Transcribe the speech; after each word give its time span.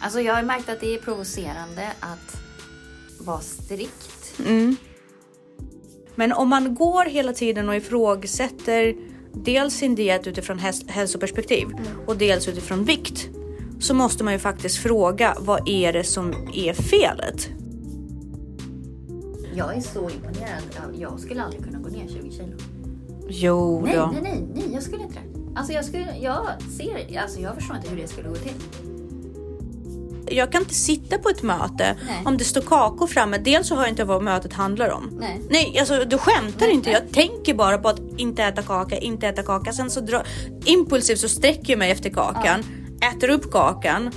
Alltså 0.00 0.20
jag 0.20 0.34
har 0.34 0.42
märkt 0.42 0.68
att 0.68 0.80
det 0.80 0.94
är 0.94 0.98
provocerande 0.98 1.88
att 2.00 2.36
vara 3.20 3.40
strikt. 3.40 4.34
Mm. 4.46 4.76
Men 6.14 6.32
om 6.32 6.48
man 6.48 6.74
går 6.74 7.04
hela 7.04 7.32
tiden 7.32 7.68
och 7.68 7.76
ifrågasätter 7.76 8.94
dels 9.34 9.74
sin 9.74 9.94
diet 9.94 10.26
utifrån 10.26 10.58
hälsoperspektiv 10.88 11.68
och 12.06 12.16
dels 12.16 12.48
utifrån 12.48 12.84
vikt 12.84 13.28
så 13.80 13.94
måste 13.94 14.24
man 14.24 14.32
ju 14.32 14.38
faktiskt 14.38 14.76
fråga 14.76 15.36
vad 15.40 15.68
är 15.68 15.92
det 15.92 16.04
som 16.04 16.32
är 16.54 16.72
felet? 16.72 17.48
Jag 19.54 19.76
är 19.76 19.80
så 19.80 20.10
imponerad. 20.10 20.62
Jag- 20.76 21.00
Jag 21.00 21.20
skulle 21.20 21.42
aldrig 21.42 21.64
kunna 21.64 21.78
gå 21.78 21.88
ner 21.88 22.08
20 22.08 22.30
kilo. 22.30 22.56
Jo 23.28 23.82
Nej, 23.84 23.96
då. 23.96 24.06
nej, 24.12 24.22
nej, 24.22 24.48
nej, 24.54 24.72
jag 24.74 24.82
skulle 24.82 25.02
inte 25.02 25.14
det. 25.14 25.58
Alltså 25.58 25.72
jag, 25.72 25.84
skulle, 25.84 26.16
jag 26.20 26.46
ser, 26.78 27.20
alltså 27.22 27.40
jag 27.40 27.54
förstår 27.54 27.76
inte 27.76 27.88
hur 27.88 27.96
det 27.96 28.08
skulle 28.08 28.28
gå 28.28 28.34
till. 28.34 28.52
Jag 30.30 30.52
kan 30.52 30.62
inte 30.62 30.74
sitta 30.74 31.18
på 31.18 31.28
ett 31.28 31.42
möte 31.42 31.96
Nej. 32.06 32.22
om 32.24 32.36
det 32.36 32.44
står 32.44 32.60
kakor 32.60 33.06
framme. 33.06 33.38
Dels 33.38 33.68
så 33.68 33.74
hör 33.74 33.82
jag 33.82 33.88
inte 33.90 34.04
vad 34.04 34.22
mötet 34.22 34.52
handlar 34.52 34.90
om. 34.90 35.10
Nej. 35.20 35.40
Nej, 35.50 35.76
alltså 35.80 36.04
du 36.04 36.18
skämtar 36.18 36.66
Nej, 36.66 36.74
inte. 36.74 36.90
Jag 36.90 37.12
tänker 37.12 37.54
bara 37.54 37.78
på 37.78 37.88
att 37.88 38.00
inte 38.16 38.42
äta 38.42 38.62
kaka, 38.62 38.98
inte 38.98 39.28
äta 39.28 39.42
kaka. 39.42 39.72
Sen 39.72 39.90
så 39.90 40.00
drar 40.00 40.26
impulsivt 40.64 41.18
så 41.18 41.28
sträcker 41.28 41.72
jag 41.72 41.78
mig 41.78 41.90
efter 41.90 42.10
kakan, 42.10 42.64
äter 43.16 43.28
upp 43.30 43.50
kakan 43.52 44.10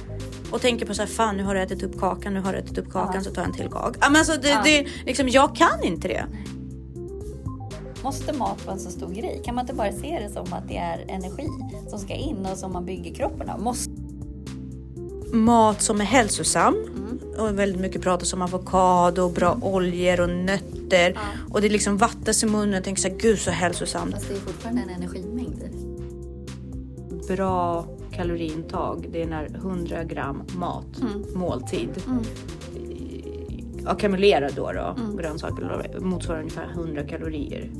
och 0.51 0.61
tänker 0.61 0.85
på 0.85 0.93
så 0.93 1.01
här, 1.01 1.09
fan 1.09 1.37
nu 1.37 1.43
har 1.43 1.55
du 1.55 1.61
ätit 1.61 1.83
upp 1.83 1.99
kakan, 1.99 2.33
nu 2.33 2.39
har 2.41 2.53
du 2.53 2.59
ätit 2.59 2.77
upp 2.77 2.91
kakan 2.91 3.15
Ja. 3.15 3.21
så 3.23 3.29
tar 3.31 3.41
jag 3.41 3.49
en 3.49 3.55
till 3.55 3.69
kaka. 3.69 3.99
Ja, 4.01 4.09
men 4.09 4.15
alltså, 4.19 4.33
det, 4.41 4.49
Ja. 4.49 4.61
det, 4.63 4.87
liksom, 5.05 5.29
jag 5.29 5.55
kan 5.55 5.83
inte 5.83 6.07
det. 6.07 6.25
Måste 8.03 8.33
mat 8.33 8.65
vara 8.65 8.73
en 8.75 8.79
så 8.79 8.89
stor 8.91 9.09
grej? 9.09 9.41
Kan 9.45 9.55
man 9.55 9.63
inte 9.63 9.73
bara 9.73 9.91
se 9.91 10.19
det 10.27 10.33
som 10.33 10.53
att 10.53 10.67
det 10.67 10.77
är 10.77 11.05
energi 11.07 11.47
som 11.89 11.99
ska 11.99 12.13
in 12.13 12.45
och 12.51 12.57
som 12.57 12.73
man 12.73 12.85
bygger 12.85 13.13
kroppen 13.15 13.49
av? 13.49 13.61
Måste... 13.61 13.91
Mat 15.33 15.81
som 15.81 16.01
är 16.01 16.05
hälsosam 16.05 16.73
Mm. 16.75 17.19
och 17.39 17.59
väldigt 17.59 17.81
mycket 17.81 18.01
pratas 18.01 18.33
om 18.33 18.41
avokado, 18.41 19.29
bra 19.29 19.57
oljor 19.61 20.19
och 20.21 20.29
nötter 20.29 21.11
Ja. 21.15 21.19
och 21.51 21.61
det 21.61 21.69
liksom 21.69 21.97
vattnas 21.97 22.43
i 22.43 22.45
munnen 22.45 22.77
och 22.77 22.83
tänker 22.83 23.01
så 23.01 23.07
här, 23.07 23.15
gud 23.15 23.39
så 23.39 23.51
hälsosamt. 23.51 24.13
Fast 24.13 24.27
det 24.27 24.33
är 24.35 24.39
fortfarande 24.39 24.81
en 24.81 24.89
energimängd 24.89 25.63
i 25.63 27.27
bra 27.35 27.85
kaloriintag, 28.11 29.07
det 29.11 29.21
är 29.21 29.27
när 29.27 29.45
100 29.55 30.03
gram 30.03 30.41
mat, 30.57 30.85
måltid, 31.35 31.89
Mm. 32.07 32.23
ackumulerad 33.85 34.53
då, 34.55 34.71
då 34.71 34.95
grönsaker 35.17 35.99
motsvarar 35.99 36.39
ungefär 36.39 36.69
100 36.73 37.03
kalorier. 37.03 37.71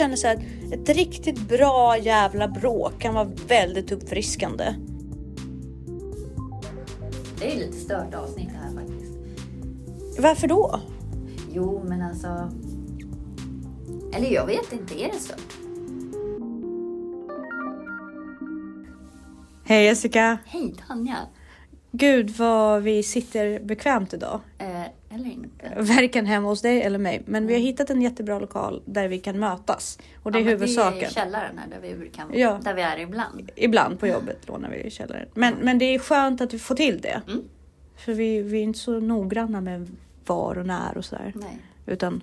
Känner 0.00 0.16
så 0.16 0.26
här, 0.26 0.44
ett 0.72 0.88
riktigt 0.88 1.48
bra 1.48 1.98
jävla 1.98 2.48
bråk 2.48 3.00
kan 3.00 3.14
vara 3.14 3.30
väldigt 3.48 3.92
uppfriskande. 3.92 4.74
Det 7.38 7.52
är 7.52 7.56
lite 7.56 7.76
stört 7.76 8.14
avsnitt 8.14 8.48
det 8.52 8.58
här 8.58 8.74
faktiskt. 8.74 9.12
Varför 10.18 10.48
då? 10.48 10.80
Jo, 11.52 11.84
men 11.88 12.02
alltså... 12.02 12.50
Eller 14.12 14.30
jag 14.30 14.46
vet 14.46 14.72
inte, 14.72 15.02
är 15.02 15.08
det 15.12 15.18
stört? 15.18 15.56
Hej 19.64 19.84
Jessica! 19.84 20.38
Hej 20.46 20.74
Tanja! 20.88 21.16
Gud 21.92 22.30
vad 22.30 22.82
vi 22.82 23.02
sitter 23.02 23.60
bekvämt 23.60 24.14
idag. 24.14 24.40
Eh, 24.58 24.69
eller 25.14 25.30
inte. 25.30 25.74
Varken 25.76 26.26
hemma 26.26 26.48
hos 26.48 26.62
dig 26.62 26.82
eller 26.82 26.98
mig. 26.98 27.22
Men 27.26 27.46
vi 27.46 27.52
har 27.54 27.60
hittat 27.60 27.90
en 27.90 28.02
jättebra 28.02 28.38
lokal 28.38 28.82
där 28.86 29.08
vi 29.08 29.18
kan 29.18 29.38
mötas. 29.38 29.98
Och 30.22 30.32
det 30.32 30.38
är 30.38 30.40
Ja, 30.40 30.44
men 30.44 30.44
Det 30.44 30.50
är 30.50 30.52
huvudsaken. 30.52 31.10
källaren 31.10 31.58
här 31.58 31.68
där 31.68 31.94
vi, 31.96 32.08
kan, 32.08 32.30
Ja. 32.34 32.60
där 32.64 32.74
vi 32.74 32.82
är 32.82 32.98
ibland. 32.98 33.50
Ibland 33.56 34.00
på 34.00 34.06
jobbet 34.06 34.48
lånar 34.48 34.70
vi 34.70 34.76
i 34.76 34.90
källaren. 34.90 35.28
Men, 35.34 35.54
men 35.62 35.78
det 35.78 35.84
är 35.84 35.98
skönt 35.98 36.40
att 36.40 36.54
vi 36.54 36.58
får 36.58 36.74
till 36.74 37.00
det. 37.00 37.22
Mm. 37.28 37.42
För 37.96 38.14
vi, 38.14 38.42
vi 38.42 38.58
är 38.58 38.62
inte 38.62 38.78
så 38.78 39.00
noggranna 39.00 39.60
med 39.60 39.96
var 40.26 40.58
och 40.58 40.66
när 40.66 40.96
och 40.98 41.04
sådär. 41.04 41.32
Nej. 41.36 41.58
Utan 41.86 42.22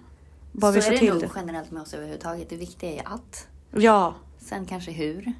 bara 0.51 0.71
så 0.71 0.75
vi 0.75 0.81
får 0.81 0.87
är 0.89 0.93
det 0.93 0.99
till 0.99 1.09
nog 1.13 1.21
det. 1.21 1.29
generellt 1.35 1.71
med 1.71 1.81
oss 1.81 1.93
överhuvudtaget. 1.93 2.49
Det 2.49 2.55
viktiga 2.55 2.89
är 2.91 3.13
att. 3.13 3.47
Ja. 3.75 4.15
Sen 4.39 4.65
kanske 4.65 4.91
hur. 4.91 5.33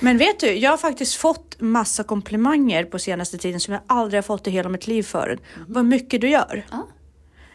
Men 0.00 0.18
vet 0.18 0.40
du, 0.40 0.52
jag 0.52 0.70
har 0.70 0.76
faktiskt 0.78 1.14
fått 1.14 1.56
massa 1.60 2.02
komplimanger 2.04 2.84
på 2.84 2.98
senaste 2.98 3.38
tiden 3.38 3.60
som 3.60 3.74
jag 3.74 3.82
aldrig 3.86 4.18
har 4.18 4.22
fått 4.22 4.46
i 4.46 4.50
hela 4.50 4.68
mitt 4.68 4.86
liv 4.86 5.02
förut. 5.02 5.40
Vad 5.68 5.84
mycket 5.84 6.20
du 6.20 6.28
gör. 6.28 6.66
Ja. 6.70 6.86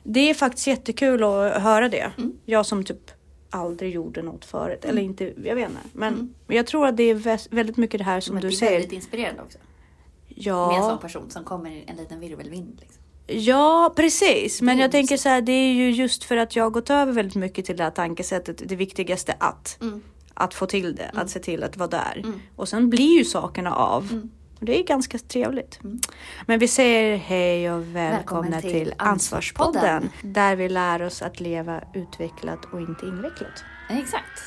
Det 0.03 0.29
är 0.29 0.33
faktiskt 0.33 0.67
jättekul 0.67 1.23
att 1.23 1.61
höra 1.61 1.89
det. 1.89 2.11
Mm. 2.17 2.33
Jag 2.45 2.65
som 2.65 2.83
typ 2.83 3.11
aldrig 3.49 3.93
gjorde 3.93 4.21
något 4.21 4.45
förut. 4.45 4.85
Eller 4.85 5.01
inte, 5.01 5.33
jag 5.43 5.55
vet 5.55 5.69
inte. 5.69 5.81
Men 5.93 6.33
jag 6.47 6.67
tror 6.67 6.87
att 6.87 6.97
det 6.97 7.03
är 7.03 7.15
vä- 7.15 7.47
väldigt 7.51 7.77
mycket 7.77 7.97
det 7.97 8.03
här 8.03 8.19
som 8.19 8.33
Men 8.35 8.41
du 8.41 8.47
det 8.49 8.53
är 8.53 8.57
säger. 8.57 8.71
väldigt 8.71 8.91
inspirerande 8.91 9.41
också. 9.41 9.57
Med 9.57 10.37
en 10.37 10.43
Ja. 10.43 10.87
sån 10.89 10.99
person 10.99 11.29
som 11.29 11.43
kommer 11.43 11.71
i 11.71 11.83
en 11.87 11.95
liten 11.95 12.19
virvelvind. 12.19 12.77
Liksom. 12.81 12.97
Ja, 13.27 13.93
precis. 13.95 14.61
Men 14.61 14.77
jag 14.79 14.91
tänker 14.91 15.17
så 15.17 15.29
här, 15.29 15.41
det 15.41 15.51
är 15.51 15.73
ju 15.73 15.91
just 15.91 16.23
för 16.23 16.37
att 16.37 16.55
jag 16.55 16.63
har 16.63 16.69
gått 16.69 16.89
över 16.89 17.13
väldigt 17.13 17.35
mycket 17.35 17.65
till 17.65 17.77
det 17.77 17.83
här 17.83 17.91
tankesättet. 17.91 18.61
Det 18.65 18.75
viktigaste 18.75 19.35
att. 19.39 19.77
Mm. 19.81 20.01
Att 20.41 20.53
få 20.53 20.65
till 20.65 20.95
det, 20.95 21.11
att 21.13 21.29
se 21.29 21.39
till 21.39 21.63
att 21.63 21.77
vara 21.77 21.89
där. 21.89 22.23
Och 22.55 22.69
sen 22.69 22.89
blir 22.89 23.17
ju 23.17 23.25
sakerna 23.25 23.75
av. 23.75 24.07
Mm. 24.11 24.29
Och 24.59 24.65
det 24.65 24.79
är 24.79 24.83
ganska 24.83 25.17
trevligt. 25.17 25.79
Men 26.45 26.59
vi 26.59 26.67
säger 26.67 27.17
hej 27.17 27.71
och 27.71 27.81
välkomna 27.81 28.17
Välkommen 28.17 28.61
till, 28.61 28.71
till 28.71 28.93
Ansvarspodden. 28.97 29.95
Ansvarspodden. 29.95 30.33
Där 30.33 30.55
vi 30.55 30.69
lär 30.69 31.01
oss 31.01 31.21
att 31.21 31.39
leva 31.39 31.81
utvecklat 31.93 32.65
och 32.73 32.81
inte 32.81 33.05
invecklat. 33.05 33.63
Exakt. 33.89 34.41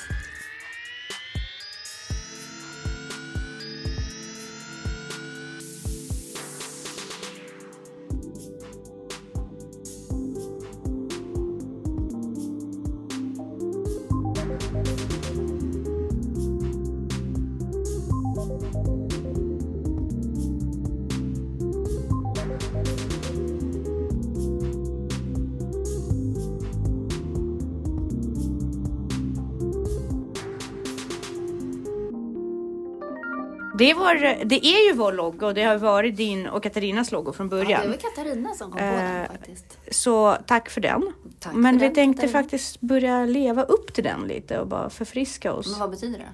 Det 33.84 33.90
är, 33.90 33.94
vår, 33.94 34.44
det 34.44 34.66
är 34.66 34.86
ju 34.88 34.92
vår 34.92 35.12
logga 35.12 35.46
och 35.46 35.54
det 35.54 35.62
har 35.62 35.76
varit 35.76 36.16
din 36.16 36.46
och 36.46 36.62
Katarinas 36.62 37.12
logga 37.12 37.32
från 37.32 37.48
Ja, 37.48 37.56
det 37.56 37.64
början. 37.64 37.90
var 37.90 37.96
Katarina 37.96 38.54
som 38.54 38.70
kom 38.70 38.78
på 38.78 38.84
den 38.84 39.20
Eh, 39.22 39.26
faktiskt. 39.28 39.78
Så 39.90 40.36
tack 40.46 40.70
för 40.70 40.80
den. 40.80 41.12
Tack 41.40 41.54
Men 41.54 41.74
för 41.74 41.80
vi 41.80 41.86
den, 41.86 41.94
tänkte 41.94 42.22
Katarina. 42.22 42.42
faktiskt 42.42 42.80
börja 42.80 43.24
leva 43.24 43.62
upp 43.62 43.94
till 43.94 44.04
den 44.04 44.20
lite 44.20 44.58
och 44.60 44.66
bara 44.66 44.90
förfriska 44.90 45.52
oss. 45.52 45.70
Men 45.70 45.80
vad 45.80 45.90
betyder 45.90 46.18
det? 46.18 46.28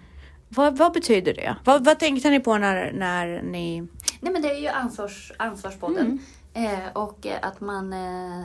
Vad, 0.49 0.77
vad 0.79 0.93
betyder 0.93 1.35
det? 1.35 1.57
Vad, 1.65 1.85
vad 1.85 1.99
tänkte 1.99 2.31
ni 2.31 2.41
på 2.41 2.59
när, 2.59 2.93
när 2.93 3.43
ni... 3.43 3.81
Nej 4.21 4.33
men 4.33 4.43
det 4.43 4.51
är 4.51 4.59
ju 4.61 4.69
ansvars, 4.69 5.33
Ansvarspodden. 5.37 6.19
Mm. 6.55 6.75
Eh, 6.75 6.81
och 6.93 7.27
att 7.43 7.61
man 7.61 7.93
eh, 7.93 8.45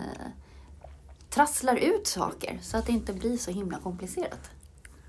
trasslar 1.30 1.76
ut 1.76 2.08
saker 2.08 2.60
så 2.62 2.78
att 2.78 2.86
det 2.86 2.92
inte 2.92 3.14
blir 3.14 3.38
så 3.38 3.52
himla 3.52 3.78
komplicerat. 3.78 4.50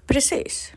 Precis. 0.07 0.73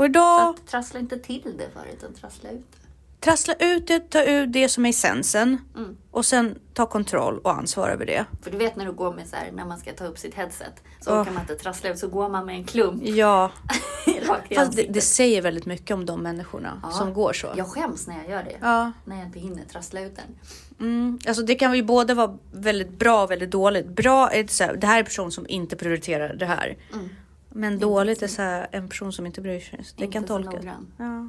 Och 0.00 0.04
Så 0.04 0.10
idag, 0.10 0.48
att 0.48 0.66
trassla 0.66 1.00
inte 1.00 1.18
till 1.18 1.54
det 1.58 1.70
för 1.72 1.86
utan 1.92 2.14
trassla 2.14 2.50
ut 2.50 2.66
det. 2.72 2.76
trassla 3.20 3.54
ut 3.58 3.86
det, 3.86 4.10
ta 4.10 4.22
ut 4.22 4.52
det 4.52 4.68
som 4.68 4.86
är 4.86 4.90
essensen 4.90 5.58
Mm. 5.76 5.96
och 6.10 6.26
sen 6.26 6.58
ta 6.74 6.86
kontroll 6.86 7.38
och 7.38 7.52
ansvar 7.58 7.88
över 7.88 8.06
det. 8.06 8.24
För 8.42 8.50
du 8.50 8.56
vet 8.58 8.76
när 8.76 8.86
du 8.86 8.92
går 8.92 9.12
med 9.14 9.28
så 9.28 9.36
här, 9.36 9.52
när 9.52 9.64
man 9.64 9.78
ska 9.78 9.92
ta 9.92 10.04
upp 10.06 10.18
sitt 10.18 10.34
headset 10.34 10.82
så 11.00 11.12
Åh. 11.12 11.20
orkar 11.20 11.32
man 11.32 11.40
inte 11.42 11.54
trassla 11.54 11.90
ut 11.90 11.98
så 11.98 12.08
går 12.08 12.28
man 12.28 12.46
med 12.46 12.54
en 12.54 12.64
klump 12.64 13.02
Ja, 13.04 13.50
fast 14.54 14.76
det, 14.76 14.82
det 14.82 15.00
säger 15.00 15.42
väldigt 15.42 15.66
mycket 15.66 15.90
om 15.94 16.06
de 16.06 16.20
människorna 16.22 16.80
Ja. 16.82 16.90
som 16.90 17.14
går 17.14 17.32
så. 17.32 17.48
Jag 17.56 17.66
skäms 17.66 18.06
när 18.06 18.16
jag 18.22 18.30
gör 18.30 18.42
det. 18.42 18.56
Ja, 18.60 18.92
När 19.04 19.16
jag 19.16 19.26
inte 19.26 19.38
hinner 19.38 19.64
trassla 19.64 20.00
ut 20.00 20.16
den. 20.16 20.24
mm. 20.88 21.18
alltså 21.28 21.42
det 21.42 21.54
kan 21.54 21.74
ju 21.74 21.82
både 21.82 22.14
vara 22.14 22.38
väldigt 22.52 22.98
bra 22.98 23.22
och 23.22 23.30
väldigt 23.30 23.50
dåligt. 23.50 23.86
Bra 23.86 24.30
är 24.30 24.42
det, 24.42 24.50
så 24.50 24.64
här, 24.64 24.76
det 24.76 24.86
här 24.86 24.94
är 24.94 24.98
en 24.98 25.04
person 25.04 25.32
som 25.32 25.46
inte 25.48 25.76
prioriterar 25.76 26.34
det 26.34 26.46
här. 26.46 26.76
Mm. 26.92 27.08
Men 27.52 27.78
dåligt 27.78 28.22
är 28.22 28.28
så 28.28 28.42
här, 28.42 28.68
en 28.72 28.88
person 28.88 29.12
som 29.12 29.26
inte 29.26 29.40
bryr 29.40 29.60
sig. 29.60 29.78
Det 29.96 30.04
Inte 30.04 30.12
kan 30.12 30.24
tolkas. 30.24 30.64
Ja. 30.64 30.74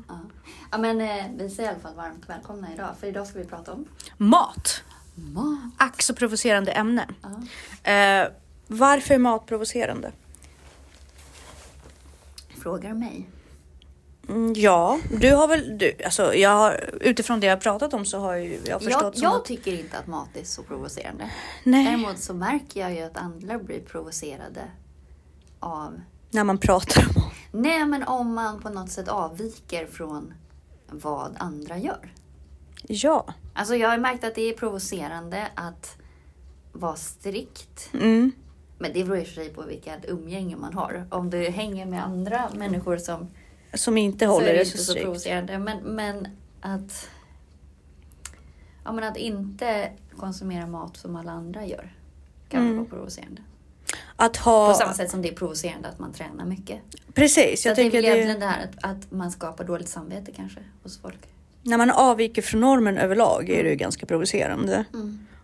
Ja. 0.08 0.20
ja 0.72 0.78
men 0.78 1.02
eh, 1.02 1.26
vi 1.36 1.50
säger 1.50 1.70
i 1.70 1.72
alla 1.72 1.82
fall 1.82 1.96
varmt 1.96 2.30
välkomna 2.30 2.74
idag. 2.74 2.90
För 3.00 3.08
idag 3.08 3.28
ska 3.28 3.40
vi 3.40 3.46
prata 3.46 3.74
om 3.74 3.86
Mat. 4.18 4.84
mat. 5.16 5.60
Ack 5.78 6.02
så 6.02 6.16
provocerande 6.16 6.72
ämne. 6.72 7.08
Ja. 7.84 7.92
Eh, 7.92 8.28
varför 8.68 9.14
är 9.14 9.20
mat 9.20 9.46
provocerande? 9.46 10.12
Frågar 12.62 12.94
mig. 12.94 13.30
Mm, 14.30 14.54
ja, 14.56 15.00
du 15.20 15.32
har 15.36 15.48
väl... 15.48 15.78
Du, 15.78 15.94
alltså, 16.06 16.34
jag 16.36 16.50
har, 16.50 16.90
utifrån 17.02 17.40
det 17.40 17.48
jag 17.48 17.62
pratat 17.62 17.94
om 17.94 18.06
så 18.06 18.20
har 18.20 18.36
ju 18.36 18.60
jag 18.66 18.82
förstått 18.82 19.14
Jag, 19.16 19.32
jag 19.32 19.36
att... 19.36 19.46
tycker 19.46 19.80
inte 19.80 19.98
att 19.98 20.08
mat 20.08 20.30
är 20.36 20.44
så 20.44 20.64
provocerande. 20.64 21.32
Nej, 21.64 21.86
Däremot 21.86 22.20
så 22.20 22.34
märker 22.34 22.80
jag 22.80 22.94
ju 22.94 23.02
att 23.02 23.18
andra 23.18 23.60
blir 23.60 23.80
provocerade 23.80 24.62
av... 25.60 26.02
när 26.32 26.44
man 26.44 26.58
pratar 26.58 27.04
om. 27.16 27.32
Nej, 27.52 27.86
men 27.86 28.04
om 28.04 28.34
man 28.34 28.62
på 28.62 28.70
något 28.70 28.90
sätt 28.92 29.08
avviker 29.08 29.86
från 29.86 30.34
vad 30.92 31.36
andra 31.38 31.78
gör. 31.78 32.14
Ja. 32.88 33.34
Alltså 33.54 33.76
jag 33.76 33.90
har 33.90 33.98
märkt 33.98 34.24
att 34.24 34.36
det 34.36 34.42
är 34.42 34.54
provocerande 34.54 35.48
att 35.56 35.98
vara 36.72 36.96
strikt. 36.96 37.90
Mm. 37.94 38.32
Men 38.78 38.94
det 38.94 39.04
beror 39.04 39.18
i 39.18 39.24
och 39.24 39.28
för 39.28 39.34
sig 39.34 39.50
på 39.50 39.62
vilket 39.62 40.10
umgänge 40.10 40.56
man 40.56 40.74
har. 40.74 41.08
Om 41.10 41.30
du 41.30 41.50
hänger 41.50 41.86
med 41.86 42.06
andra 42.06 42.50
människor 42.56 42.98
som 42.98 43.28
Som 43.74 43.98
inte 43.98 44.26
så 44.26 44.32
håller 44.32 44.48
är 44.48 44.58
det 44.58 44.66
så 44.66 44.78
så 44.78 44.94
provocerande. 44.96 45.60
Men, 45.60 45.78
men 45.80 46.28
att 46.62 47.10
ja, 48.84 48.92
men 48.92 49.04
att 49.04 49.18
inte 49.18 49.92
konsumera 50.18 50.68
mat 50.68 50.98
som 50.98 51.16
alla 51.16 51.32
andra 51.32 51.66
gör 51.66 51.94
kan 52.50 52.62
Mm. 52.62 52.78
vara 52.78 52.88
provocerande. 52.88 53.42
Att 54.22 54.38
ha... 54.38 54.68
På 54.68 54.74
samma 54.74 54.94
sätt 54.94 55.12
som 55.12 55.22
det 55.22 55.30
är 55.30 55.34
provocerande 55.36 55.88
att 55.90 56.00
man 56.00 56.14
tränar 56.14 56.46
mycket. 56.46 56.80
Precis, 57.14 57.62
Så 57.62 57.68
jag 57.68 57.72
att 57.72 57.76
det 57.76 57.82
är 57.86 57.92
väl 57.92 58.06
egentligen 58.06 58.40
det 58.40 58.46
här 58.46 58.64
att, 58.64 58.92
att 58.92 59.12
man 59.12 59.32
skapar 59.32 59.64
dåligt 59.64 59.90
samvete 59.90 60.32
kanske 60.36 60.60
hos 60.84 61.02
folk. 61.02 61.18
när 61.64 61.78
man 61.78 61.92
avviker 61.92 62.42
från 62.42 62.62
normen 62.62 62.98
överlag 62.98 63.50
är 63.50 63.64
det 63.64 63.70
ju 63.70 63.76
ganska 63.76 64.06
provocerande. 64.06 64.86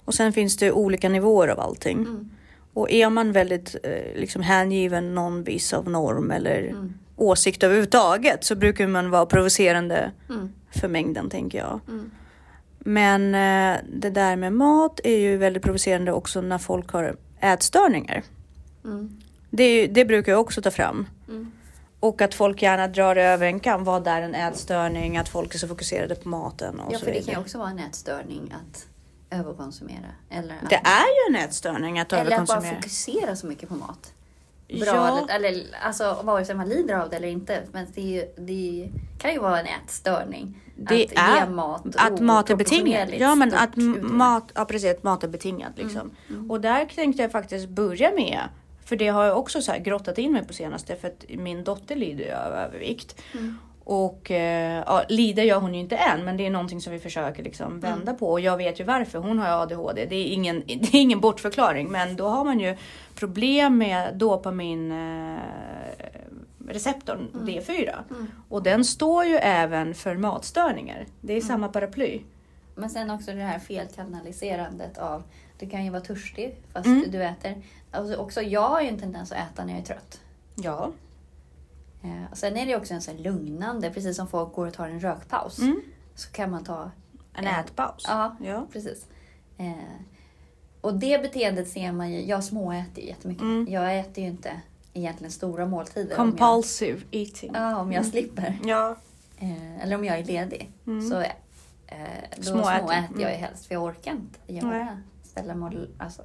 Och 0.06 0.14
sen 0.14 0.34
finns 0.34 0.58
det 0.58 0.72
olika 0.72 1.10
nivåer 1.10 1.48
av 1.48 1.60
allting. 1.60 1.98
Mm. 1.98 2.30
Och 2.74 2.92
är 2.92 3.10
man 3.10 3.32
väldigt 3.32 3.76
eh, 3.84 4.20
liksom 4.20 4.42
hängiven 4.42 5.16
någon 5.16 5.44
viss 5.44 5.74
av 5.74 5.90
norm 5.90 6.32
eller 6.32 6.60
Mm. 6.68 6.94
åsikt 7.16 7.64
överhuvudtaget 7.64 8.44
så 8.44 8.56
brukar 8.56 8.88
man 8.88 9.10
vara 9.10 9.26
provocerande 9.26 10.12
Mm. 10.30 10.50
för 10.72 10.88
mängden 10.88 11.30
tänker 11.30 11.58
jag. 11.58 11.80
Mm. 11.88 12.12
Men 12.80 13.36
eh, 13.36 13.82
det 13.94 14.10
där 14.10 14.36
med 14.36 14.54
mat 14.54 15.00
är 15.04 15.18
ju 15.18 15.38
väldigt 15.38 15.64
provocerande 15.64 16.12
också 16.12 16.42
när 16.42 16.58
folk 16.58 16.90
har 16.92 17.16
ätstörningar. 17.42 18.24
Mm. 18.88 19.22
Det, 19.50 19.88
det 19.88 20.06
brukar 20.06 20.32
jag 20.32 20.42
också 20.42 20.62
ta 20.62 20.72
fram. 20.72 21.08
Mm. 21.28 21.52
Och 22.00 22.22
att 22.22 22.34
folk 22.34 22.62
gärna 22.62 22.88
drar 22.88 23.16
över 23.16 23.46
en 23.48 23.60
kam. 23.60 23.84
Vad 23.84 24.08
är 24.08 24.22
en 24.22 24.36
ätstörning? 24.36 25.18
Att 25.18 25.30
folk 25.30 25.56
är 25.56 25.60
så 25.60 25.68
fokuserade 25.68 26.16
på 26.16 26.30
maten 26.30 26.80
och 26.80 26.94
Ja, 26.94 27.00
så 27.00 27.06
för 27.06 27.12
det 27.12 27.18
kan 27.18 27.22
vidare. 27.26 27.36
ju 27.36 27.42
också 27.42 27.58
vara 27.58 27.70
en 27.70 27.80
ätstörning 27.80 28.54
att 28.62 28.86
överkonsumera. 29.40 30.12
Eller 30.30 30.56
att, 30.64 30.70
Det 30.70 30.76
är 30.76 31.30
ju 31.32 31.36
en 31.36 31.44
ätstörning 31.46 32.00
att 32.00 32.14
eller 32.14 32.22
att 32.22 32.30
bara 32.30 32.38
överkonsumera. 32.38 32.76
fokusera 32.76 33.36
så 33.36 33.48
mycket 33.48 33.70
på 33.70 33.76
mat. 33.76 34.14
Bra, 34.68 34.86
Ja. 34.86 35.28
eller, 35.30 35.50
eller 35.50 35.66
alltså 35.82 36.20
vare 36.24 36.46
sig 36.46 36.56
man 36.56 36.70
lider 36.70 36.94
av 36.96 37.10
det 37.10 37.16
eller 37.16 37.28
inte. 37.28 37.64
Men 37.72 37.86
det, 37.96 38.02
ju, 38.02 38.26
det 38.38 38.90
kan 39.20 39.32
ju 39.34 39.40
vara 39.40 39.60
en 39.60 39.66
ätstörning. 39.84 40.62
Det 40.76 41.06
att 41.06 41.12
är 41.16 41.46
ge 41.46 41.50
mat 41.50 41.96
att 41.96 42.20
mat 42.20 42.50
är 42.50 42.56
betingad. 42.56 43.10
Ja, 43.18 43.36
men 43.36 43.54
att 43.54 43.70
utrymme. 43.70 44.00
mat, 44.02 44.52
ja 44.56 44.66
precis, 44.66 44.92
att 44.92 45.04
mat 45.04 45.24
är 45.24 45.28
betingad 45.28 45.72
liksom. 45.76 46.12
Och 46.50 46.62
där 46.62 46.86
tänkte 46.86 47.22
jag 47.22 47.32
faktiskt 47.32 47.70
börja 47.70 48.12
med, 48.16 48.40
för 48.88 48.96
det 48.96 49.08
har 49.08 49.26
jag 49.26 49.38
också 49.38 49.62
så 49.62 49.72
här 49.72 49.80
grottat 49.80 50.18
in 50.18 50.32
mig 50.32 50.46
på 50.48 50.54
senaste, 50.54 50.96
för 50.96 51.08
att 51.08 51.26
min 51.30 51.64
dotter 51.64 51.96
lider 51.96 52.36
av 52.36 52.54
övervikt. 52.54 53.22
Och 53.84 54.32
eh, 54.32 54.84
ja, 54.86 55.04
lider 55.10 55.44
gör 55.44 55.60
hon 55.60 55.74
ju 55.74 55.80
inte 55.80 55.96
än, 55.98 56.26
men 56.26 56.38
det 56.38 56.46
är 56.46 56.50
någonting 56.50 56.82
som 56.82 56.94
vi 56.94 57.00
försöker 57.00 57.44
liksom 57.44 57.80
vända 57.80 58.14
på. 58.14 58.32
Och 58.32 58.40
jag 58.40 58.58
vet 58.58 58.80
ju 58.80 58.84
varför. 58.84 59.20
Hon 59.20 59.40
har 59.40 59.62
ADHD. 59.62 60.06
Det 60.06 60.16
är 60.16 60.26
ingen, 60.34 60.64
det 60.66 60.94
är 60.94 61.02
ingen 61.02 61.20
bortförklaring, 61.20 61.88
men 61.92 62.16
då 62.16 62.28
har 62.28 62.46
man 62.46 62.60
ju 62.60 62.76
problem 63.16 63.78
med 63.78 64.16
dopamin 64.18 64.92
eh, 64.92 65.38
receptorn 66.68 67.28
D4. 67.34 67.96
Och 68.50 68.64
den 68.64 68.86
står 68.86 69.26
ju 69.26 69.36
även 69.36 69.94
för 69.94 70.16
matstörningar. 70.16 71.06
Det 71.22 71.34
är 71.34 71.42
samma 71.42 71.68
paraply. 71.68 72.22
Men 72.76 72.90
sen 72.90 73.10
också 73.10 73.32
det 73.32 73.42
här 73.42 73.60
felkanaliserandet 73.60 74.98
av, 74.98 75.24
du 75.60 75.70
kan 75.70 75.86
ju 75.86 75.90
vara 75.92 76.02
törstig 76.02 76.56
fast 76.74 76.86
Mm. 76.86 77.12
du 77.12 77.24
äter. 77.24 77.56
Alltså 77.98 78.16
också, 78.16 78.42
jag 78.42 78.70
har 78.70 78.82
ju 78.82 78.88
en 78.88 79.00
tendens 79.00 79.32
att 79.32 79.38
äta 79.38 79.66
när 79.66 79.74
jag 79.74 79.82
är 79.82 79.86
trött. 79.86 80.20
Ja. 80.56 80.92
Eh, 82.04 82.32
och 82.32 82.38
sen 82.38 82.58
är 82.58 82.66
det 82.66 82.76
också 82.76 82.94
en 82.94 83.02
sån 83.02 83.16
här 83.16 83.24
lugnande, 83.24 83.90
precis 83.90 84.16
som 84.18 84.28
folk 84.28 84.54
går 84.54 84.68
och 84.68 84.74
tar 84.74 84.88
en 84.88 85.00
rökpaus. 85.00 85.60
Mm. 85.60 85.82
Så 86.16 86.32
kan 86.32 86.52
man 86.52 86.64
ta 86.64 86.92
En 87.34 87.46
Eh, 87.48 87.60
ätpaus. 87.60 88.06
Ja, 88.08 88.36
Ja. 88.44 88.68
precis. 88.74 89.06
Eh, 89.58 89.72
och 90.82 90.94
det 91.00 91.22
beteendet 91.22 91.68
ser 91.68 91.92
man 91.92 92.12
ju, 92.12 92.26
jag 92.26 92.44
småäter 92.44 93.02
ju 93.02 93.08
jättemycket. 93.08 93.42
Mm. 93.44 93.68
Jag 93.70 94.00
äter 94.00 94.24
ju 94.24 94.30
inte 94.30 94.62
egentligen 94.94 95.32
stora 95.32 95.66
måltider. 95.66 96.20
om 96.20 96.28
jag- 96.30 96.38
Compulsive 96.38 97.02
eating. 97.12 97.52
Ja, 97.54 97.78
om 97.78 97.92
jag 97.92 98.06
slipper. 98.06 98.60
Ja. 98.64 98.96
Eh, 99.40 99.84
eller 99.84 99.96
om 99.96 100.06
jag 100.06 100.20
är 100.20 100.24
ledig. 100.24 100.72
Mm. 100.88 101.10
Så 101.10 101.20
eh, 101.22 101.32
då 102.38 102.44
Småäter. 102.44 102.80
småäter, 102.80 103.14
jag 103.14 103.20
ju 103.32 103.38
Mm. 103.38 103.42
helst, 103.42 103.66
för 103.66 103.76
jag 103.76 103.84
orkar 103.84 104.12
inte 104.12 104.54
göra. 104.54 105.02
Ställa 105.24 105.56
och- 105.76 106.04
alltså, 106.04 106.22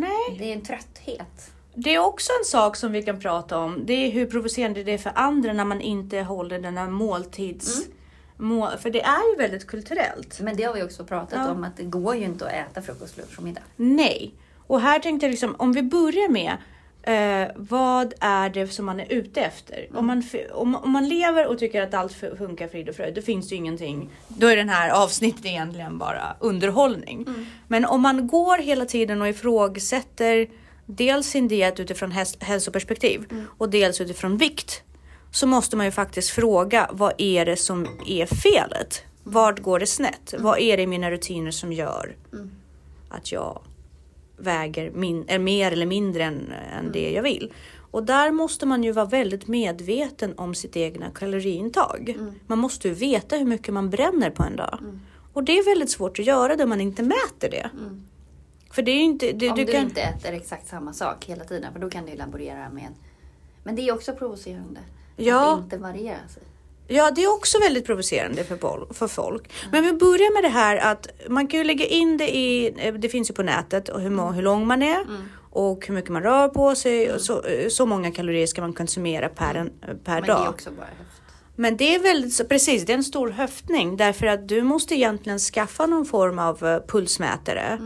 Nej. 0.00 0.36
Det 0.38 0.44
är 0.44 0.52
en 0.52 0.62
trötthet. 0.62 1.50
Det 1.74 1.94
är 1.94 1.98
också 1.98 2.32
en 2.40 2.44
sak 2.44 2.76
som 2.76 2.92
vi 2.92 3.02
kan 3.02 3.20
prata 3.20 3.58
om. 3.58 3.86
Det 3.86 3.92
är 3.92 4.10
hur 4.10 4.26
provocerande 4.26 4.84
det 4.84 4.92
är 4.92 4.98
för 4.98 5.12
andra 5.14 5.52
när 5.52 5.64
man 5.64 5.80
inte 5.80 6.18
håller 6.18 6.58
den 6.58 6.76
här 6.76 6.88
måltids... 6.88 7.76
Mm. 7.78 7.92
Må, 8.40 8.70
för 8.80 8.90
det 8.90 9.00
är 9.00 9.30
ju 9.32 9.36
väldigt 9.36 9.66
kulturellt. 9.66 10.40
Men 10.40 10.56
det 10.56 10.62
har 10.62 10.74
vi 10.74 10.82
också 10.82 11.04
pratat 11.04 11.38
Ja. 11.46 11.50
om, 11.50 11.64
att 11.64 11.76
det 11.76 11.84
går 11.84 12.16
ju 12.16 12.24
inte 12.24 12.46
att 12.46 12.52
äta 12.52 12.82
frukost, 12.82 13.16
lunch 13.16 13.38
och 13.38 13.44
middag. 13.44 13.60
Nej. 13.76 14.34
Och 14.66 14.80
här 14.80 14.98
tänkte 14.98 15.26
jag 15.26 15.30
liksom, 15.30 15.54
om 15.58 15.72
vi 15.72 15.82
börjar 15.82 16.28
med 16.28 16.56
eh, 17.08 17.48
vad 17.56 18.14
är 18.20 18.50
det 18.50 18.68
som 18.68 18.86
man 18.86 19.00
är 19.00 19.12
ute 19.12 19.40
efter? 19.40 19.88
Om, 19.94 20.06
man, 20.06 20.22
om, 20.52 20.74
om 20.74 20.90
man 20.90 21.08
lever 21.08 21.46
och 21.46 21.58
tycker 21.58 21.82
att 21.82 21.94
allt 21.94 22.12
funkar 22.12 22.68
frid 22.68 22.88
och 22.88 22.94
fröjd, 22.94 23.14
då 23.14 23.22
finns 23.22 23.48
det 23.48 23.54
ju 23.54 23.58
ingenting. 23.58 24.10
Då 24.28 24.46
är 24.46 24.56
den 24.56 24.68
här 24.68 24.90
avsnittet 24.90 25.46
egentligen 25.46 25.98
bara 25.98 26.36
underhållning. 26.40 27.26
Men 27.68 27.84
om 27.84 28.02
man 28.02 28.26
går 28.26 28.58
hela 28.58 28.84
tiden 28.84 29.22
och 29.22 29.28
ifrågasätter 29.28 30.46
dels 30.86 31.26
sin 31.26 31.48
diet 31.48 31.80
utifrån 31.80 32.12
hälsoperspektiv 32.40 33.24
och 33.58 33.70
dels 33.70 34.00
utifrån 34.00 34.36
vikt 34.36 34.82
så 35.30 35.46
måste 35.46 35.76
man 35.76 35.86
ju 35.86 35.92
faktiskt 35.92 36.30
fråga 36.30 36.90
vad 36.92 37.12
är 37.18 37.46
det 37.46 37.56
som 37.56 37.86
är 38.06 38.26
felet? 38.26 39.02
Vart 39.22 39.58
går 39.58 39.78
det 39.78 39.86
snett? 39.86 40.34
Vad 40.38 40.58
är 40.58 40.76
det 40.76 40.82
i 40.82 40.86
mina 40.86 41.10
rutiner 41.10 41.50
som 41.50 41.72
gör 41.72 42.16
att 43.08 43.32
jag 43.32 43.62
väger 44.38 44.90
min, 44.90 45.24
är 45.28 45.38
mer 45.38 45.72
eller 45.72 45.86
mindre 45.86 46.24
än, 46.24 46.52
än 46.78 46.92
det 46.92 47.10
jag 47.10 47.22
vill? 47.22 47.52
Och 47.90 48.02
där 48.02 48.30
måste 48.30 48.66
man 48.66 48.84
ju 48.84 48.92
vara 48.92 49.06
väldigt 49.06 49.48
medveten 49.48 50.34
om 50.36 50.54
sitt 50.54 50.76
egna 50.76 51.10
kaloriintag. 51.10 52.16
Man 52.46 52.58
måste 52.58 52.88
ju 52.88 52.94
veta 52.94 53.36
hur 53.36 53.44
mycket 53.44 53.74
man 53.74 53.90
bränner 53.90 54.30
på 54.30 54.42
en 54.42 54.56
dag. 54.56 54.78
Och 55.32 55.44
det 55.44 55.58
är 55.58 55.64
väldigt 55.64 55.90
svårt 55.90 56.18
att 56.18 56.26
göra 56.26 56.56
där 56.56 56.66
man 56.66 56.80
inte 56.80 57.02
mäter 57.02 57.50
det. 57.50 57.70
För 58.70 58.82
det 58.82 58.90
är 58.90 58.96
ju 58.96 59.02
inte... 59.02 59.32
Det, 59.32 59.50
Om 59.50 59.56
du 59.56 59.66
kan, 59.66 59.82
inte 59.84 60.00
äter 60.00 60.32
exakt 60.32 60.68
samma 60.68 60.92
sak 60.92 61.24
hela 61.24 61.44
tiden, 61.44 61.72
för 61.72 61.80
då 61.80 61.90
kan 61.90 62.04
du 62.04 62.10
ju 62.10 62.16
laborera 62.18 62.70
med... 62.70 62.88
Men 63.64 63.76
det 63.76 63.88
är 63.88 63.94
också 63.94 64.12
provocerande. 64.12 64.80
Ja. 65.16 65.54
Att 65.54 65.64
inte 65.64 65.78
variera 65.78 66.28
sig. 66.28 66.42
Ja, 66.90 67.10
det 67.10 67.24
är 67.24 67.34
också 67.34 67.58
väldigt 67.60 67.86
provocerande 67.86 68.44
för, 68.44 68.94
för 68.94 69.08
folk. 69.08 69.50
Men 69.72 69.84
vi 69.84 69.92
börjar 69.92 70.34
med 70.34 70.42
det 70.44 70.48
här 70.54 70.76
att 70.76 71.08
man 71.28 71.46
kan 71.46 71.58
ju 71.60 71.64
lägga 71.64 71.86
in 71.86 72.16
det 72.16 72.36
i, 72.36 72.74
eh, 72.78 72.94
det 72.94 73.08
finns 73.08 73.30
ju 73.30 73.34
på 73.34 73.42
nätet, 73.42 73.88
och 73.88 74.00
hur, 74.00 74.10
må- 74.10 74.30
hur 74.32 74.42
lång 74.42 74.66
man 74.66 74.82
är 74.82 75.06
och 75.50 75.86
hur 75.86 75.94
mycket 75.94 76.10
man 76.10 76.22
rör 76.22 76.48
på 76.48 76.74
sig. 76.74 77.12
Och 77.12 77.20
så, 77.20 77.42
eh, 77.42 77.68
så 77.68 77.86
många 77.86 78.10
kalorier 78.10 78.46
ska 78.46 78.60
man 78.60 78.72
konsumera 78.72 79.28
per, 79.28 79.54
en, 79.54 79.66
eh, 79.66 79.94
per 80.04 80.14
Men 80.20 80.22
dag. 80.28 80.40
det 80.40 80.44
är 80.44 80.48
också 80.48 80.70
bara 80.70 80.86
höft. 80.86 81.22
Men 81.56 81.76
det 81.76 81.94
är 81.94 81.98
väldigt, 81.98 82.48
precis, 82.48 82.86
det 82.86 82.92
är 82.92 82.96
en 82.96 83.04
stor 83.04 83.28
höftning 83.28 83.96
därför 83.96 84.26
att 84.26 84.48
du 84.48 84.62
måste 84.62 84.94
egentligen 84.94 85.38
skaffa 85.38 85.86
någon 85.86 86.06
form 86.06 86.38
av 86.38 86.80
pulsmätare 86.88 87.78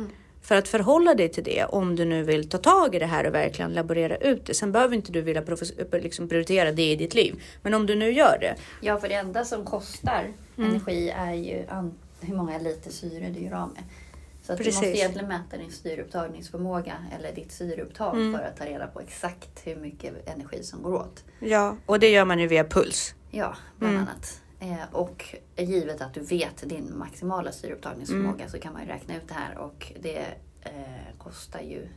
för 0.52 0.58
att 0.58 0.68
förhålla 0.68 1.14
dig 1.14 1.28
till 1.28 1.44
det 1.44 1.64
om 1.64 1.96
du 1.96 2.04
nu 2.04 2.22
vill 2.22 2.48
ta 2.48 2.58
tag 2.58 2.94
i 2.94 2.98
det 2.98 3.06
här 3.06 3.26
och 3.26 3.34
verkligen 3.34 3.72
laborera 3.72 4.16
ut 4.16 4.46
det. 4.46 4.54
Sen 4.54 4.72
behöver 4.72 4.96
inte 4.96 5.12
du 5.12 5.20
vilja 5.20 5.42
profes- 5.42 6.00
liksom 6.02 6.28
prioritera 6.28 6.72
det 6.72 6.90
i 6.92 6.96
ditt 6.96 7.14
liv. 7.14 7.42
Men 7.62 7.74
om 7.74 7.86
du 7.86 7.94
nu 7.94 8.10
gör 8.12 8.38
det. 8.40 8.54
Ja, 8.80 9.00
för 9.00 9.08
det 9.08 9.14
enda 9.14 9.44
som 9.44 9.64
kostar 9.64 10.26
Mm. 10.58 10.70
energi 10.70 11.10
är 11.10 11.32
ju 11.34 11.62
hur 12.20 12.34
många 12.36 12.58
liter 12.58 12.90
syre 12.90 13.30
du 13.30 13.40
gör 13.40 13.52
av 13.54 13.68
med. 13.68 13.82
Så 14.42 14.52
att 14.52 14.58
du 14.58 14.64
måste 14.64 14.86
egentligen 14.86 15.28
mäta 15.28 15.56
din 15.56 15.70
syreupptagningsförmåga 15.72 16.94
eller 17.18 17.32
ditt 17.32 17.52
syreupptag 17.52 18.16
Mm. 18.16 18.32
för 18.38 18.44
att 18.44 18.56
ta 18.56 18.64
reda 18.64 18.86
på 18.86 19.00
exakt 19.00 19.60
hur 19.64 19.76
mycket 19.76 20.28
energi 20.28 20.62
som 20.62 20.82
går 20.82 20.94
åt. 20.94 21.24
Ja, 21.40 21.76
och 21.86 22.00
det 22.00 22.10
gör 22.10 22.24
man 22.24 22.38
ju 22.38 22.46
via 22.46 22.64
puls. 22.64 23.14
Ja, 23.30 23.56
bland 23.78 23.94
Mm. 23.94 24.08
annat. 24.08 24.40
Eh, 24.62 24.84
och 24.92 25.34
givet 25.56 26.00
att 26.00 26.14
du 26.14 26.20
vet 26.20 26.68
din 26.68 26.98
maximala 26.98 27.52
syreupptagningsförmåga 27.52 28.34
Mm. 28.34 28.48
så 28.50 28.58
kan 28.58 28.72
man 28.72 28.82
ju 28.82 28.88
räkna 28.88 29.16
ut 29.16 29.28
det 29.28 29.34
här 29.34 29.58
och 29.58 29.92
det 30.00 30.24
eh, 30.60 30.72
kostar 31.18 31.60
ju 31.60 31.88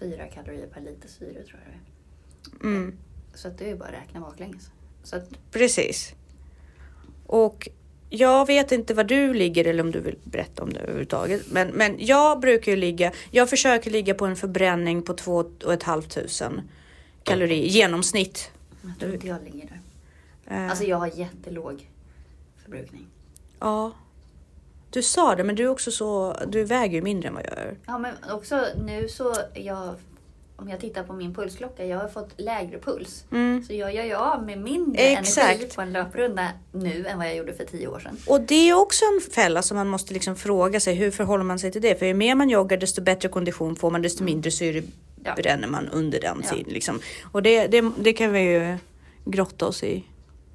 fyra 0.00 0.26
kalorier 0.26 0.66
per 0.66 0.80
liter 0.80 1.08
syre 1.08 1.42
tror 1.42 1.60
jag 1.64 1.74
det 1.74 2.66
är. 2.66 2.70
Mm, 2.70 2.96
Så 3.34 3.48
att 3.48 3.58
det 3.58 3.64
är 3.64 3.68
ju 3.68 3.76
bara 3.76 3.88
att 3.88 3.94
räkna 3.94 4.20
baklänges. 4.20 4.70
Så 5.02 5.16
att, 5.16 5.28
precis. 5.50 6.14
Och 7.26 7.68
jag 8.10 8.46
vet 8.46 8.72
inte 8.72 8.94
var 8.94 9.04
du 9.04 9.34
ligger 9.34 9.64
eller 9.64 9.82
om 9.82 9.90
du 9.90 10.00
vill 10.00 10.18
berätta 10.24 10.62
om 10.62 10.72
det 10.72 10.80
överhuvudtaget. 10.80 11.42
Men, 11.50 11.68
men 11.68 11.96
jag 11.98 12.40
brukar 12.40 12.72
ju 12.72 12.76
ligga, 12.78 13.12
jag 13.30 13.50
försöker 13.50 13.90
ligga 13.90 14.14
på 14.14 14.26
en 14.26 14.36
förbränning 14.36 15.02
på 15.02 15.14
två 15.14 15.44
och 15.64 15.72
ett 15.72 15.82
halvt 15.82 16.10
tusen 16.10 16.60
kalorier 17.22 17.64
i 17.64 17.68
genomsnitt. 17.68 18.50
jag 18.82 18.98
tror 18.98 19.14
inte 19.14 19.26
jag 19.26 19.44
ligger 19.44 19.68
där. 19.68 19.80
Eh, 20.50 20.70
Alltså 20.70 20.84
jag 20.84 20.96
har 20.96 21.06
jättelåg 21.06 21.88
förbrukning. 22.64 23.06
Ja. 23.60 23.92
Du 24.90 25.02
sa 25.02 25.34
det, 25.34 25.44
men 25.44 25.54
du 25.56 25.62
är 25.64 25.68
också 25.68 25.90
så, 25.90 26.36
du 26.48 26.64
väger 26.64 26.94
ju 26.94 27.02
mindre 27.02 27.28
än 27.28 27.34
vad 27.34 27.44
jag 27.46 27.52
gör. 27.58 27.76
Ja 27.86 27.98
men 27.98 28.14
också 28.32 28.66
nu 28.86 29.08
så 29.08 29.34
jag 29.54 29.94
om 30.56 30.68
jag 30.68 30.80
tittar 30.80 31.02
på 31.02 31.12
min 31.12 31.34
pulsklocka, 31.34 31.84
jag 31.86 31.98
har 31.98 32.08
fått 32.08 32.40
lägre 32.40 32.78
puls. 32.78 33.24
Mm. 33.32 33.64
Så 33.64 33.72
jag 33.74 33.94
gör 33.94 34.04
ju 34.04 34.14
av 34.14 34.42
med 34.44 34.58
mindre 34.58 35.02
Exakt. 35.02 35.48
energi 35.50 35.74
på 35.74 35.80
en 35.80 35.92
löprunda 35.92 36.48
nu 36.72 37.06
än 37.06 37.18
vad 37.18 37.26
jag 37.26 37.36
gjorde 37.36 37.52
för 37.54 37.64
tio 37.64 37.88
år 37.88 37.98
sedan. 38.00 38.16
Och 38.26 38.40
det 38.40 38.54
är 38.70 38.74
också 38.74 39.04
en 39.04 39.30
fälla 39.32 39.62
som 39.62 39.76
man 39.76 39.88
måste 39.88 40.14
liksom 40.14 40.36
fråga 40.36 40.80
sig. 40.80 40.94
Hur 40.94 41.10
förhåller 41.10 41.44
man 41.44 41.58
sig 41.58 41.72
till 41.72 41.82
det? 41.82 41.98
För 41.98 42.06
ju 42.06 42.14
mer 42.14 42.34
man 42.34 42.50
joggar 42.50 42.76
desto 42.76 43.02
bättre 43.02 43.28
kondition 43.28 43.76
får 43.76 43.90
man 43.90 44.02
desto 44.02 44.24
mindre 44.24 44.50
syre 44.50 44.82
Ja. 45.24 45.34
bränner 45.34 45.68
man 45.68 45.88
under 45.88 46.20
den 46.20 46.42
Ja. 46.44 46.50
tiden. 46.54 46.72
Liksom. 46.72 47.00
Och 47.32 47.42
det, 47.42 47.66
det, 47.66 47.90
det 47.98 48.12
kan 48.12 48.32
vi 48.32 48.40
ju 48.40 48.76
grotta 49.24 49.66
oss 49.66 49.82
i 49.82 50.04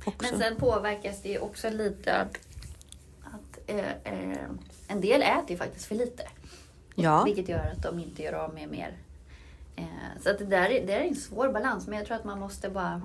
också. 0.06 0.32
Men 0.32 0.40
sen 0.40 0.56
påverkas 0.56 1.22
det 1.22 1.30
ju 1.30 1.40
också 1.40 1.70
lite 1.70 2.16
att, 2.16 2.38
eh, 3.68 3.92
eh, 4.04 4.38
en 4.88 5.02
del 5.02 5.22
äter 5.22 5.52
ju 5.52 5.58
faktiskt 5.58 5.86
för 5.86 5.96
lite. 5.96 6.24
ja. 6.96 7.24
Vilket 7.24 7.50
gör 7.50 7.72
att 7.76 7.84
de 7.84 8.00
inte 8.00 8.24
gör 8.24 8.34
av 8.34 8.54
med 8.54 8.70
mer. 8.70 8.98
Eh, 9.76 9.86
så 10.24 10.30
att 10.30 10.40
det 10.40 10.46
där 10.46 10.70
är, 10.70 10.88
det 10.88 10.94
är 10.94 11.02
en 11.02 11.16
svår 11.16 11.50
balans. 11.50 11.88
Men 11.88 11.98
jag 11.98 12.08
tror 12.08 12.18
att 12.18 12.24
man 12.24 12.40
måste 12.40 12.70
bara... 12.70 13.02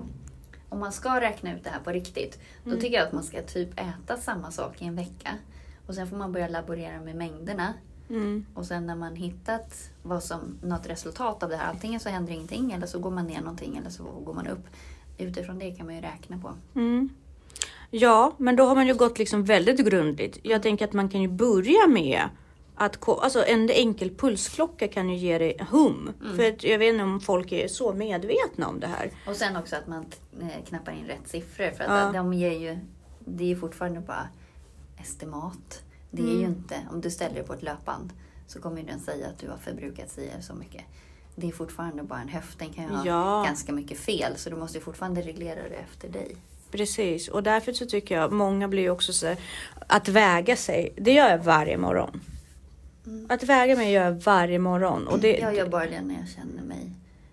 Om 0.69 0.79
man 0.79 0.91
ska 0.91 1.21
räkna 1.21 1.53
ut 1.55 1.63
det 1.63 1.69
här 1.69 1.79
på 1.79 1.91
riktigt. 1.91 2.39
Då 2.63 2.75
tycker 2.75 2.97
jag 2.97 3.07
att 3.07 3.13
man 3.13 3.23
ska 3.23 3.41
typ 3.41 3.79
äta 3.79 4.17
samma 4.17 4.51
sak 4.51 4.81
i 4.81 4.85
en 4.85 4.95
vecka. 4.95 5.37
Och 5.87 5.95
sen 5.95 6.07
får 6.07 6.17
man 6.17 6.31
börja 6.31 6.47
laborera 6.47 7.01
med 7.01 7.15
mängderna. 7.15 7.73
Mm. 8.09 8.45
Och 8.53 8.65
sen 8.65 8.85
när 8.85 8.95
man 8.95 9.15
hittat 9.15 9.89
vad 10.03 10.23
som, 10.23 10.57
något 10.61 10.87
resultat 10.87 11.43
av 11.43 11.49
det 11.49 11.55
här. 11.57 11.69
Antingen 11.69 11.99
så 11.99 12.09
händer 12.09 12.33
ingenting 12.33 12.71
eller 12.71 12.87
så 12.87 12.99
går 12.99 13.11
man 13.11 13.27
ner 13.27 13.39
någonting 13.39 13.77
eller 13.77 13.89
så 13.89 14.03
går 14.03 14.33
man 14.33 14.47
upp. 14.47 14.67
Utifrån 15.19 15.59
det 15.59 15.71
kan 15.71 15.85
man 15.85 15.95
ju 15.95 16.01
räkna 16.01 16.37
på. 16.37 16.53
Mm. 16.79 17.09
Ja, 17.91 18.33
men 18.37 18.55
då 18.55 18.63
har 18.63 18.75
man 18.75 18.87
ju 18.87 18.93
gått 18.93 19.19
liksom 19.19 19.43
väldigt 19.45 19.79
grundligt. 19.85 20.37
Jag 20.43 20.63
tänker 20.63 20.85
att 20.85 20.93
man 20.93 21.09
kan 21.09 21.21
ju 21.21 21.27
börja 21.27 21.87
med 21.87 22.21
att 22.75 23.07
alltså 23.09 23.45
en 23.45 23.69
enkel 23.69 24.15
pulsklocka 24.15 24.87
kan 24.87 25.09
ju 25.09 25.15
ge 25.15 25.37
dig 25.37 25.57
hum. 25.69 26.13
För 26.35 26.47
att 26.49 26.63
jag 26.63 26.79
vet 26.79 26.93
inte 26.93 27.03
om 27.03 27.19
folk 27.21 27.51
är 27.51 27.67
så 27.67 27.93
medvetna 27.93 28.67
om 28.67 28.79
det 28.79 28.87
här. 28.87 29.11
Och 29.27 29.35
sen 29.35 29.55
också 29.55 29.75
att 29.75 29.87
man 29.87 30.05
eh, 30.41 30.65
knappar 30.67 30.91
in 30.91 31.05
rätt 31.07 31.27
siffror. 31.27 31.71
För 31.71 31.83
att 31.83 31.89
Ja. 32.15 32.21
de 32.21 32.33
ger 32.33 32.51
ju, 32.59 32.77
det 33.19 33.43
är 33.43 33.47
ju 33.47 33.55
fortfarande 33.55 33.99
bara 33.99 34.27
estimat. 35.01 35.83
Det 36.11 36.21
är 36.21 36.25
ju 36.27 36.37
Mm. 36.45 36.49
inte, 36.51 36.75
om 36.91 37.01
du 37.01 37.09
ställer 37.11 37.35
dig 37.35 37.43
på 37.43 37.53
ett 37.53 37.63
löpband 37.63 38.13
så 38.47 38.61
kommer 38.61 38.77
ju 38.81 38.87
den 38.87 38.99
säga 38.99 39.27
att 39.27 39.39
du 39.39 39.49
har 39.49 39.57
förbrukat 39.57 40.09
sig 40.09 40.31
så 40.41 40.53
mycket. 40.53 40.81
Det 41.39 41.47
är 41.47 41.51
fortfarande 41.51 42.03
bara 42.03 42.21
en 42.21 42.27
höft. 42.29 42.59
Den 42.59 42.69
kan 42.69 42.83
ju 42.83 42.89
ha 42.89 43.05
Ja. 43.05 43.43
ganska 43.45 43.71
mycket 43.71 43.99
fel. 43.99 44.33
Så 44.37 44.49
du 44.49 44.55
måste 44.55 44.77
ju 44.77 44.83
fortfarande 44.83 45.21
reglera 45.21 45.55
det 45.69 45.75
efter 45.75 46.09
dig. 46.09 46.35
Precis, 46.71 47.27
och 47.27 47.43
därför 47.43 47.73
så 47.73 47.85
tycker 47.85 48.15
jag 48.15 48.31
många 48.31 48.67
blir 48.67 48.81
ju 48.83 48.89
också 48.89 49.13
så 49.13 49.27
här, 49.27 49.37
att 49.87 50.07
väga 50.07 50.55
sig. 50.55 50.93
Det 50.95 51.13
gör 51.13 51.29
jag 51.29 51.37
varje 51.37 51.77
morgon. 51.77 52.21
Att 53.29 53.43
väga 53.43 53.75
mig 53.75 53.91
gör 53.91 54.03
jag 54.05 54.11
varje 54.11 54.59
morgon. 54.59 55.07
Och 55.07 55.19
det, 55.19 55.37
Jag 55.37 55.55
gör 55.55 55.69
bara 55.69 55.85
det 55.85 56.01
när 56.01 56.15
jag 56.15 56.29
känner 56.29 56.63
mig, 56.63 56.89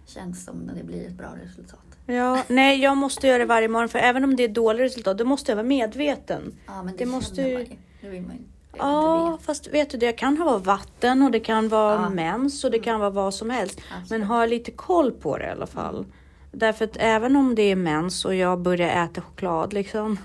känns 0.06 0.44
som 0.44 0.56
när 0.56 0.74
det 0.74 0.84
blir 0.84 1.06
ett 1.06 1.12
bra 1.12 1.28
resultat. 1.44 1.80
ja, 2.06 2.42
nej, 2.48 2.82
jag 2.82 2.96
måste 2.96 3.26
göra 3.26 3.38
det 3.38 3.44
varje 3.44 3.68
morgon 3.68 3.88
för 3.88 3.98
även 3.98 4.24
om 4.24 4.36
det 4.36 4.44
är 4.44 4.48
dåligt 4.48 4.80
resultat, 4.82 5.18
då 5.18 5.24
måste 5.24 5.50
jag 5.52 5.56
vara 5.56 5.66
medveten. 5.66 6.54
Ja, 6.66 6.82
men 6.82 6.96
det, 6.96 7.04
Det 7.04 7.10
måste 7.10 7.42
ju-. 7.42 7.66
Det 8.00 8.08
vill 8.08 8.22
man 8.22 8.36
det 8.36 8.42
Ja, 8.78 9.38
fast 9.42 9.66
vet 9.68 9.90
du, 9.90 9.98
det 9.98 10.12
kan 10.12 10.36
vara 10.44 10.58
vatten 10.58 11.22
och 11.22 11.30
det 11.30 11.40
kan 11.40 11.68
vara 11.68 11.94
Ja. 12.02 12.08
mens 12.08 12.64
och 12.64 12.70
det 12.70 12.78
kan 12.78 13.00
vara 13.00 13.10
vad 13.10 13.34
som 13.34 13.50
helst. 13.50 13.78
Absolut. 13.90 14.10
Men 14.10 14.22
ha 14.22 14.46
lite 14.46 14.70
koll 14.70 15.12
på 15.12 15.38
det 15.38 15.46
i 15.46 15.50
alla 15.50 15.66
fall. 15.66 16.04
Därför 16.52 16.84
att 16.84 16.96
även 16.96 17.36
om 17.36 17.54
det 17.54 17.62
är 17.62 17.76
mens 17.76 18.24
och 18.24 18.34
jag 18.34 18.58
börjar 18.60 19.04
äta 19.04 19.20
choklad 19.20 19.72
liksom. 19.72 20.18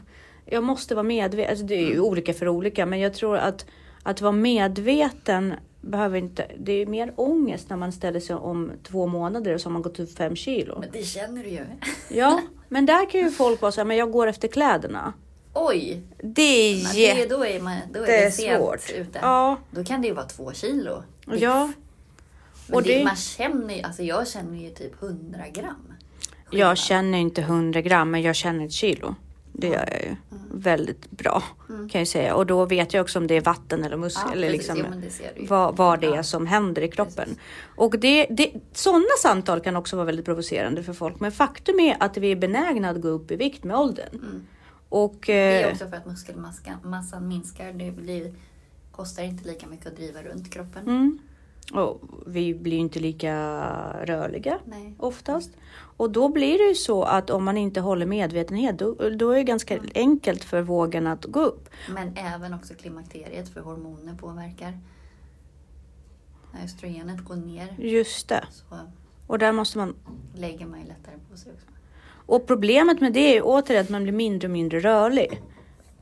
Jag 0.46 0.64
måste 0.64 0.96
vara 0.96 1.04
medveten. 1.04 1.50
Alltså, 1.50 1.66
det 1.66 1.76
är 1.76 1.88
ju 1.94 2.00
olika 2.00 2.34
för 2.34 2.48
olika, 2.48 2.86
men 2.86 3.00
jag 3.00 3.14
tror 3.14 3.38
att 3.38 3.66
att 4.04 4.22
vara 4.22 4.32
medveten 4.32 5.54
behöver 5.82 6.18
inte. 6.18 6.46
Det 6.60 6.72
är 6.82 6.86
mer 6.86 7.14
ångest 7.16 7.70
när 7.70 7.78
man 7.78 7.92
ställer 7.92 8.20
sig 8.20 8.36
om 8.36 8.72
två 8.84 9.08
månader 9.08 9.54
och 9.54 9.62
så 9.62 9.70
har 9.70 9.74
man 9.74 9.82
gått 9.82 10.00
upp 10.00 10.18
fem 10.18 10.36
kilo. 10.36 10.80
Men 10.80 10.90
det 10.92 11.04
känner 11.04 11.44
du 11.44 11.50
ju. 11.50 11.66
Ja, 12.10 12.42
men 12.70 12.86
där 12.86 13.10
kan 13.10 13.22
ju 13.22 13.32
folk 13.32 13.62
vara 13.62 13.72
så 13.72 13.80
här, 13.82 13.86
men 13.86 13.98
jag 13.98 14.12
går 14.12 14.28
efter 14.28 14.48
kläderna. 14.48 15.14
Oj! 15.54 16.02
Det 16.24 16.42
är 16.42 16.84
Men 16.84 16.94
det, 17.18 17.36
då 17.36 17.46
är, 17.46 17.60
man, 17.62 17.78
då 17.94 18.00
är 18.04 18.08
det 18.26 18.32
svårt. 18.32 18.90
ute. 18.96 19.20
Ja, 19.22 19.58
Då 19.72 19.84
kan 19.84 20.02
det 20.02 20.08
ju 20.08 20.14
vara 20.14 20.26
två 20.26 20.54
kilo. 20.54 21.04
biff. 21.28 21.42
ja. 21.42 21.72
Och 22.74 22.84
det, 22.84 22.98
det- 22.98 23.04
Man 23.04 23.16
känner 23.16 23.76
ju, 23.76 23.82
alltså 23.82 24.04
jag 24.04 24.28
känner 24.28 24.58
ju 24.60 24.70
typ 24.70 25.02
100 25.04 25.40
gram. 25.54 25.76
skillnad. 26.46 26.68
Jag 26.70 26.78
känner 26.78 27.18
inte 27.18 27.42
100 27.42 27.82
gram, 27.82 28.12
men 28.12 28.22
jag 28.22 28.36
känner 28.36 28.66
ett 28.66 28.72
kilo. 28.72 29.16
Det 29.54 29.68
gör 29.68 29.88
jag 29.92 30.02
ju. 30.02 30.16
Väldigt 30.54 31.12
bra 31.12 31.44
kan 31.68 32.02
jag 32.02 32.08
säga. 32.08 32.36
Och 32.36 32.46
då 32.46 32.66
vet 32.66 32.94
jag 32.94 33.02
också 33.02 33.20
om 33.20 33.28
det 33.28 33.36
är 33.38 33.42
vatten 33.42 33.84
eller 33.84 33.98
muskel. 33.98 34.24
Ja, 34.28 34.34
eller 34.34 34.52
precis. 34.52 34.68
liksom, 34.76 34.94
Jo, 35.04 35.32
det 35.36 35.50
vad, 35.50 35.78
vad 35.78 36.02
det 36.02 36.08
är 36.08 36.24
som 36.24 36.48
händer 36.48 36.82
i 36.82 36.88
kroppen. 36.88 37.36
Och 37.76 38.00
det, 38.00 38.26
det, 38.30 38.52
sådana 38.74 39.06
samtal 39.22 39.60
kan 39.62 39.76
också 39.76 39.96
vara 39.96 40.06
väldigt 40.06 40.26
provocerande 40.26 40.84
för 40.84 40.94
folk. 40.94 41.20
Men 41.20 41.32
faktum 41.32 41.80
är 41.80 41.98
att 42.00 42.18
vi 42.18 42.32
är 42.32 42.36
benägna 42.36 42.90
att 42.90 43.02
gå 43.02 43.08
upp 43.08 43.32
i 43.32 43.36
vikt 43.36 43.64
med 43.64 43.78
åldern. 43.78 44.46
Och, 44.92 45.30
Mm. 45.30 45.40
Det 45.54 45.62
är 45.62 45.68
eh, 45.68 45.72
också 45.72 45.88
för 45.88 45.98
att 45.98 46.06
muskelmassan 46.06 47.28
minskar. 47.28 47.74
Det 47.74 47.92
blir, 47.92 48.34
kostar 48.92 49.24
inte 49.24 49.48
lika 49.48 49.68
mycket 49.68 49.88
att 49.88 49.96
driva 49.96 50.24
runt 50.24 50.54
kroppen. 50.54 50.88
mm, 50.88 51.20
och 51.74 52.02
vi 52.28 52.54
blir 52.56 52.78
inte 52.78 53.00
lika 53.00 53.34
rörliga 54.06 54.60
Nej. 54.66 54.96
oftast. 55.00 55.50
Och 55.98 56.12
då 56.12 56.30
blir 56.30 56.58
det 56.58 56.64
ju 56.64 56.76
så 56.76 57.04
att 57.04 57.30
om 57.30 57.44
man 57.44 57.58
inte 57.58 57.82
håller 57.82 58.06
medvetenhet, 58.06 58.80
då, 58.80 58.94
då 58.94 59.30
är 59.32 59.36
det 59.36 59.44
ganska 59.44 59.80
enkelt 59.96 60.44
för 60.44 60.62
vågen 60.62 61.08
att 61.08 61.26
gå 61.26 61.40
upp. 61.40 61.70
Men 61.94 62.18
även 62.18 62.54
också 62.54 62.74
klimakteriet 62.74 63.50
för 63.50 63.62
hormoner 63.62 64.16
påverkar. 64.16 64.80
När 66.54 66.64
östrogenet 66.64 67.26
går 67.26 67.36
ner 67.36 67.76
Just 67.80 68.28
det. 68.30 68.44
så 68.52 68.64
Och 69.28 69.40
där 69.40 69.52
måste 69.52 69.78
man... 69.78 69.96
lägger 70.36 70.66
man 70.66 70.80
ju 70.82 70.88
lättare 70.88 71.16
på 71.32 71.38
sig 71.38 71.52
också. 71.54 71.66
Och 72.26 72.48
problemet 72.48 73.02
med 73.02 73.14
det 73.14 73.38
är 73.38 73.42
återigen 73.46 73.84
att 73.84 73.90
man 73.90 74.04
blir 74.04 74.14
mindre 74.14 74.48
och 74.48 74.52
mindre 74.52 74.80
rörlig. 74.80 75.42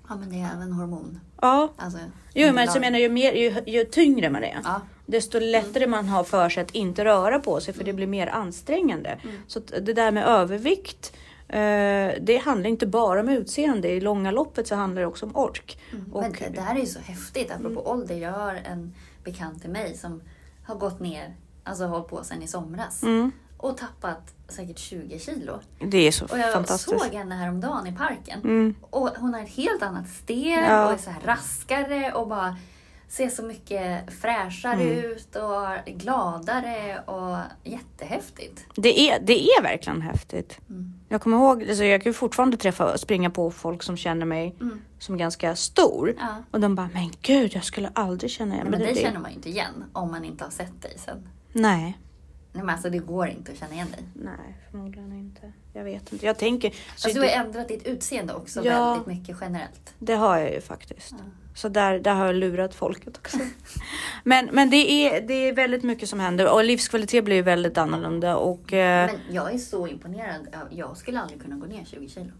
Ja 0.09 0.15
men 0.15 0.29
det 0.29 0.35
är 0.35 0.49
även 0.55 0.71
hormon. 0.71 1.19
Ja. 1.41 1.73
Alltså, 1.77 1.99
Jo, 2.33 2.53
men 2.53 2.67
så 2.67 2.75
underlag. 2.75 2.75
jag 2.75 2.81
menar 2.81 2.99
ju, 2.99 3.09
mer, 3.09 3.33
ju, 3.33 3.73
ju 3.73 3.83
tyngre 3.85 4.29
man 4.29 4.43
är. 4.43 4.57
Ja, 4.63 4.81
Desto 5.05 5.39
lättare 5.39 5.87
man 5.87 6.07
har 6.07 6.23
för 6.23 6.49
sig 6.49 6.63
att 6.63 6.71
inte 6.71 7.05
röra 7.05 7.39
på 7.39 7.59
sig 7.59 7.73
för 7.73 7.83
det 7.83 7.93
blir 7.93 8.07
mer 8.07 8.27
ansträngande. 8.27 9.17
Så 9.47 9.59
att 9.59 9.67
det 9.67 9.93
där 9.93 10.11
med 10.11 10.25
övervikt, 10.27 11.13
eh, 11.47 11.57
det 12.21 12.41
handlar 12.45 12.69
inte 12.69 12.87
bara 12.87 13.19
om 13.19 13.29
utseende. 13.29 13.89
I 13.89 14.01
långa 14.01 14.31
loppet 14.31 14.67
så 14.67 14.75
handlar 14.75 15.01
det 15.01 15.07
också 15.07 15.25
om 15.25 15.35
ork. 15.35 15.79
Och, 16.11 16.21
men 16.21 16.31
det 16.31 16.49
där 16.49 16.75
är 16.75 16.79
ju 16.79 16.85
så 16.85 16.99
häftigt. 16.99 17.51
Apropå 17.51 17.81
ålder. 17.91 18.15
Jag 18.15 18.31
har 18.31 18.55
en 18.65 18.93
bekant 19.23 19.61
till 19.61 19.69
mig 19.69 19.97
som 19.97 20.21
har 20.65 20.75
gått 20.75 20.99
ner, 20.99 21.35
alltså 21.63 21.85
hållit 21.85 22.07
på 22.07 22.23
sedan 22.23 22.41
i 22.41 22.47
somras. 22.47 23.03
Och 23.61 23.77
tappat 23.77 24.33
säkert 24.47 24.77
20 24.79 25.19
kilo. 25.19 25.59
det 25.79 26.07
är 26.07 26.11
så 26.11 26.25
Och 26.25 26.39
jag 26.39 26.53
fantastiskt. 26.53 27.01
såg 27.01 27.13
henne 27.13 27.35
häromdagen 27.35 27.87
i 27.87 27.91
parken. 27.95 28.39
Mm, 28.43 28.75
Och 28.81 29.09
hon 29.17 29.33
har 29.33 29.41
ett 29.41 29.49
helt 29.49 29.83
annat 29.83 30.09
steg 30.09 30.57
Ja. 30.69 30.85
och 30.85 30.93
är 30.93 30.97
så 30.97 31.09
här 31.09 31.21
raskare 31.25 32.11
och 32.13 32.27
bara 32.27 32.55
ser 33.07 33.29
så 33.29 33.43
mycket 33.43 34.13
fräschare 34.21 34.81
Mm. 34.81 35.05
ut 35.05 35.35
och 35.35 35.91
gladare 35.93 36.99
och 37.05 37.37
jättehäftigt. 37.63 38.65
det, 38.75 38.99
är, 38.99 39.19
det 39.19 39.43
är 39.49 39.61
verkligen 39.63 40.01
häftigt. 40.01 40.59
Mm. 40.69 40.93
Jag 41.09 41.21
kommer 41.21 41.37
ihåg, 41.37 41.63
alltså 41.69 41.83
jag 41.83 42.03
kan 42.03 42.09
ju 42.09 42.13
fortfarande 42.13 42.57
träffa 42.57 42.97
springa 42.97 43.29
på 43.29 43.51
folk 43.51 43.83
som 43.83 43.97
känner 43.97 44.25
mig 44.25 44.55
Mm. 44.61 44.81
som 44.99 45.17
ganska 45.17 45.55
stor. 45.55 46.15
Ja. 46.19 46.27
Och 46.51 46.59
de 46.59 46.75
bara, 46.75 46.89
men 46.93 47.11
gud 47.21 47.51
jag 47.55 47.63
skulle 47.63 47.89
aldrig 47.93 48.31
känna 48.31 48.53
igen 48.55 48.67
Men 48.69 48.79
mig. 48.79 48.87
det 48.87 48.93
Det- 48.93 49.01
känner 49.05 49.19
man 49.19 49.31
ju 49.31 49.35
inte 49.35 49.49
igen 49.49 49.83
om 49.93 50.11
man 50.11 50.25
inte 50.25 50.43
har 50.43 50.51
sett 50.51 50.81
dig 50.81 50.93
sen. 50.97 51.29
Nej. 51.53 51.97
Nej, 52.51 52.63
men 52.63 52.69
alltså 52.69 52.89
det 52.89 52.97
går 52.97 53.27
inte 53.27 53.51
att 53.51 53.57
känna 53.57 53.73
igen 53.73 53.87
dig. 53.91 54.03
Nej, 54.13 54.57
förmodligen 54.71 55.13
inte. 55.13 55.51
Jag 55.73 55.83
vet 55.83 56.13
inte. 56.13 56.25
Jag 56.25 56.37
tänker... 56.37 56.69
Så 56.69 56.75
Alltså, 57.07 57.21
du 57.21 57.27
har 57.27 57.33
ändrat 57.45 57.67
ditt 57.67 57.87
utseende 57.87 58.33
också 58.33 58.65
Ja. 58.65 58.89
väldigt 58.93 59.07
mycket 59.07 59.37
generellt. 59.41 59.93
det 59.99 60.15
har 60.15 60.37
jag 60.37 60.53
ju 60.53 60.61
faktiskt. 60.61 61.11
Ja. 61.11 61.17
Så 61.55 61.69
där, 61.69 61.99
där 61.99 62.13
har 62.13 62.25
jag 62.25 62.35
lurat 62.35 62.75
folket 62.75 63.17
också. 63.17 63.37
men 64.23 64.45
men 64.51 64.69
det, 64.69 64.75
är, 64.91 65.21
det 65.21 65.33
är 65.33 65.53
väldigt 65.53 65.83
mycket 65.83 66.09
som 66.09 66.19
händer 66.19 66.53
och 66.53 66.63
livskvalitet 66.63 67.25
blir 67.25 67.35
ju 67.35 67.41
väldigt 67.41 67.77
annorlunda. 67.77 68.37
Och, 68.37 68.73
eh, 68.73 69.11
Men 69.11 69.35
jag 69.35 69.53
är 69.53 69.57
så 69.57 69.87
imponerad. 69.87 70.47
Ja, 70.51 70.59
Jag 70.69 70.97
skulle 70.97 71.19
aldrig 71.19 71.41
kunna 71.41 71.55
gå 71.55 71.65
ner 71.65 71.85
20 71.85 72.09
kilo. 72.09 72.31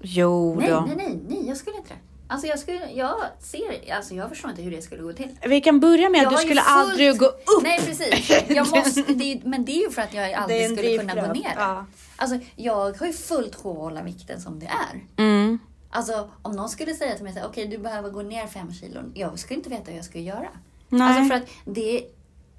jo 0.00 0.54
Nej, 0.60 0.70
då. 0.70 0.80
nej, 0.80 0.96
nej, 0.96 1.18
nej, 1.28 1.48
jag 1.48 1.56
skulle 1.56 1.76
inte 1.76 1.88
det. 1.94 2.00
Alltså 2.28 2.46
jag, 2.46 2.58
skulle, 2.58 2.90
jag 2.92 3.14
ser, 3.40 3.94
alltså 3.94 4.14
jag 4.14 4.28
förstår 4.28 4.50
inte 4.50 4.62
hur 4.62 4.70
det 4.70 4.82
skulle 4.82 5.02
gå 5.02 5.12
till. 5.12 5.28
Vi 5.48 5.60
kan 5.60 5.80
börja 5.80 6.08
med 6.08 6.18
Jag 6.20 6.26
att 6.26 6.30
du 6.32 6.36
skulle 6.36 6.60
fullt- 6.60 6.68
aldrig 6.68 7.18
gå 7.18 7.26
upp. 7.26 7.62
Nej 7.62 7.80
precis. 7.86 8.30
Jag 8.48 8.68
måste, 8.76 9.02
det 9.02 9.32
är, 9.32 9.40
men 9.44 9.64
det 9.64 9.72
är 9.72 9.82
ju 9.82 9.90
för 9.90 10.02
att 10.02 10.14
jag 10.14 10.32
aldrig 10.32 10.66
skulle 10.78 10.98
kunna 10.98 11.26
gå 11.26 11.32
ner. 11.32 11.52
Ja. 11.56 11.86
Alltså 12.16 12.38
jag 12.56 12.98
har 12.98 13.06
ju 13.06 13.12
fullt 13.12 13.54
sjå 13.54 13.70
att 13.72 13.76
hålla 13.78 14.02
vikten 14.02 14.40
som 14.40 14.58
det 14.60 14.66
är. 14.66 15.22
Mm. 15.24 15.58
Alltså 15.90 16.30
om 16.42 16.52
någon 16.56 16.68
skulle 16.68 16.94
säga 16.94 17.14
till 17.14 17.24
mig 17.24 17.42
okej 17.46 17.66
du 17.66 17.78
behöver 17.78 18.10
gå 18.10 18.22
ner 18.22 18.46
fem 18.46 18.72
kilo. 18.72 19.00
Jag 19.14 19.38
skulle 19.38 19.58
inte 19.58 19.70
veta 19.70 19.90
hur 19.90 19.96
jag 19.96 20.04
skulle 20.04 20.24
göra. 20.24 20.48
Nej. 20.88 21.08
Alltså 21.08 21.28
för 21.28 21.34
att 21.34 21.48
det, 21.64 22.04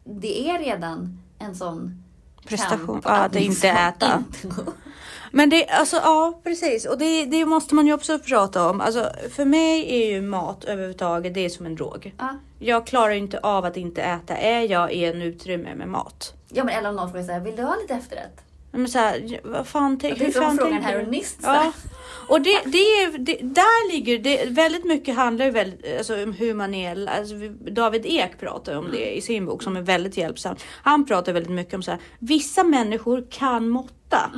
det 0.04 0.50
är 0.50 0.60
redan 0.60 1.22
en 1.40 1.56
sån 1.56 2.04
Prestation. 2.48 3.02
Ja, 3.04 3.10
att 3.12 3.36
inte 3.36 3.70
äta. 3.70 4.24
inte. 4.44 4.72
Men 5.32 5.50
det, 5.50 5.68
alltså 5.68 5.96
ja 5.96 6.40
precis 6.44 6.86
och 6.86 6.98
det, 6.98 7.26
det 7.26 7.46
måste 7.46 7.76
man 7.76 7.88
ju 7.88 7.94
också 7.94 8.20
prata 8.20 8.70
om. 8.70 8.82
Alltså 8.82 9.12
för 9.32 9.46
mig 9.46 10.02
är 10.04 10.08
ju 10.12 10.22
mat 10.22 10.64
överhuvudtaget, 10.64 11.34
det 11.34 11.46
är 11.46 11.50
som 11.50 11.66
en 11.66 11.76
drog. 11.76 12.14
Ja, 12.18 12.36
Jag 12.60 12.88
klarar 12.88 13.14
inte 13.14 13.40
av 13.40 13.66
att 13.66 13.78
inte 13.78 14.02
äta. 14.02 14.38
Är 14.38 14.72
jag 14.72 14.94
i 14.94 15.06
en 15.06 15.22
utrymme 15.22 15.76
med 15.76 15.88
mat, 15.88 16.34
Ja 16.50 16.64
men 16.64 16.76
eller 16.76 16.90
om 16.90 16.96
någon 16.96 17.12
frågar 17.12 17.26
så 17.26 17.32
här, 17.32 17.40
vill 17.40 17.56
du 17.56 17.64
ha 17.64 17.76
lite 17.82 17.94
efterrätt? 17.94 18.42
Men 18.78 18.88
så 18.88 19.00
här, 19.00 19.40
vad 19.44 19.68
fan, 19.68 20.00
tänk- 20.00 20.20
är 20.22 20.26
hur 20.26 20.32
fan 20.32 20.58
frågan 20.58 21.04
nyss. 21.04 21.38
Ja, 21.42 21.72
och 22.30 22.42
det, 22.42 22.62
det 22.66 22.78
är, 22.78 23.18
det, 23.18 23.38
där 23.42 23.92
ligger 23.92 24.20
det, 24.20 24.46
väldigt 24.46 24.86
mycket 24.86 25.16
handlar 25.16 25.46
ju 25.46 25.52
väldigt, 25.52 25.98
alltså, 25.98 26.24
om 26.24 26.34
hur 26.34 26.54
man 26.54 26.74
är, 26.74 27.08
alltså, 27.08 27.36
vi- 27.36 27.72
David 27.72 28.06
Ek 28.06 28.40
pratar 28.40 28.76
om 28.76 28.92
det 28.92 29.18
i 29.18 29.22
sin 29.22 29.46
bok 29.46 29.64
som 29.64 29.78
är 29.78 29.82
väldigt 29.82 30.18
hjälpsam. 30.18 30.56
Han 30.82 31.06
pratar 31.06 31.34
väldigt 31.34 31.52
mycket 31.52 31.74
om 31.74 31.84
så 31.84 31.92
här, 31.92 32.00
vissa 32.20 32.64
människor 32.64 33.28
kan 33.32 33.70
måtta, 33.70 34.32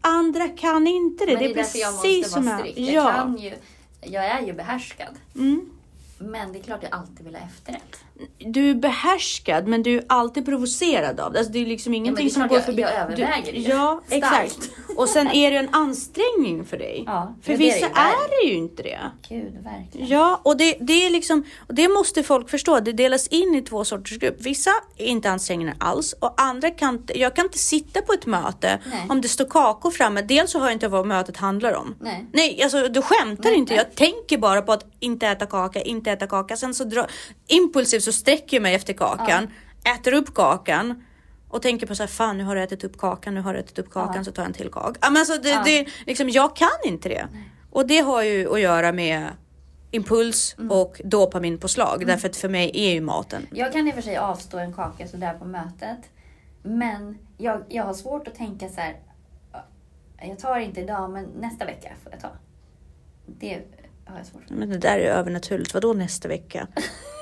andra 0.00 0.48
kan 0.48 0.86
inte 0.86 1.24
det. 1.26 1.32
Mm. 1.32 1.42
Men 1.44 1.48
det 1.48 1.54
det 1.54 1.60
är 1.60 1.62
är 1.62 1.64
därför 1.64 1.78
jag 1.78 2.02
precis 2.02 2.18
måste 2.18 2.30
som 2.34 2.44
vara 2.46 2.54
jag, 2.54 2.60
strikt. 2.60 2.78
Jag, 2.92 3.04
ja. 3.04 3.12
kan 3.12 3.36
ju, 3.36 3.52
jag 4.00 4.24
är 4.26 4.42
ju 4.46 4.52
behärskad. 4.52 5.14
Mm. 5.34 5.70
Men 6.18 6.52
det 6.52 6.58
är 6.58 6.62
klart 6.62 6.82
jag 6.82 6.92
alltid 6.92 7.24
vill 7.26 7.34
ha 7.34 7.42
efterrätt. 7.42 7.96
Du 8.38 8.70
är 8.70 8.74
behärskad 8.74 9.66
men 9.66 9.82
du 9.82 9.98
är 9.98 10.04
alltid 10.06 10.44
provocerad 10.44 11.20
av 11.20 11.32
det. 11.32 11.38
Alltså, 11.38 11.52
det 11.52 11.58
är 11.58 11.66
liksom 11.66 11.94
ingenting 11.94 12.26
är 12.26 12.30
som 12.30 12.48
går 12.48 12.58
jag- 12.58 12.64
förbi. 12.64 12.82
jag 12.82 12.92
överväger 12.92 13.52
du. 13.52 13.58
Ja, 13.58 14.00
exakt. 14.10 14.70
Och 14.96 15.08
sen 15.08 15.30
är 15.30 15.50
det 15.50 15.56
en 15.56 15.68
ansträngning 15.74 16.64
för 16.64 16.76
dig. 16.76 17.02
Ja, 17.06 17.34
för 17.42 17.52
ja, 17.52 17.58
det 17.58 17.64
är 17.70 17.74
vissa 17.74 17.88
det 17.88 17.94
ju 17.94 18.00
är 18.00 18.42
det 18.42 18.48
ju 18.48 18.54
inte 18.54 18.82
det. 18.82 19.00
Gud, 19.28 19.52
verkligen. 19.64 20.08
Ja, 20.08 20.40
och 20.44 20.56
det, 20.56 20.76
det 20.80 21.06
är 21.06 21.10
liksom, 21.10 21.44
och 21.68 21.74
det 21.74 21.88
måste 21.88 22.22
folk 22.22 22.50
förstå. 22.50 22.80
Det 22.80 22.92
delas 22.92 23.26
in 23.26 23.54
i 23.54 23.62
två 23.62 23.84
sorters 23.84 24.18
grupp. 24.18 24.36
Vissa 24.38 24.70
är 24.96 25.06
inte 25.06 25.30
ansträngande 25.30 25.74
alls 25.78 26.12
och 26.20 26.40
andra 26.40 26.70
kan 26.70 26.94
inte, 26.94 27.20
jag 27.20 27.36
kan 27.36 27.44
inte 27.44 27.58
sitta 27.58 28.02
på 28.02 28.12
ett 28.12 28.26
möte 28.26 28.78
Nej. 28.90 29.06
om 29.08 29.20
det 29.20 29.28
står 29.28 29.44
kakor 29.44 29.90
framme. 29.90 30.22
Dels 30.22 30.50
så 30.50 30.58
har 30.58 30.66
jag 30.66 30.72
inte 30.72 30.88
vad 30.88 31.06
mötet 31.06 31.36
handlar 31.36 31.72
om. 31.72 31.94
Nej. 32.00 32.26
Nej, 32.32 32.62
alltså 32.62 32.88
du 32.88 33.02
skämtar 33.02 33.50
Nej, 33.50 33.58
inte. 33.58 33.74
Jag 33.74 33.94
tänker 33.94 34.38
bara 34.38 34.62
på 34.62 34.72
att 34.72 34.84
inte 35.00 35.26
äta 35.26 35.46
kaka, 35.46 35.82
inte 35.82 36.10
äta 36.10 36.26
kaka. 36.26 36.56
Sen 36.56 36.74
så 36.74 36.84
drar, 36.84 37.06
impulsivt 37.46 38.05
så 38.06 38.12
sträcker 38.12 38.56
jag 38.56 38.62
mig 38.62 38.74
efter 38.74 38.92
kakan, 38.92 39.48
äter 39.96 40.12
upp 40.12 40.34
kakan 40.34 41.04
och 41.48 41.62
tänker 41.62 41.86
på 41.86 41.94
så 41.94 42.02
här, 42.02 42.08
fan 42.08 42.38
nu 42.38 42.44
har 42.44 42.56
du 42.56 42.62
ätit 42.62 42.84
upp 42.84 42.98
kakan, 42.98 43.34
nu 43.34 43.40
har 43.40 43.52
du 43.54 43.58
ätit 43.60 43.78
upp 43.78 43.90
kakan 43.90 44.16
Ja. 44.16 44.24
så 44.24 44.32
tar 44.32 44.42
jag 44.42 44.46
en 44.48 44.52
till 44.54 44.70
kaka. 44.70 44.98
Ja, 45.02 45.10
men 45.10 45.16
alltså, 45.20 45.36
det, 45.42 45.48
Ja. 45.50 45.62
det, 45.64 45.86
liksom, 46.06 46.28
jag 46.28 46.56
kan 46.56 46.68
inte 46.84 47.08
det. 47.08 47.28
Och 47.70 47.86
det 47.86 47.98
har 47.98 48.22
ju 48.22 48.52
att 48.52 48.60
göra 48.60 48.92
med 48.92 49.28
impuls 49.90 50.54
Mm. 50.58 50.70
och 50.70 51.00
dopaminpåslag. 51.04 52.06
Därför 52.06 52.28
att 52.28 52.36
för 52.36 52.48
mig 52.48 52.70
är 52.74 52.92
ju 52.94 53.00
maten. 53.00 53.46
Jag 53.52 53.72
kan 53.72 53.88
i 53.88 53.90
och 53.90 53.94
för 53.94 54.02
sig 54.02 54.16
avstå 54.16 54.58
en 54.58 54.72
kaka 54.72 55.08
sådär 55.08 55.34
på 55.38 55.44
mötet. 55.44 55.98
Men 56.62 57.18
jag, 57.38 57.64
jag 57.68 57.84
har 57.84 57.94
svårt 57.94 58.28
att 58.28 58.34
tänka 58.34 58.68
så 58.68 58.80
här. 58.80 58.96
Jag 60.22 60.38
tar 60.38 60.58
inte 60.58 60.80
idag, 60.80 61.10
men 61.10 61.24
nästa 61.24 61.64
vecka 61.64 61.88
får 62.02 62.12
jag 62.12 62.20
ta. 62.20 62.30
Det 63.26 63.62
har 64.06 64.18
jag 64.18 64.26
svårt 64.26 64.42
för. 64.48 64.54
Men 64.54 64.68
det 64.70 64.78
där 64.78 64.98
är 64.98 65.10
övernaturligt. 65.10 65.74
Vadå 65.74 65.92
nästa 65.92 66.28
vecka? 66.28 66.66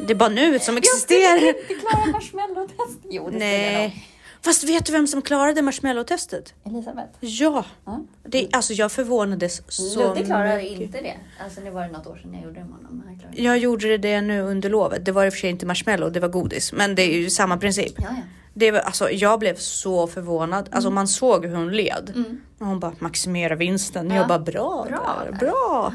Det 0.06 0.12
är 0.12 0.14
bara 0.16 0.28
nuet 0.28 0.62
som 0.62 0.76
existerar. 0.82 1.20
Jag 1.20 1.38
skulle 1.38 1.60
inte 1.60 1.74
klara 1.74 2.04
marshmallow-test. 2.12 2.98
Jo, 3.10 3.24
det 3.24 3.30
skulle 3.30 3.44
jag. 3.62 3.72
Nej. 3.72 4.08
Fast 4.44 4.64
vet 4.64 4.86
du 4.86 4.92
vem 4.92 5.06
som 5.06 5.22
klarade 5.22 5.62
marshmallow-testet? 5.62 6.54
Elisabeth. 6.66 7.08
Ja. 7.20 7.64
Ja. 7.84 8.00
Det, 8.28 8.48
alltså 8.52 8.72
jag 8.72 8.92
förvånades 8.92 9.62
så 9.68 10.08
Ludde 10.14 10.24
klarade 10.24 10.56
mycket. 10.62 10.80
inte 10.80 11.00
det. 11.00 11.14
Alltså 11.44 11.60
nu 11.60 11.70
var 11.70 11.82
det 11.82 11.88
något 11.92 12.06
år 12.06 12.16
sedan 12.22 12.34
jag 12.34 12.42
gjorde 12.42 12.54
det 12.60 12.64
med 12.64 12.74
honom. 12.74 12.88
men 12.98 13.06
han 13.06 13.18
klarade 13.18 13.36
det. 13.36 13.42
Jag 13.42 13.58
gjorde 13.58 13.98
det 13.98 14.20
nu 14.20 14.40
under 14.40 14.70
lovet. 14.70 15.04
Det 15.04 15.12
var 15.12 15.26
i 15.26 15.28
och 15.28 15.32
för 15.32 15.40
sig 15.40 15.50
inte 15.50 15.66
marshmallow, 15.66 16.12
det 16.12 16.20
var 16.20 16.28
godis. 16.28 16.72
Men 16.72 16.94
det 16.94 17.02
är 17.02 17.18
ju 17.18 17.30
samma 17.30 17.56
princip. 17.56 17.92
Ja, 17.96 18.04
ja. 18.08 18.16
Det 18.54 18.70
var, 18.70 18.80
alltså, 18.80 19.10
jag 19.10 19.38
blev 19.40 19.56
så 19.56 20.06
förvånad. 20.06 20.68
Alltså 20.72 20.90
man 20.90 21.08
såg 21.08 21.46
hur 21.46 21.54
hon 21.56 21.72
led. 21.76 22.12
Mm. 22.14 22.40
Hon 22.58 22.80
bara 22.80 22.92
maximera 22.98 23.54
vinsten. 23.56 24.10
Ja. 24.10 24.16
Jag 24.16 24.28
bara 24.28 24.38
bra, 24.38 24.86
Bra 24.88 25.16
där, 25.24 25.30
där. 25.32 25.38
bra. 25.38 25.92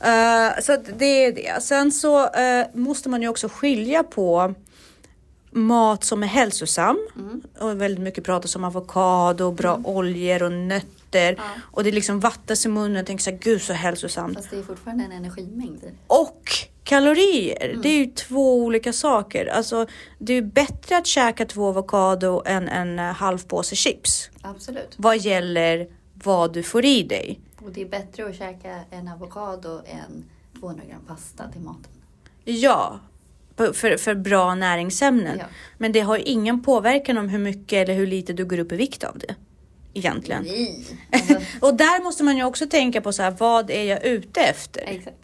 Eh, 0.00 0.60
så 0.62 0.76
det 0.98 1.24
är 1.24 1.32
det. 1.32 1.62
Sen 1.62 1.92
så 1.92 2.28
eh, 2.34 2.66
måste 2.74 3.08
man 3.08 3.22
ju 3.22 3.28
också 3.28 3.48
skilja 3.48 4.02
på 4.02 4.54
mat 5.52 6.04
som 6.04 6.22
är 6.22 6.26
hälsosam. 6.26 6.98
Mm. 7.16 7.42
Och 7.58 7.80
väldigt 7.80 8.00
mycket 8.04 8.24
pratas 8.24 8.56
om 8.56 8.64
avokado, 8.64 9.50
bra 9.52 9.80
oljor 9.84 10.42
och 10.42 10.52
nötter. 10.52 11.34
Ja. 11.38 11.42
Och 11.60 11.84
det 11.84 11.92
liksom 11.92 12.20
vattnas 12.20 12.66
i 12.66 12.68
munnen 12.68 13.00
och 13.00 13.06
tänker 13.06 13.24
så 13.24 13.30
här, 13.30 13.38
gud 13.38 13.62
så 13.62 13.72
hälsosamt. 13.72 14.36
Fast 14.36 14.50
det 14.50 14.56
är 14.58 14.62
fortfarande 14.62 15.04
en 15.04 15.12
energimängd. 15.12 15.84
Och 16.06 16.50
kalorier, 16.84 17.68
Mm. 17.70 17.82
det 17.82 17.88
är 17.88 17.98
ju 17.98 18.06
två 18.06 18.56
olika 18.56 18.92
saker. 18.92 19.46
Alltså, 19.46 19.86
det 20.18 20.32
är 20.32 20.34
ju 20.34 20.42
bättre 20.42 20.96
att 20.96 21.06
käka 21.06 21.46
två 21.46 21.68
avokado 21.68 22.42
än 22.46 22.68
en 22.68 22.98
eh, 22.98 23.04
halv 23.04 23.38
påse 23.46 23.76
chips. 23.76 24.30
Absolut. 24.42 24.94
Vad 24.96 25.18
gäller 25.18 25.86
vad 26.24 26.52
du 26.52 26.62
får 26.62 26.84
i 26.84 27.02
dig. 27.02 27.40
Och 27.64 27.70
det 27.72 27.80
är 27.82 27.88
bättre 27.88 28.26
att 28.28 28.36
käka 28.36 28.80
en 28.90 29.08
avokado 29.08 29.82
än 29.86 30.24
200 30.60 30.84
gram 30.88 31.00
pasta 31.06 31.48
till 31.52 31.60
maten. 31.60 31.90
Ja, 32.44 33.00
för, 33.56 33.96
för 33.96 34.14
bra 34.14 34.54
näringsämnen. 34.54 35.38
Ja. 35.38 35.44
Men 35.78 35.92
det 35.92 36.00
har 36.00 36.18
ingen 36.28 36.62
påverkan 36.62 37.18
om 37.18 37.28
hur 37.28 37.38
mycket 37.38 37.72
eller 37.88 37.94
hur 37.94 38.06
lite 38.06 38.32
du 38.32 38.44
går 38.44 38.58
upp 38.58 38.72
i 38.72 38.76
vikt 38.76 39.04
av 39.04 39.18
det. 39.18 39.34
Egentligen. 39.94 40.42
Nej. 40.42 40.86
Alltså, 41.12 41.34
Och 41.60 41.74
där 41.76 42.02
måste 42.02 42.24
man 42.24 42.36
ju 42.36 42.44
också 42.44 42.66
tänka 42.66 43.00
på 43.00 43.12
så 43.12 43.22
här, 43.22 43.30
vad 43.38 43.70
är 43.70 43.84
jag 43.84 44.04
ute 44.04 44.40
efter? 44.40 44.82
exakt. 44.86 45.16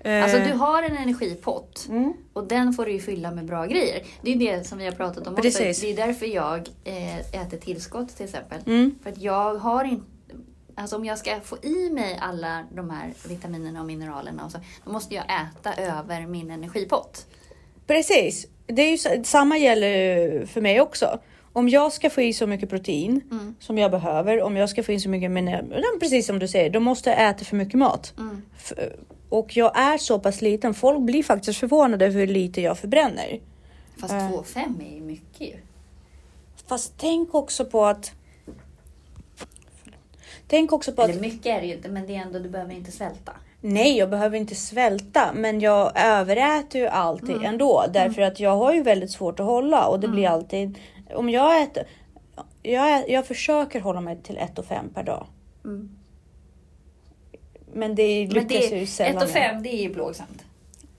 Eh, 0.00 0.22
Alltså 0.24 0.38
du 0.38 0.52
har 0.52 0.82
en 0.82 0.96
energipott 0.96 1.86
Mm. 1.88 2.12
och 2.32 2.46
den 2.48 2.72
får 2.72 2.84
du 2.86 2.92
ju 2.92 3.00
fylla 3.00 3.30
med 3.30 3.44
bra 3.44 3.66
grejer. 3.66 4.02
Det 4.22 4.32
är 4.32 4.36
det 4.36 4.66
som 4.66 4.78
vi 4.78 4.84
har 4.84 4.92
pratat 4.92 5.26
om 5.26 5.34
Precis. 5.36 5.60
också. 5.68 5.80
Det 5.86 5.92
är 6.02 6.06
därför 6.06 6.26
jag 6.26 6.68
eh, 6.84 7.18
äter 7.42 7.58
tillskott 7.58 8.16
till 8.16 8.24
exempel. 8.24 8.58
Mm. 8.66 8.94
För 9.02 9.10
att 9.10 9.18
jag 9.18 9.54
har 9.54 9.84
inte 9.84 10.06
Alltså 10.74 10.96
om 10.96 11.04
jag 11.04 11.18
ska 11.18 11.40
få 11.40 11.56
i 11.62 11.90
mig 11.90 12.18
alla 12.20 12.66
de 12.72 12.90
här 12.90 13.12
vitaminerna 13.28 13.80
och 13.80 13.86
mineralerna 13.86 14.44
och 14.44 14.50
så, 14.52 14.58
då 14.84 14.92
måste 14.92 15.14
jag 15.14 15.24
äta 15.24 15.74
över 15.74 16.26
min 16.26 16.50
energipott. 16.50 17.26
Precis. 17.86 18.46
Det 18.66 18.82
är 18.82 19.16
ju, 19.16 19.24
samma 19.24 19.58
gäller 19.58 20.46
för 20.46 20.60
mig 20.60 20.80
också. 20.80 21.18
Om 21.52 21.68
jag 21.68 21.92
ska 21.92 22.10
få 22.10 22.22
i 22.22 22.32
så 22.32 22.46
mycket 22.46 22.70
protein 22.70 23.20
Mm. 23.30 23.54
som 23.60 23.78
jag 23.78 23.90
behöver, 23.90 24.42
om 24.42 24.56
jag 24.56 24.70
ska 24.70 24.82
få 24.82 24.92
in 24.92 25.00
så 25.00 25.08
mycket 25.08 25.30
mineral, 25.30 25.84
precis 26.00 26.26
som 26.26 26.38
du 26.38 26.48
säger, 26.48 26.70
då 26.70 26.80
måste 26.80 27.10
jag 27.10 27.28
äta 27.28 27.44
för 27.44 27.56
mycket 27.56 27.74
mat. 27.74 28.14
Mm. 28.18 28.42
Och 29.28 29.56
jag 29.56 29.78
är 29.78 29.98
så 29.98 30.18
pass 30.18 30.42
liten, 30.42 30.74
folk 30.74 31.00
blir 31.00 31.22
faktiskt 31.22 31.58
förvånade 31.60 32.06
över 32.06 32.20
hur 32.20 32.26
lite 32.26 32.60
jag 32.60 32.78
förbränner. 32.78 33.40
Fast 34.00 34.12
Äh. 34.12 34.30
2,5 34.30 34.90
är 34.90 34.94
ju 34.94 35.00
mycket 35.00 35.40
ju. 35.40 35.56
Fast 36.66 36.94
tänk 36.96 37.34
också 37.34 37.64
på 37.64 37.84
att... 37.84 38.12
Tänk 40.52 40.72
också 40.72 40.92
på 40.92 41.02
att... 41.02 41.10
Eller 41.10 41.20
mycket 41.20 41.46
är 41.46 41.60
det 41.60 41.66
ju 41.66 41.74
inte, 41.74 41.88
men 41.88 42.06
det 42.06 42.16
är 42.16 42.20
ändå, 42.20 42.38
du 42.38 42.48
behöver 42.48 42.74
inte 42.74 42.92
svälta. 42.92 43.32
Nej, 43.60 43.98
jag 43.98 44.10
behöver 44.10 44.36
inte 44.36 44.54
svälta, 44.54 45.32
men 45.34 45.60
jag 45.60 45.92
överäter 45.94 46.78
ju 46.78 46.86
alltid 46.86 47.30
Mm. 47.30 47.44
ändå. 47.44 47.84
Därför 47.92 48.22
att 48.22 48.40
jag 48.40 48.56
har 48.56 48.74
ju 48.74 48.82
väldigt 48.82 49.10
svårt 49.10 49.40
att 49.40 49.46
hålla 49.46 49.86
och 49.86 50.00
det 50.00 50.08
blir 50.08 50.28
alltid... 50.28 50.78
Om 51.14 51.30
jag 51.30 51.62
äter... 51.62 51.82
Jag, 52.62 53.10
jag 53.10 53.26
försöker 53.26 53.80
hålla 53.80 54.00
mig 54.00 54.16
till 54.22 54.36
1 54.38 54.58
och 54.58 54.64
5 54.64 54.88
per 54.94 55.02
dag. 55.02 55.26
Mm. 55.64 55.90
Men 57.74 57.94
det 57.94 58.28
Men 58.32 58.34
lyckas 58.48 58.70
det 58.70 58.78
ju 58.78 58.86
sällan. 58.86 59.16
1 59.16 59.22
och 59.22 59.28
5, 59.30 59.62
det 59.62 59.74
är 59.74 59.82
ju 59.82 59.94
plågsamt. 59.94 60.44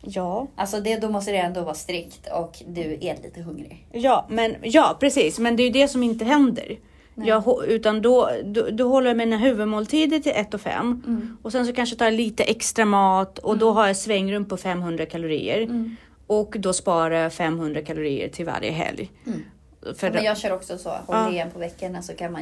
Ja, 0.02 0.48
Alltså 0.56 0.80
det, 0.80 0.98
då 0.98 1.10
måste 1.10 1.32
det 1.32 1.38
ändå 1.38 1.62
vara 1.62 1.74
strikt 1.76 2.28
och 2.34 2.64
du 2.68 2.82
är 3.02 3.18
lite 3.24 3.42
hungrig. 3.42 3.88
ja, 3.92 4.26
men, 4.30 4.56
ja, 4.62 4.98
precis. 5.00 5.40
Men 5.40 5.56
det 5.56 5.64
är 5.64 5.66
ju 5.66 5.74
det 5.74 5.88
som 5.88 6.04
inte 6.04 6.26
händer. 6.26 6.78
Jag, 7.16 7.66
utan 7.68 8.02
då, 8.02 8.30
då, 8.44 8.70
då 8.72 8.88
håller 8.90 9.08
jag 9.08 9.18
mina 9.18 9.38
huvudmåltider 9.38 10.20
till 10.20 10.32
1 10.36 10.54
och 10.54 10.62
5. 10.62 11.04
Mm. 11.08 11.38
Och 11.42 11.52
sen 11.52 11.66
så 11.66 11.74
kanske 11.74 11.96
tar 11.96 12.06
jag 12.06 12.14
lite 12.14 12.44
extra 12.44 12.86
mat 12.86 13.40
och 13.40 13.58
då 13.58 13.72
har 13.72 13.88
jag 13.88 13.98
svängrum 13.98 14.46
på 14.46 14.58
500 14.58 15.06
kalorier. 15.06 15.62
Mm. 15.62 15.96
Och 16.28 16.56
då 16.60 16.74
sparar 16.74 17.16
jag 17.16 17.34
500 17.34 17.82
kalorier 17.82 18.30
till 18.30 18.46
varje 18.46 18.72
helg. 18.72 19.12
Mm. 19.28 19.40
För 19.96 20.08
Ja, 20.08 20.14
men 20.14 20.24
jag 20.24 20.38
kör 20.38 20.52
också 20.52 20.78
så. 20.78 20.90
Ja. 20.90 21.02
Håller 21.08 21.32
igen 21.32 21.52
på 21.52 21.60
veckorna 21.60 22.02
så 22.02 22.14
kan 22.14 22.32
man, 22.32 22.42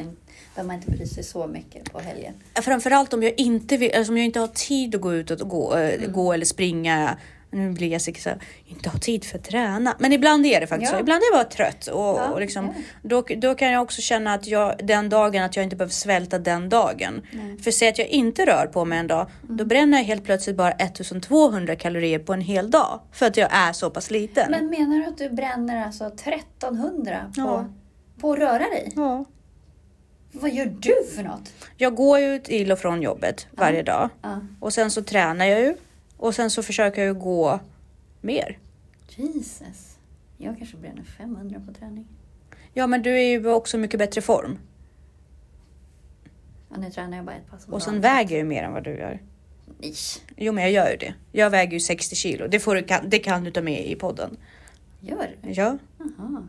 behöver 0.54 0.66
man 0.66 0.76
inte 0.76 0.90
bry 0.90 1.06
sig 1.06 1.24
så 1.24 1.46
mycket 1.46 1.92
på 1.92 1.98
helgen. 1.98 2.34
Framförallt 2.62 3.12
om 3.12 3.22
jag 3.22 3.34
inte, 3.36 3.76
vill, 3.76 3.94
alltså 3.94 4.12
om 4.12 4.16
jag 4.16 4.26
inte 4.26 4.40
har 4.40 4.46
tid 4.46 4.94
att 4.94 5.00
gå 5.00 5.14
ut 5.14 5.30
och 5.30 5.48
gå, 5.48 5.76
eh, 5.76 5.94
Mm. 5.94 6.12
gå 6.12 6.32
eller 6.32 6.44
springa. 6.44 7.16
Nu 7.54 7.72
blir 7.72 7.88
Jessica 7.88 8.20
så 8.20 8.30
inte 8.66 8.88
ha 8.88 8.98
tid 8.98 9.24
för 9.24 9.38
att 9.38 9.44
träna. 9.44 9.96
Men 9.98 10.12
ibland 10.12 10.46
är 10.46 10.60
det 10.60 10.66
faktiskt 10.66 10.92
Ja. 10.92 10.98
så. 10.98 11.02
Ibland 11.02 11.22
är 11.22 11.26
jag 11.32 11.44
bara 11.44 11.50
trött. 11.52 11.86
Och, 11.86 11.98
Ja, 12.18 12.28
och 12.30 12.40
liksom, 12.40 12.64
ja. 12.66 12.72
då, 13.02 13.24
då 13.36 13.54
kan 13.54 13.70
jag 13.72 13.82
också 13.82 14.02
känna 14.02 14.34
att 14.34 14.46
jag 14.46 14.74
den 14.84 15.08
dagen 15.08 15.42
att 15.42 15.56
jag 15.56 15.62
inte 15.62 15.76
behöver 15.76 15.92
svälta 15.92 16.38
den 16.38 16.68
dagen. 16.68 17.22
Nej. 17.32 17.58
För 17.58 17.70
säg 17.70 17.88
att 17.88 17.98
jag 17.98 18.08
inte 18.08 18.46
rör 18.46 18.66
på 18.66 18.84
mig 18.84 18.98
en 18.98 19.06
dag. 19.06 19.30
Mm. 19.44 19.56
Då 19.56 19.64
bränner 19.64 19.98
jag 19.98 20.04
helt 20.04 20.24
plötsligt 20.24 20.56
bara 20.56 20.70
1200 20.70 21.76
kalorier 21.76 22.18
på 22.18 22.32
en 22.32 22.40
hel 22.40 22.70
dag. 22.70 23.00
För 23.12 23.26
att 23.26 23.36
jag 23.36 23.48
är 23.52 23.72
så 23.72 23.90
pass 23.90 24.10
liten. 24.10 24.50
Men 24.50 24.66
menar 24.66 24.98
du 24.98 25.04
att 25.04 25.18
du 25.18 25.30
bränner 25.30 25.86
alltså 25.86 26.04
1300 26.06 27.32
på, 27.36 27.64
på 28.20 28.32
att 28.32 28.38
röra 28.38 28.58
dig? 28.58 28.92
ja. 28.96 29.24
Vad 30.34 30.50
gör 30.54 30.66
du 30.66 30.94
för 31.16 31.22
något? 31.22 31.52
Jag 31.76 31.94
går 31.94 32.18
ju 32.18 32.38
till 32.38 32.72
och 32.72 32.78
från 32.78 33.02
jobbet 33.02 33.46
varje 33.50 33.82
dag. 33.82 34.08
Och 34.60 34.72
sen 34.72 34.90
så 34.90 35.02
tränar 35.02 35.44
jag 35.46 35.60
ju. 35.60 35.74
Och 36.22 36.34
sen 36.34 36.50
så 36.50 36.62
försöker 36.62 37.02
jag 37.04 37.14
ju 37.14 37.20
gå 37.20 37.60
mer. 38.20 38.58
Jesus. 39.08 39.96
Jag 40.38 40.58
kanske 40.58 40.76
bränner 40.76 41.02
500 41.02 41.62
på 41.66 41.74
träning. 41.74 42.06
Ja, 42.72 42.86
men 42.86 43.02
du 43.02 43.10
är 43.18 43.22
ju 43.24 43.48
också 43.48 43.78
mycket 43.78 43.98
bättre 43.98 44.20
form. 44.20 44.58
Ja, 46.70 46.76
nu 46.78 46.90
tränar 46.90 47.16
jag 47.16 47.26
bara 47.26 47.36
ett 47.36 47.50
pass 47.50 47.66
om 47.68 47.74
Och 47.74 47.82
sen 47.82 47.92
dagen. 47.92 48.02
väger 48.02 48.30
jag 48.30 48.38
ju 48.38 48.44
mer 48.44 48.62
än 48.62 48.72
vad 48.72 48.84
du 48.84 48.90
gör. 48.90 49.20
Nej. 49.78 49.94
Jo, 50.36 50.52
men 50.52 50.62
jag 50.64 50.72
gör 50.72 50.90
ju 50.90 50.96
det. 50.96 51.14
Jag 51.32 51.50
väger 51.50 51.72
ju 51.72 51.80
60 51.80 52.16
kilo. 52.16 52.48
Det, 52.48 52.60
får 52.60 52.74
du, 52.74 52.82
kan, 52.82 53.08
det 53.10 53.18
kan 53.18 53.44
du 53.44 53.50
ta 53.50 53.62
med 53.62 53.86
i 53.86 53.94
podden. 53.94 54.36
Gör 55.00 55.30
du? 55.42 55.50
Ja. 55.50 55.78
Jaha. 55.98 56.48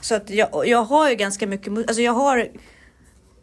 Så 0.00 0.14
att 0.14 0.30
jag, 0.30 0.66
jag 0.66 0.82
har 0.84 1.10
ju 1.10 1.16
ganska 1.16 1.46
mycket, 1.46 1.72
alltså 1.78 2.02
jag 2.02 2.12
har 2.12 2.48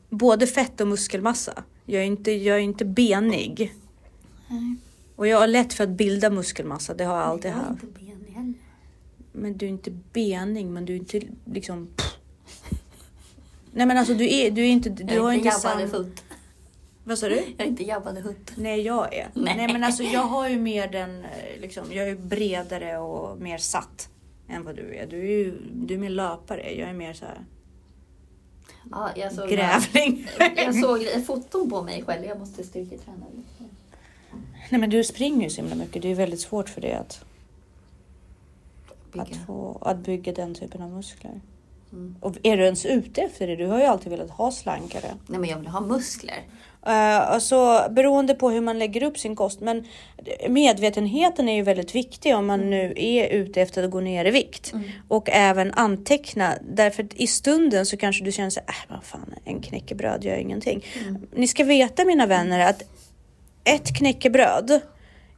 både 0.10 0.48
fett 0.48 0.82
och 0.82 0.88
muskelmassa. 0.88 1.64
Jag 1.86 2.02
är 2.02 2.06
inte, 2.06 2.32
jag 2.32 2.56
är 2.58 2.62
inte 2.62 2.86
benig. 2.86 3.74
Och 5.16 5.28
jag 5.28 5.40
har 5.40 5.48
lätt 5.48 5.74
för 5.74 5.84
att 5.84 5.90
bilda 5.90 6.30
muskelmassa, 6.30 6.94
det 6.94 7.04
har 7.04 7.18
jag 7.18 7.26
alltid 7.26 7.52
Jag 7.52 7.58
är 7.58 7.64
haft. 7.64 7.84
inte 7.84 8.00
benig 8.00 8.34
heller. 8.36 8.54
Men 9.32 9.58
du 9.58 9.66
är 9.66 9.70
inte 9.70 9.92
benig, 9.92 10.66
men 10.66 10.86
du 10.86 10.94
är 10.94 10.98
inte 10.98 11.22
liksom... 11.46 11.88
Nej 13.72 13.86
men 13.86 13.98
alltså 13.98 14.14
du 14.14 14.34
är, 14.36 14.52
du 14.52 14.62
är 14.62 14.70
inte, 14.70 14.90
du 14.90 15.14
jag 15.14 15.24
har 15.24 15.32
är 15.32 15.36
inte 15.38 15.52
samma... 15.52 15.86
hutt. 15.86 16.24
Vad 17.04 17.20
sa 17.20 17.30
du? 17.30 17.36
Jag 17.36 17.66
är 17.66 17.66
inte 17.66 17.84
jabbade 17.84 18.22
hutt. 18.22 18.52
Nej 18.56 18.82
jag 18.82 19.14
är. 19.14 19.30
Nej. 19.34 19.58
Nej. 19.58 19.74
men 19.74 19.84
alltså 19.84 20.04
jag 20.04 20.22
har 20.22 20.50
ju 20.50 20.60
mer 20.60 20.88
den, 20.88 21.20
eh, 21.26 21.62
liksom, 21.62 21.84
jag 21.94 22.06
är 22.06 22.10
ju 22.10 22.16
bredare 22.18 22.98
och 22.98 23.42
mer 23.42 23.58
satt 23.58 24.10
än 24.50 24.64
vad 24.64 24.76
du 24.76 24.96
är. 24.96 25.08
Du 25.08 25.18
är 25.20 25.26
ju 25.26 25.58
du 25.74 25.94
är 25.94 25.98
mer 25.98 26.10
löpare, 26.10 26.72
jag 26.74 26.90
är 26.90 26.94
mer 26.94 27.14
så 27.14 27.26
här 27.26 27.46
Ja, 28.92 29.10
jag 29.16 29.34
såg, 29.34 29.50
grävling. 29.50 30.28
jag 30.56 30.76
såg 30.76 31.26
foton 31.26 31.70
på 31.70 31.82
mig 31.82 32.04
själv. 32.08 32.26
Jag 32.26 32.40
måste 32.40 32.64
styrketräna 32.64 33.26
lite. 33.36 33.55
Nej 34.70 34.82
men 34.82 34.90
du 34.90 35.04
springer 35.04 35.44
ju 35.44 35.50
så 35.50 35.62
himla 35.62 35.76
mycket, 35.76 36.02
det 36.02 36.12
är 36.12 36.16
väldigt 36.16 36.42
svårt 36.42 36.70
för 36.70 36.82
dig 36.82 36.94
att, 36.94 37.26
att, 38.88 39.28
Bygga. 39.28 39.40
få, 39.48 39.78
att 39.82 39.98
bygga 39.98 40.34
den 40.34 40.56
typen 40.56 40.82
av 40.82 40.90
muskler. 40.92 41.42
Mm. 41.92 42.16
Och 42.20 42.36
är 42.44 42.58
du 42.58 42.64
ens 42.64 42.86
ute 42.86 43.22
efter 43.22 43.48
det? 43.48 43.56
Du 43.56 43.68
har 43.68 43.80
ju 43.80 43.86
alltid 43.86 44.12
velat 44.12 44.30
ha 44.30 44.52
slankare. 44.52 45.08
Nej 45.28 45.40
men 45.40 45.50
jag 45.50 45.58
vill 45.58 45.68
ha 45.68 45.82
muskler. 45.82 46.44
Uh, 46.88 46.92
alltså, 47.32 47.88
beroende 47.92 48.34
på 48.34 48.50
hur 48.50 48.62
man 48.62 48.80
lägger 48.80 49.04
upp 49.04 49.18
sin 49.18 49.36
kost. 49.36 49.60
Men 49.60 49.86
medvetenheten 50.50 51.50
är 51.50 51.56
ju 51.56 51.62
väldigt 51.62 51.96
viktig 51.96 52.36
om 52.36 52.46
man 52.46 52.70
nu 52.70 52.94
är 52.96 53.28
ute 53.28 53.62
efter 53.62 53.84
att 53.84 53.92
gå 53.92 54.00
ner 54.00 54.26
i 54.26 54.32
vikt. 54.32 54.74
Och 55.08 55.30
även 55.30 55.72
anteckna. 55.72 56.54
Därför 56.74 57.04
att 57.04 57.14
i 57.14 57.28
stunden 57.28 57.86
så 57.86 57.98
kanske 57.98 58.24
du 58.24 58.32
känner 58.32 58.50
så 58.50 58.60
här, 58.66 58.86
äh, 58.90 58.96
vad 58.96 59.04
fan, 59.04 59.34
en 59.46 59.62
knäckebröd 59.62 60.24
gör 60.24 60.36
ingenting. 60.36 60.86
Ni 61.36 61.48
ska 61.48 61.64
veta 61.64 62.06
mina 62.06 62.26
vänner 62.26 62.70
att 62.70 62.84
ett 63.66 63.96
knäckebröd 63.98 64.82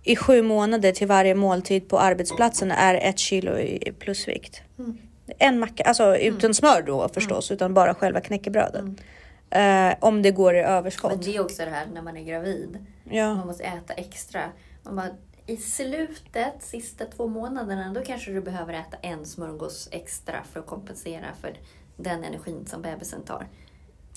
i 0.04 0.16
sju 0.16 0.42
månader 0.42 0.92
till 0.92 1.08
varje 1.08 1.36
måltid 1.36 1.90
på 1.90 2.00
arbetsplatsen 2.00 2.72
är 2.72 2.96
ett 2.96 3.20
kilo 3.20 3.58
i 3.58 3.94
plusvikt. 4.00 4.62
En 5.38 5.60
macka, 5.60 5.84
alltså 5.84 6.18
utan 6.18 6.54
smör 6.54 6.82
då 6.82 7.10
förstås, 7.10 7.52
utan 7.52 7.74
bara 7.74 7.94
själva 7.94 8.22
knäckebrödet. 8.22 8.86
Eh, 9.50 9.96
om 10.00 10.22
det 10.22 10.32
går 10.32 10.56
i 10.56 10.60
överskott. 10.60 11.12
Men 11.12 11.22
det 11.22 11.36
är 11.36 11.42
också 11.42 11.66
det 11.66 11.72
här 11.72 11.86
när 11.94 12.02
man 12.02 12.18
är 12.18 12.24
gravid. 12.24 12.86
Ja. 13.10 13.34
Man 13.34 13.48
måste 13.48 13.64
äta 13.64 13.94
extra. 13.94 14.42
Man 14.84 14.96
bara, 14.96 15.10
I 15.46 15.58
slutet, 15.58 16.54
sista 16.60 17.06
två 17.06 17.28
månaderna, 17.28 17.94
då 17.94 18.02
kanske 18.02 18.32
du 18.32 18.42
behöver 18.42 18.74
äta 18.74 18.98
en 19.02 19.26
smörgås 19.26 19.90
extra 19.92 20.44
för 20.52 20.60
att 20.60 20.66
kompensera 20.66 21.26
för 21.42 21.54
den 21.98 22.24
energin 22.24 22.66
som 22.66 22.82
bebisen 22.82 23.22
tar. 23.24 23.48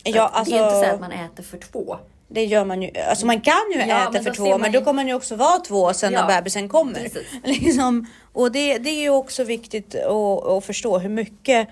Ja, 0.05 0.29
alltså, 0.29 0.55
Det 0.55 0.61
är 0.61 0.65
inte 0.65 0.89
så 0.89 0.95
att 0.95 1.01
man 1.01 1.13
äter 1.13 1.43
för 1.43 1.59
två. 1.59 1.99
Det 2.33 2.45
gör 2.45 2.65
man 2.65 2.83
ju. 2.83 2.91
Alltså 3.09 3.27
man 3.27 3.41
kan 3.41 3.55
ju 3.75 3.79
Ja, 3.81 4.11
äta 4.11 4.23
för 4.23 4.31
två, 4.31 4.59
men 4.59 4.73
ju- 4.73 4.79
då 4.79 4.85
kommer 4.85 4.97
man 4.97 5.09
ju 5.09 5.15
också 5.15 5.37
vara 5.37 5.59
två 5.59 5.93
sen 5.93 6.13
Ja, 6.13 6.27
när 6.27 6.37
bebisen 6.37 6.69
kommer. 6.69 7.09
Liksom, 7.45 8.07
och 8.33 8.53
det, 8.53 8.79
det 8.79 8.91
är 8.91 9.01
ju 9.03 9.11
också 9.11 9.45
viktigt 9.45 9.95
att, 9.95 10.47
att 10.47 10.65
förstå 10.65 10.99
hur 10.99 11.09
mycket 11.09 11.69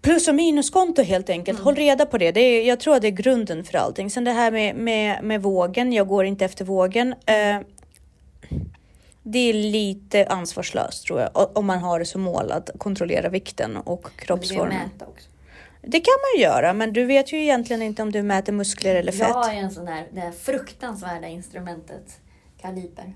Plus 0.00 0.28
och 0.28 0.34
minuskonto 0.34 1.02
helt 1.02 1.30
enkelt. 1.30 1.58
Mm. 1.58 1.64
Håll 1.64 1.74
reda 1.74 2.06
på 2.06 2.18
det. 2.18 2.32
det 2.32 2.40
är, 2.40 2.68
jag 2.68 2.80
tror 2.80 2.96
att 2.96 3.02
det 3.02 3.08
är 3.08 3.10
grunden 3.10 3.64
för 3.64 3.78
allting. 3.78 4.10
Sen 4.10 4.24
det 4.24 4.30
här 4.30 4.50
med, 4.50 4.76
med, 4.76 5.24
med 5.24 5.42
vågen. 5.42 5.92
Jag 5.92 6.08
går 6.08 6.24
inte 6.24 6.44
efter 6.44 6.64
vågen. 6.64 7.14
Eh, 7.26 7.58
det 9.22 9.38
är 9.38 9.52
lite 9.54 10.26
ansvarslöst 10.26 11.06
tror 11.06 11.20
jag. 11.20 11.56
Om 11.56 11.66
man 11.66 11.78
har 11.78 11.98
det 11.98 12.04
som 12.04 12.22
mål 12.22 12.52
att 12.52 12.70
kontrollera 12.78 13.28
vikten 13.28 13.76
och 13.76 14.10
kroppsformen. 14.16 14.90
Det 15.86 16.00
kan 16.00 16.14
man 16.34 16.42
göra, 16.42 16.72
men 16.72 16.92
du 16.92 17.04
vet 17.04 17.32
ju 17.32 17.42
egentligen 17.42 17.82
inte 17.82 18.02
om 18.02 18.12
du 18.12 18.22
mäter 18.22 18.52
muskler 18.52 18.94
eller 18.94 19.12
fett. 19.12 19.20
Jag 19.28 19.34
har 19.34 19.52
ju 19.52 19.58
en 19.58 19.70
sån 19.70 19.86
här, 19.86 20.06
det 20.12 20.20
här 20.20 20.32
fruktansvärda 20.32 21.28
instrumentet. 21.28 22.20
Kaliper. 22.60 23.14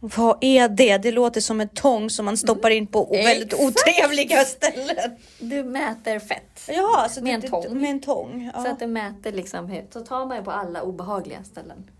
Vad 0.00 0.38
är 0.40 0.68
det? 0.68 0.98
Det 0.98 1.12
låter 1.12 1.40
som 1.40 1.60
en 1.60 1.68
tång 1.68 2.10
som 2.10 2.24
man 2.24 2.36
stoppar 2.36 2.70
in 2.70 2.86
på 2.86 3.04
väldigt 3.04 3.52
Exakt. 3.52 3.62
otrevliga 3.62 4.44
ställen. 4.44 5.16
Du 5.40 5.64
mäter 5.64 6.18
fett. 6.18 6.60
Ja, 6.68 7.02
alltså 7.02 7.22
Med 7.22 7.34
en 7.44 7.50
tång. 7.50 7.80
Med 7.80 7.90
en 7.90 8.00
tång. 8.00 8.50
Ja. 8.54 8.62
Så 8.62 8.68
att 8.70 8.78
det 8.78 8.86
mäter 8.86 9.32
liksom 9.32 9.66
hur, 9.66 9.84
så 9.90 10.00
tar 10.00 10.26
man 10.26 10.36
ju 10.36 10.42
på 10.42 10.50
alla 10.50 10.82
obehagliga 10.82 11.44
ställen. 11.44 11.90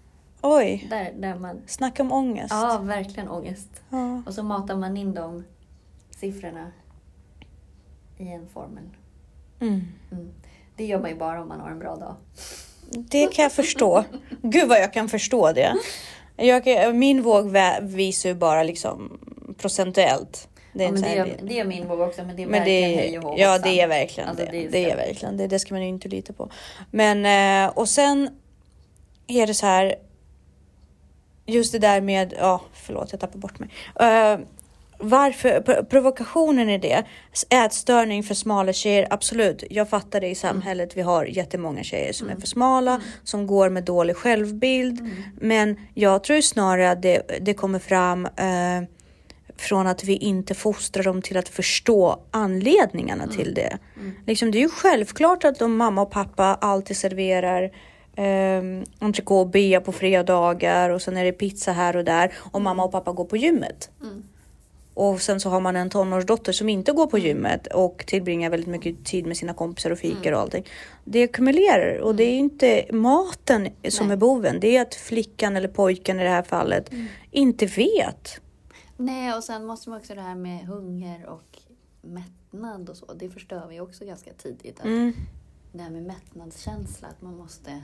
Oj, 0.43 0.87
Där, 0.91 1.13
där 1.17 1.35
man, 1.35 1.63
snacka 1.67 2.03
om 2.03 2.13
ångest. 2.13 2.51
ja 2.51 2.79
verkligen 2.83 3.29
ångest. 3.29 3.69
Ja. 3.91 4.23
Och 4.27 4.35
så 4.35 4.43
matar 4.43 4.77
man 4.77 4.97
in 4.97 5.15
de 5.15 5.45
siffrorna 6.11 6.73
i 8.19 8.29
en 8.29 8.49
formel. 8.49 8.85
Mm. 9.61 9.83
Mm. 10.13 10.33
Det 10.77 10.85
gör 10.85 11.01
man 11.01 11.11
ju 11.11 11.17
bara 11.17 11.43
om 11.43 11.49
man 11.49 11.61
har 11.61 11.71
en 11.71 11.79
bra 11.79 11.97
dag. 11.97 12.15
Det 12.91 13.27
kan 13.35 13.43
jag 13.43 13.53
förstå. 13.53 14.05
Gud 14.43 14.69
vad 14.69 14.79
jag 14.81 14.93
kan 14.93 15.09
förstå 15.09 15.53
det. 15.53 15.75
Jag, 16.37 16.95
min 16.95 17.23
våg 17.23 17.57
visar 17.83 18.29
ju 18.29 18.35
bara 18.35 18.63
liksom 18.63 19.19
procentuellt. 19.59 20.49
Det 20.73 20.85
är 20.85 20.89
Ja, 20.89 20.95
det, 20.95 21.17
är, 21.17 21.39
det 21.43 21.61
är 21.61 21.65
min 21.65 21.89
våg 21.89 22.01
också, 22.01 22.25
men 22.25 22.37
det 22.37 22.43
är 22.43 22.47
Men 22.47 22.61
verkligen 22.61 22.91
det, 22.91 22.97
hej 22.97 23.19
och 23.19 23.25
hå. 23.25 23.35
ja, 23.39 23.53
hoppsan. 23.53 23.71
det 23.73 23.81
är 23.81 23.87
verkligen 23.89 24.29
Alltså, 24.29 24.45
det. 24.45 24.51
det 24.51 24.67
är 24.67 24.71
Det 24.71 24.91
är 24.91 24.97
verkligen 24.97 25.37
det. 25.37 25.47
Det 25.47 25.59
ska 25.59 25.75
man 25.75 25.83
ju 25.83 25.89
inte 25.89 26.09
lita 26.09 26.33
på. 26.33 26.51
Men 26.91 27.27
eh, 27.67 27.73
och 27.77 27.89
sen 27.89 28.31
är 29.27 29.47
det 29.47 29.55
så 29.55 29.67
här. 29.67 29.95
Just 31.47 31.73
det 31.73 31.79
där 31.79 32.01
med, 32.01 32.35
ja, 32.39 32.61
förlåt, 32.73 33.13
jag 33.13 33.21
tappar 33.21 33.39
bort 33.39 33.59
mig. 33.59 33.69
Eh, 34.01 34.39
varför 34.99 35.61
pro- 35.61 35.85
provokationen 35.85 36.71
i 36.71 36.79
det? 36.79 37.05
Ätstörning 37.51 38.23
för 38.23 38.35
smala 38.35 38.73
tjejer, 38.73 39.07
absolut. 39.11 39.65
Jag 39.71 39.89
fattar 39.89 40.21
det 40.21 40.29
i 40.29 40.35
samhället. 40.35 40.97
Vi 40.97 41.03
har 41.03 41.25
jättemånga 41.25 41.83
tjejer 41.83 42.13
som 42.13 42.29
är 42.29 42.37
för 42.37 42.47
smala, 42.47 43.01
som 43.25 43.47
går 43.47 43.69
med 43.69 43.85
dålig 43.85 44.17
självbild. 44.17 45.11
Men 45.41 45.77
jag 45.95 46.25
tror 46.25 46.41
snarare 46.41 46.91
att 46.91 47.03
det, 47.03 47.23
det 47.41 47.55
kommer 47.55 47.79
fram 47.79 48.27
eh, 48.27 48.89
från 49.59 49.87
att 49.87 50.05
vi 50.05 50.17
inte 50.17 50.55
fostrar 50.55 51.03
dem 51.03 51.23
till 51.23 51.37
att 51.37 51.49
förstå 51.49 52.21
anledningarna 52.31 53.27
till 53.27 53.55
det. 53.55 53.79
Liksom, 54.27 54.51
det 54.51 54.59
är 54.59 54.61
ju 54.61 54.69
självklart 54.69 55.45
att 55.45 55.63
om 55.63 55.77
mamma 55.77 56.03
och 56.03 56.11
pappa 56.11 56.45
alltid 56.61 56.97
serverar 56.97 57.63
um, 58.17 58.85
entrecote 58.99 59.41
och 59.41 59.49
bea 59.51 59.81
på 59.81 59.93
fredagar 59.93 60.91
och 60.91 61.03
sen 61.03 61.17
är 61.17 61.25
det 61.25 61.33
pizza 61.33 61.73
här 61.73 61.97
och 61.97 62.05
där 62.05 62.33
och 62.53 62.63
mamma 62.63 62.85
och 62.85 62.93
pappa 62.93 63.13
går 63.13 63.25
på 63.25 63.37
gymmet. 63.37 63.91
Och 64.97 65.21
sen 65.21 65.41
så 65.41 65.51
har 65.51 65.61
man 65.61 65.77
en 65.77 65.91
tonårsdotter 65.91 66.53
som 66.53 66.69
inte 66.69 66.93
går 66.93 67.07
på 67.07 67.19
gymmet 67.19 67.67
och 67.67 68.05
tillbringar 68.07 68.51
väldigt 68.51 68.69
mycket 68.69 69.05
tid 69.05 69.27
med 69.27 69.37
sina 69.37 69.55
kompisar 69.55 69.91
och 69.91 69.99
fikar 69.99 70.33
och 70.33 70.41
allting. 70.41 70.65
Det 71.05 71.25
ackumulerar 71.25 71.99
och 71.99 72.15
det 72.15 72.25
är 72.25 72.39
inte 72.39 72.87
maten 72.93 73.69
som 73.89 74.07
Nej. 74.07 74.15
är 74.15 74.17
boven. 74.17 74.61
Det 74.61 74.77
är 74.77 74.83
att 74.83 74.95
flickan 74.95 75.57
eller 75.57 75.69
pojken 75.69 76.21
i 76.21 76.23
det 76.23 76.29
här 76.29 76.43
fallet 76.43 76.91
inte 77.31 77.67
vet. 77.67 78.41
Nej, 78.97 79.35
och 79.35 79.45
sen 79.45 79.65
måste 79.65 79.91
man 79.91 79.99
också 79.99 80.15
det 80.15 80.21
här 80.21 80.35
med 80.35 80.67
hunger 80.67 81.27
och 81.27 81.59
mättnad 82.03 82.91
och 82.91 82.97
så. 82.97 83.13
Det 83.15 83.31
förstör 83.31 83.67
vi 83.69 83.81
också 83.81 84.05
ganska 84.05 84.33
tidigt. 84.33 84.81
Att 84.81 84.87
Mm. 84.87 85.13
Det 85.73 85.83
här 85.83 85.91
med 85.91 86.03
mättnadskänsla, 86.03 87.09
att 87.09 87.23
man 87.23 87.37
måste... 87.37 87.83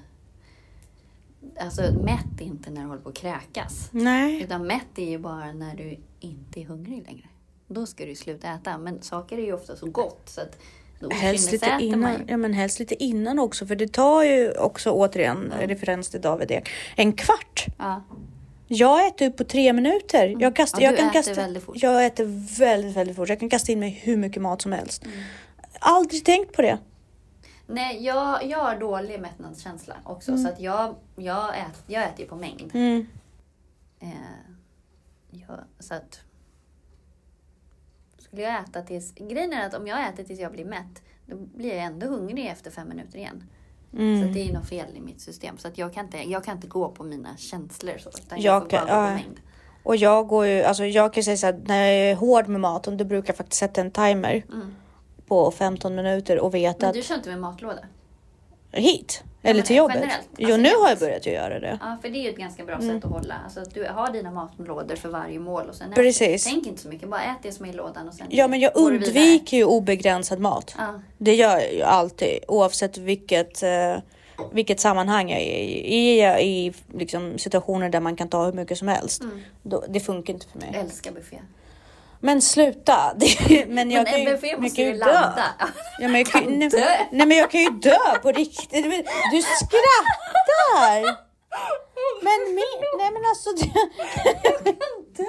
Alltså 1.60 1.82
mätt 1.82 2.40
inte 2.40 2.70
när 2.70 2.82
du 2.82 2.88
håller 2.88 3.02
på 3.02 3.08
att 3.08 3.14
kräkas. 3.14 3.88
Nej. 3.90 4.42
Utan 4.42 4.66
mätt 4.66 4.98
är 4.98 5.10
ju 5.10 5.18
bara 5.18 5.52
när 5.52 5.76
du 5.76 5.96
inte 6.24 6.60
är 6.60 6.64
hungrig 6.64 7.06
längre. 7.06 7.28
Då 7.68 7.86
ska 7.86 8.04
du 8.04 8.14
sluta 8.14 8.48
äta. 8.48 8.78
Men 8.78 9.02
saker 9.02 9.38
är 9.38 9.42
ju 9.42 9.52
ofta 9.52 9.76
så 9.76 9.86
gott 9.86 10.22
så 10.28 10.40
att 10.40 10.58
då 11.00 11.10
Helst 11.10 11.52
lite, 11.52 11.78
innan, 11.80 12.20
ja, 12.28 12.36
men 12.36 12.52
helst 12.52 12.78
lite 12.78 13.04
innan 13.04 13.38
också, 13.38 13.66
för 13.66 13.76
det 13.76 13.92
tar 13.92 14.22
ju 14.22 14.52
också 14.52 14.90
återigen 14.90 15.52
referens 15.60 16.08
till 16.10 16.20
David 16.20 16.50
Ek, 16.50 16.68
en 16.96 17.12
kvart. 17.12 17.66
Ja. 17.78 18.02
Jag 18.68 19.06
äter 19.06 19.28
upp 19.28 19.36
på 19.36 19.44
tre 19.44 19.72
minuter. 19.72 20.36
Jag, 20.38 20.56
kastar, 20.56 20.78
Mm. 20.78 20.84
Ja, 20.84 20.90
jag 20.90 20.98
kan 20.98 21.08
äter 21.08 21.22
kasta, 21.30 21.42
väldigt 21.42 21.62
fort. 21.62 21.76
Jag 21.78 22.06
äter 22.06 22.58
väldigt, 22.58 22.96
väldigt 22.96 23.16
fort. 23.16 23.28
Jag 23.28 23.40
kan 23.40 23.50
kasta 23.50 23.72
in 23.72 23.80
mig 23.80 24.00
hur 24.02 24.16
mycket 24.16 24.42
mat 24.42 24.62
som 24.62 24.72
helst. 24.72 25.04
Mm. 25.04 25.18
Aldrig 25.78 26.24
tänkt 26.24 26.52
på 26.52 26.62
det. 26.62 26.78
Nej, 27.66 28.04
jag, 28.04 28.44
jag 28.44 28.58
har 28.58 28.80
dålig 28.80 29.20
mättnadskänsla 29.20 29.96
också. 30.04 30.38
Så 30.38 30.48
att 30.48 30.60
jag, 30.60 30.94
jag, 31.16 31.58
ät, 31.58 31.82
jag 31.86 32.02
äter 32.02 32.20
ju 32.20 32.26
på 32.26 32.36
mängd. 32.36 32.70
Mm. 32.74 33.06
Eh, 34.00 34.08
ja, 35.32 35.58
så 35.78 35.94
att... 35.94 36.20
Skulle 38.18 38.42
jag 38.42 38.60
äta 38.60 38.82
tills... 38.82 39.12
Grejen 39.14 39.52
är 39.52 39.66
att 39.66 39.74
om 39.74 39.86
jag 39.86 40.08
äter 40.08 40.24
tills 40.24 40.40
jag 40.40 40.52
blir 40.52 40.64
mätt, 40.64 41.02
då 41.26 41.36
blir 41.36 41.68
jag 41.74 41.78
ändå 41.84 42.06
hungrig 42.06 42.46
efter 42.46 42.70
fem 42.70 42.88
minuter 42.88 43.18
igen. 43.18 43.44
Mm. 43.92 44.22
Så 44.28 44.34
det 44.34 44.48
är 44.48 44.52
något 44.52 44.68
fel 44.68 44.96
i 44.96 45.00
mitt 45.00 45.20
system. 45.20 45.58
Så 45.58 45.68
att 45.68 45.78
jag 45.78 45.92
kan 45.94 46.04
inte, 46.04 46.18
jag 46.30 46.44
kan 46.44 46.56
inte 46.56 46.66
gå 46.68 46.88
på 46.88 47.04
mina 47.04 47.36
känslor 47.36 47.98
så. 47.98 48.08
Utan 48.08 48.40
jag, 48.40 48.54
Jag 48.54 48.62
får 48.62 48.70
bara 48.70 48.86
kan- 48.86 49.02
gå 49.02 49.08
på 49.08 49.14
mängd. 49.14 49.40
Och 49.82 49.96
jag 49.96 50.28
går 50.28 50.46
ju, 50.46 50.62
alltså 50.62 50.84
jag 50.84 51.12
kan 51.14 51.22
säga 51.22 51.36
så 51.36 51.46
här, 51.46 51.60
när 51.66 51.86
jag 51.86 52.10
är 52.10 52.14
hård 52.14 52.48
med 52.48 52.60
maten, 52.60 52.96
då 52.96 53.04
brukar 53.04 53.28
jag 53.32 53.36
faktiskt 53.36 53.60
sätta 53.60 53.80
en 53.80 53.90
timer 53.90 54.42
Mm. 54.52 54.74
på 55.26 55.50
15 55.50 55.94
minuter 55.94 56.38
och 56.40 56.54
veta 56.54 56.76
Men 56.80 56.88
att 56.88 56.94
du 56.94 57.02
kör 57.02 57.14
inte 57.14 57.28
med 57.30 57.38
matlåda? 57.40 57.78
Hit. 58.72 59.22
Eller 59.44 59.54
men 59.54 59.64
till 59.66 59.76
jobbet. 59.76 59.96
generellt. 59.96 60.28
jo, 60.38 60.46
Alltså 60.46 60.56
nu 60.62 60.68
har 60.82 60.88
jag 60.88 60.98
börjat 60.98 61.26
göra 61.26 61.60
det. 61.60 61.78
Ja, 61.80 61.96
för 62.02 62.08
det 62.08 62.18
är 62.18 62.22
ju 62.22 62.28
ett 62.30 62.36
ganska 62.36 62.64
bra 62.64 62.74
Mm. 62.74 62.88
sätt 62.96 63.04
att 63.04 63.10
hålla. 63.10 63.34
Alltså 63.44 63.60
att 63.60 63.74
du 63.74 63.84
har 63.84 64.12
dina 64.12 64.30
matlådor 64.30 64.96
för 64.96 65.08
varje 65.08 65.38
mål 65.38 65.68
och 65.68 65.74
sen 65.74 65.92
Precis. 65.94 66.44
tänk 66.44 66.66
inte 66.66 66.82
så 66.82 66.88
mycket. 66.88 67.08
Bara 67.08 67.22
ät 67.22 67.36
det 67.42 67.52
som 67.52 67.64
är 67.66 67.70
i 67.70 67.72
lådan 67.72 68.08
och 68.08 68.14
sen 68.14 68.26
Ja, 68.30 68.48
men 68.48 68.60
jag 68.60 68.72
undviker 68.76 69.56
ju 69.56 69.64
obegränsad 69.64 70.38
mat. 70.38 70.74
Ja. 70.78 71.00
Det 71.18 71.34
gör 71.34 71.58
jag 71.58 71.74
ju 71.74 71.82
alltid 71.82 72.38
oavsett 72.48 72.98
vilket, 72.98 73.62
eh, 73.62 73.96
vilket 74.52 74.80
sammanhang 74.80 75.30
jag 75.30 75.40
är 75.40 75.44
i. 75.62 75.94
I, 75.94 76.20
jag 76.20 76.42
i 76.42 76.72
liksom, 76.94 77.38
situationer 77.38 77.88
där 77.88 78.00
man 78.00 78.16
kan 78.16 78.28
ta 78.28 78.44
hur 78.44 78.52
mycket 78.52 78.78
som 78.78 78.88
helst. 78.88 79.22
Mm. 79.22 79.40
Då, 79.62 79.84
det 79.88 80.00
funkar 80.00 80.32
inte 80.34 80.46
för 80.48 80.58
mig. 80.58 80.70
Älskar 80.74 81.12
buffé. 81.12 81.38
Men 82.22 82.42
sluta! 82.42 83.14
Det, 83.16 83.66
men 83.68 83.90
jag 83.90 84.04
men 84.04 84.12
kan 84.12 84.22
ju, 84.22 84.48
jag 84.48 84.62
måste 84.62 84.76
kan 84.76 84.84
ju 84.84 84.92
dö. 84.92 85.30
Ja, 85.98 86.08
men 86.08 86.14
jag 86.14 86.26
kan, 86.26 86.42
Kan 86.44 86.58
nej, 86.58 86.68
dö. 86.68 86.86
nej 87.12 87.26
men 87.26 87.36
jag 87.36 87.50
kan 87.50 87.60
ju 87.60 87.70
dö 87.70 88.18
på 88.22 88.32
riktigt. 88.32 88.84
Du 89.32 89.42
skrattar! 89.42 91.02
Men 92.22 92.54
min, 92.54 92.80
nej 92.98 93.10
men 93.12 93.22
alltså. 93.30 93.50
Det, 93.52 95.26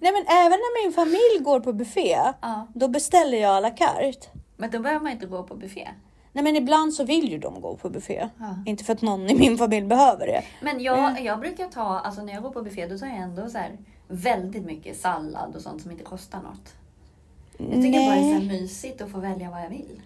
nej 0.00 0.12
men 0.12 0.24
även 0.26 0.50
när 0.50 0.82
min 0.84 0.92
familj 0.92 1.38
går 1.44 1.60
på 1.60 1.72
buffé. 1.72 2.18
Ja. 2.42 2.68
Då 2.74 2.88
beställer 2.88 3.38
jag 3.38 3.56
à 3.56 3.60
la 3.60 3.70
carte. 3.70 4.26
Men 4.56 4.70
då 4.70 4.78
behöver 4.78 5.02
man 5.02 5.12
inte 5.12 5.26
gå 5.26 5.42
på 5.42 5.54
buffé. 5.54 5.88
Nej 6.32 6.44
men 6.44 6.56
ibland 6.56 6.94
så 6.94 7.04
vill 7.04 7.30
ju 7.30 7.38
de 7.38 7.60
gå 7.60 7.76
på 7.76 7.90
buffé. 7.90 8.28
Ja. 8.38 8.54
Inte 8.66 8.84
för 8.84 8.92
att 8.92 9.02
någon 9.02 9.30
i 9.30 9.34
min 9.34 9.58
familj 9.58 9.86
behöver 9.86 10.26
det. 10.26 10.42
Men 10.62 10.80
jag, 10.82 11.20
jag 11.24 11.40
brukar 11.40 11.66
ta, 11.66 11.82
alltså 12.00 12.22
när 12.22 12.32
jag 12.32 12.42
går 12.42 12.50
på 12.50 12.62
buffé 12.62 12.86
då 12.86 12.98
tar 12.98 13.06
jag 13.06 13.16
ändå 13.16 13.48
så 13.48 13.58
här 13.58 13.78
väldigt 14.08 14.64
mycket 14.64 15.00
sallad 15.00 15.56
och 15.56 15.62
sånt 15.62 15.82
som 15.82 15.90
inte 15.90 16.04
kostar 16.04 16.38
något. 16.42 16.74
Jag 17.58 17.82
tycker 17.82 18.06
bara 18.06 18.14
det 18.16 18.30
är 18.32 18.40
så 18.40 18.46
mysigt 18.46 19.00
att 19.00 19.10
få 19.10 19.18
välja 19.20 19.50
vad 19.50 19.62
jag 19.64 19.68
vill. 19.68 20.02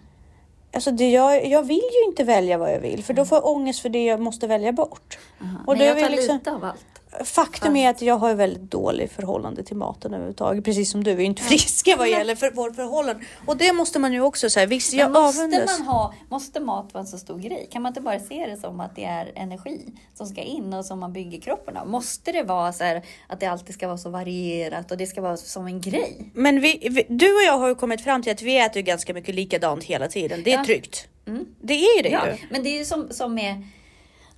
Alltså 0.73 0.91
det, 0.91 1.11
jag, 1.11 1.47
jag 1.47 1.63
vill 1.63 1.89
ju 2.01 2.09
inte 2.09 2.23
välja 2.23 2.57
vad 2.57 2.73
jag 2.73 2.79
vill 2.79 3.03
för 3.03 3.13
då 3.13 3.25
får 3.25 3.35
jag 3.35 3.45
ångest 3.45 3.79
för 3.79 3.89
det 3.89 4.05
jag 4.05 4.19
måste 4.19 4.47
välja 4.47 4.71
bort. 4.71 5.19
Och 5.39 5.45
Men 5.67 5.77
då 5.77 5.83
är 5.83 5.87
jag 5.87 5.99
tar 5.99 6.09
liksom- 6.09 6.35
lite 6.37 6.51
av 6.51 6.63
allt. 6.63 6.85
Faktum 7.23 7.75
är 7.75 7.89
att 7.89 8.01
jag 8.01 8.17
har 8.17 8.33
väldigt 8.33 8.71
dåligt 8.71 9.11
förhållande 9.11 9.63
till 9.63 9.75
maten 9.77 10.13
överhuvudtaget. 10.13 10.65
Precis 10.65 10.91
som 10.91 11.03
du, 11.03 11.15
vi 11.15 11.23
är 11.23 11.27
inte 11.27 11.41
friska 11.43 11.95
vad 11.97 12.09
gäller 12.09 12.35
för 12.35 12.51
vårt 12.51 12.75
förhållande. 12.75 13.23
Och 13.45 13.57
det 13.57 13.73
måste 13.73 13.99
man 13.99 14.13
ju 14.13 14.21
också 14.21 14.49
säga. 14.49 14.65
Visst, 14.65 14.93
jag 14.93 15.11
Men 15.11 15.21
måste, 15.23 15.39
avundas. 15.41 15.79
man 15.79 15.87
ha, 15.87 16.13
måste 16.29 16.59
mat 16.59 16.93
vara 16.93 17.01
en 17.01 17.07
så 17.07 17.17
stor 17.17 17.39
grej? 17.39 17.67
Kan 17.71 17.81
man 17.81 17.89
inte 17.89 18.01
bara 18.01 18.19
se 18.19 18.45
det 18.45 18.57
som 18.57 18.79
att 18.79 18.95
det 18.95 19.03
är 19.05 19.31
energi 19.35 19.81
som 20.13 20.27
ska 20.27 20.41
in 20.41 20.73
och 20.73 20.85
som 20.85 20.99
man 20.99 21.13
bygger 21.13 21.39
kroppen 21.41 21.77
av? 21.77 21.87
Måste 21.87 22.31
det 22.31 22.43
vara 22.43 22.73
så 22.73 22.83
här 22.83 23.01
att 23.27 23.39
det 23.39 23.45
alltid 23.45 23.75
ska 23.75 23.87
vara 23.87 23.97
så 23.97 24.09
varierat 24.09 24.91
och 24.91 24.97
det 24.97 25.07
ska 25.07 25.21
vara 25.21 25.37
som 25.37 25.67
en 25.67 25.81
grej? 25.81 26.31
Men 26.33 26.61
vi, 26.61 26.87
vi, 26.91 27.05
du 27.09 27.25
och 27.35 27.41
jag 27.47 27.57
har 27.57 27.67
ju 27.67 27.75
kommit 27.75 28.01
fram 28.01 28.23
till 28.23 28.31
att 28.31 28.41
vi 28.41 28.59
äter 28.59 28.81
ganska 28.81 29.13
mycket 29.13 29.35
likadant 29.35 29.83
hela 29.83 30.07
tiden. 30.07 30.41
Det 30.43 30.53
är 30.53 30.57
Ja. 30.57 30.65
tryggt. 30.65 31.07
Mm. 31.27 31.45
Det 31.61 31.73
är 31.73 31.97
ju 31.97 32.03
det 32.03 32.09
Ja, 32.09 32.27
ju. 32.27 32.33
men 32.49 32.63
det 32.63 32.69
är 32.69 32.77
ju 32.79 32.85
som, 32.85 33.07
som 33.11 33.33
med 33.33 33.63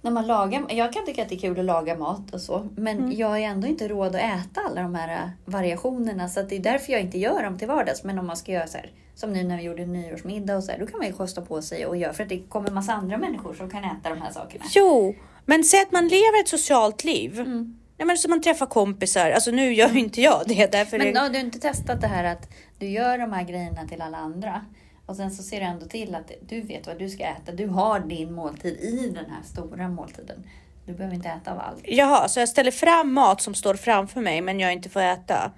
när 0.02 0.12
man 0.12 0.28
lagar, 0.28 0.66
jag 0.70 0.94
kan 0.94 1.06
tycka 1.06 1.22
att 1.24 1.30
det 1.30 1.36
är 1.36 1.40
kul 1.40 1.60
att 1.60 1.66
laga 1.66 1.98
mat 1.98 2.34
och 2.34 2.42
så, 2.42 2.68
men 2.76 2.98
Mm. 2.98 3.12
jag 3.12 3.28
har 3.28 3.38
ändå 3.40 3.68
inte 3.68 3.88
råd 3.88 4.08
att 4.08 4.22
äta 4.22 4.62
alla 4.66 4.82
de 4.82 4.96
här 4.96 5.24
äh, 5.24 5.30
variationerna 5.46 6.30
så 6.30 6.42
det 6.42 6.56
är 6.56 6.60
därför 6.60 6.94
jag 6.94 7.02
inte 7.02 7.18
gör 7.20 7.44
dem 7.44 7.58
till 7.58 7.68
vardags. 7.68 8.04
Men 8.04 8.20
om 8.20 8.28
man 8.28 8.38
ska 8.38 8.52
göra 8.52 8.68
så 8.68 8.78
här, 8.78 8.92
som 9.16 9.34
nu 9.34 9.44
när 9.44 9.58
vi 9.58 9.64
gjorde 9.64 9.86
nyårsmiddag 9.86 10.56
och 10.58 10.64
så 10.64 10.72
här, 10.72 10.80
då 10.80 10.88
kan 10.88 10.98
man 10.98 11.08
ju 11.08 11.14
kosta 11.14 11.42
på 11.42 11.62
sig 11.62 11.86
och 11.86 11.98
göra 11.98 12.14
för 12.14 12.24
att 12.24 12.30
det 12.30 12.40
kommer 12.50 12.72
massa 12.72 12.94
andra 12.94 13.18
människor 13.18 13.54
som 13.54 13.70
kan 13.70 13.84
äta 13.84 14.10
de 14.10 14.22
här 14.22 14.32
sakerna. 14.32 14.66
Jo, 14.76 15.16
men 15.46 15.64
säg 15.64 15.82
att 15.82 15.92
man 15.92 16.04
lever 16.08 16.40
ett 16.42 16.48
socialt 16.50 17.04
liv. 17.04 17.40
Mm. 17.40 17.78
Nej, 17.98 18.06
men 18.08 18.18
så 18.18 18.30
man 18.30 18.42
träffar 18.42 18.66
kompisar. 18.66 19.32
Alltså 19.32 19.52
nu 19.52 19.74
gör 19.74 19.90
ju 19.90 20.00
inte 20.00 20.22
jag 20.22 20.42
det. 20.46 20.72
Därför 20.72 20.98
Men 20.98 21.14
det... 21.14 21.20
har 21.20 21.30
du 21.30 21.40
inte 21.40 21.60
testat 21.60 22.02
det 22.02 22.08
här 22.08 22.24
att 22.24 22.50
du 22.80 22.88
gör 22.90 23.18
de 23.18 23.34
här 23.34 23.44
grejerna 23.44 23.88
till 23.88 24.02
alla 24.02 24.18
andra 24.18 24.62
och 25.08 25.16
sen 25.16 25.32
så 25.32 25.44
ser 25.44 25.60
du 25.60 25.66
ändå 25.66 25.86
till 25.86 26.16
att 26.16 26.32
du 26.42 26.62
vet 26.62 26.88
vad 26.88 27.00
du 27.00 27.10
ska 27.10 27.24
äta. 27.24 27.52
Du 27.52 27.68
har 27.68 28.00
din 28.00 28.34
måltid 28.34 28.74
i 28.74 29.10
den 29.16 29.26
här 29.32 29.44
stora 29.44 29.90
måltiden. 29.90 30.44
Du 30.86 30.94
behöver 30.94 31.16
inte 31.16 31.30
äta 31.30 31.52
av 31.52 31.60
allt. 31.60 31.82
Jaha, 31.84 32.28
så 32.28 32.40
jag 32.40 32.50
ställer 32.50 32.72
fram 32.72 33.14
mat 33.14 33.42
som 33.42 33.54
står 33.54 33.74
framför 33.74 34.22
mig 34.22 34.42
men 34.42 34.60
jag 34.60 34.74
inte 34.74 34.90
får 34.90 35.02
äta. 35.02 35.52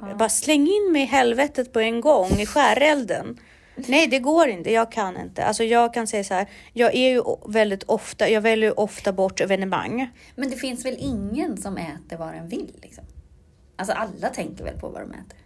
Jag 0.00 0.16
bara 0.16 0.28
släng 0.28 0.60
in 0.60 0.92
mig 0.92 1.02
i 1.02 1.06
helvetet 1.06 1.72
på 1.72 1.80
en 1.80 2.00
gång 2.00 2.30
i 2.30 2.46
skärelden. 2.46 3.38
Nej, 3.76 4.06
det 4.06 4.18
går 4.18 4.48
inte. 4.48 4.72
Jag 4.72 4.92
kan 4.92 5.16
inte. 5.16 5.44
Alltså 5.44 5.64
jag 5.64 5.94
kan 5.94 6.06
säga 6.06 6.24
så 6.24 6.34
här. 6.34 6.46
Jag 6.72 6.94
är 6.94 7.10
ju 7.10 7.22
väldigt 7.48 7.82
ofta, 7.82 8.28
jag 8.28 8.40
väljer 8.40 8.80
ofta 8.80 9.12
bort 9.12 9.40
evenemang. 9.40 10.10
Men 10.36 10.50
det 10.50 10.56
finns 10.56 10.84
väl 10.84 10.96
ingen 10.98 11.56
som 11.56 11.76
äter 11.76 12.16
vad 12.16 12.34
den 12.34 12.48
vill? 12.48 12.78
Liksom? 12.82 13.04
Alltså 13.76 13.94
alla 13.94 14.28
tänker 14.28 14.64
väl 14.64 14.78
på 14.78 14.88
vad 14.88 15.02
de 15.02 15.10
äter? 15.10 15.38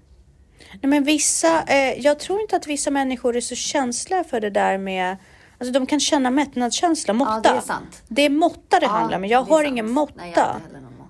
Nej, 0.72 0.90
men 0.90 1.04
vissa, 1.04 1.62
eh, 1.62 2.00
jag 2.00 2.18
tror 2.18 2.40
inte 2.40 2.56
att 2.56 2.66
vissa 2.66 2.90
människor 2.90 3.36
är 3.36 3.40
så 3.40 3.54
känsliga 3.54 4.24
för 4.24 4.40
det 4.40 4.50
där 4.50 4.78
med, 4.78 5.16
alltså 5.58 5.72
de 5.72 5.86
kan 5.86 6.00
känna 6.00 6.30
mättnadskänsla, 6.30 7.12
måtta. 7.14 7.40
Ja, 7.44 7.50
det 7.52 7.56
är 7.56 7.60
sant. 7.60 8.02
Det 8.08 8.22
är 8.22 8.30
måtta 8.30 8.80
det 8.80 8.86
Ja, 8.86 8.90
handlar 8.90 9.16
om, 9.16 9.20
men 9.20 9.30
jag 9.30 9.42
har 9.42 9.56
sant. 9.62 9.68
ingen 9.68 9.90
måtta. 9.90 10.12
Nej, 10.16 10.32
jag. 10.36 10.56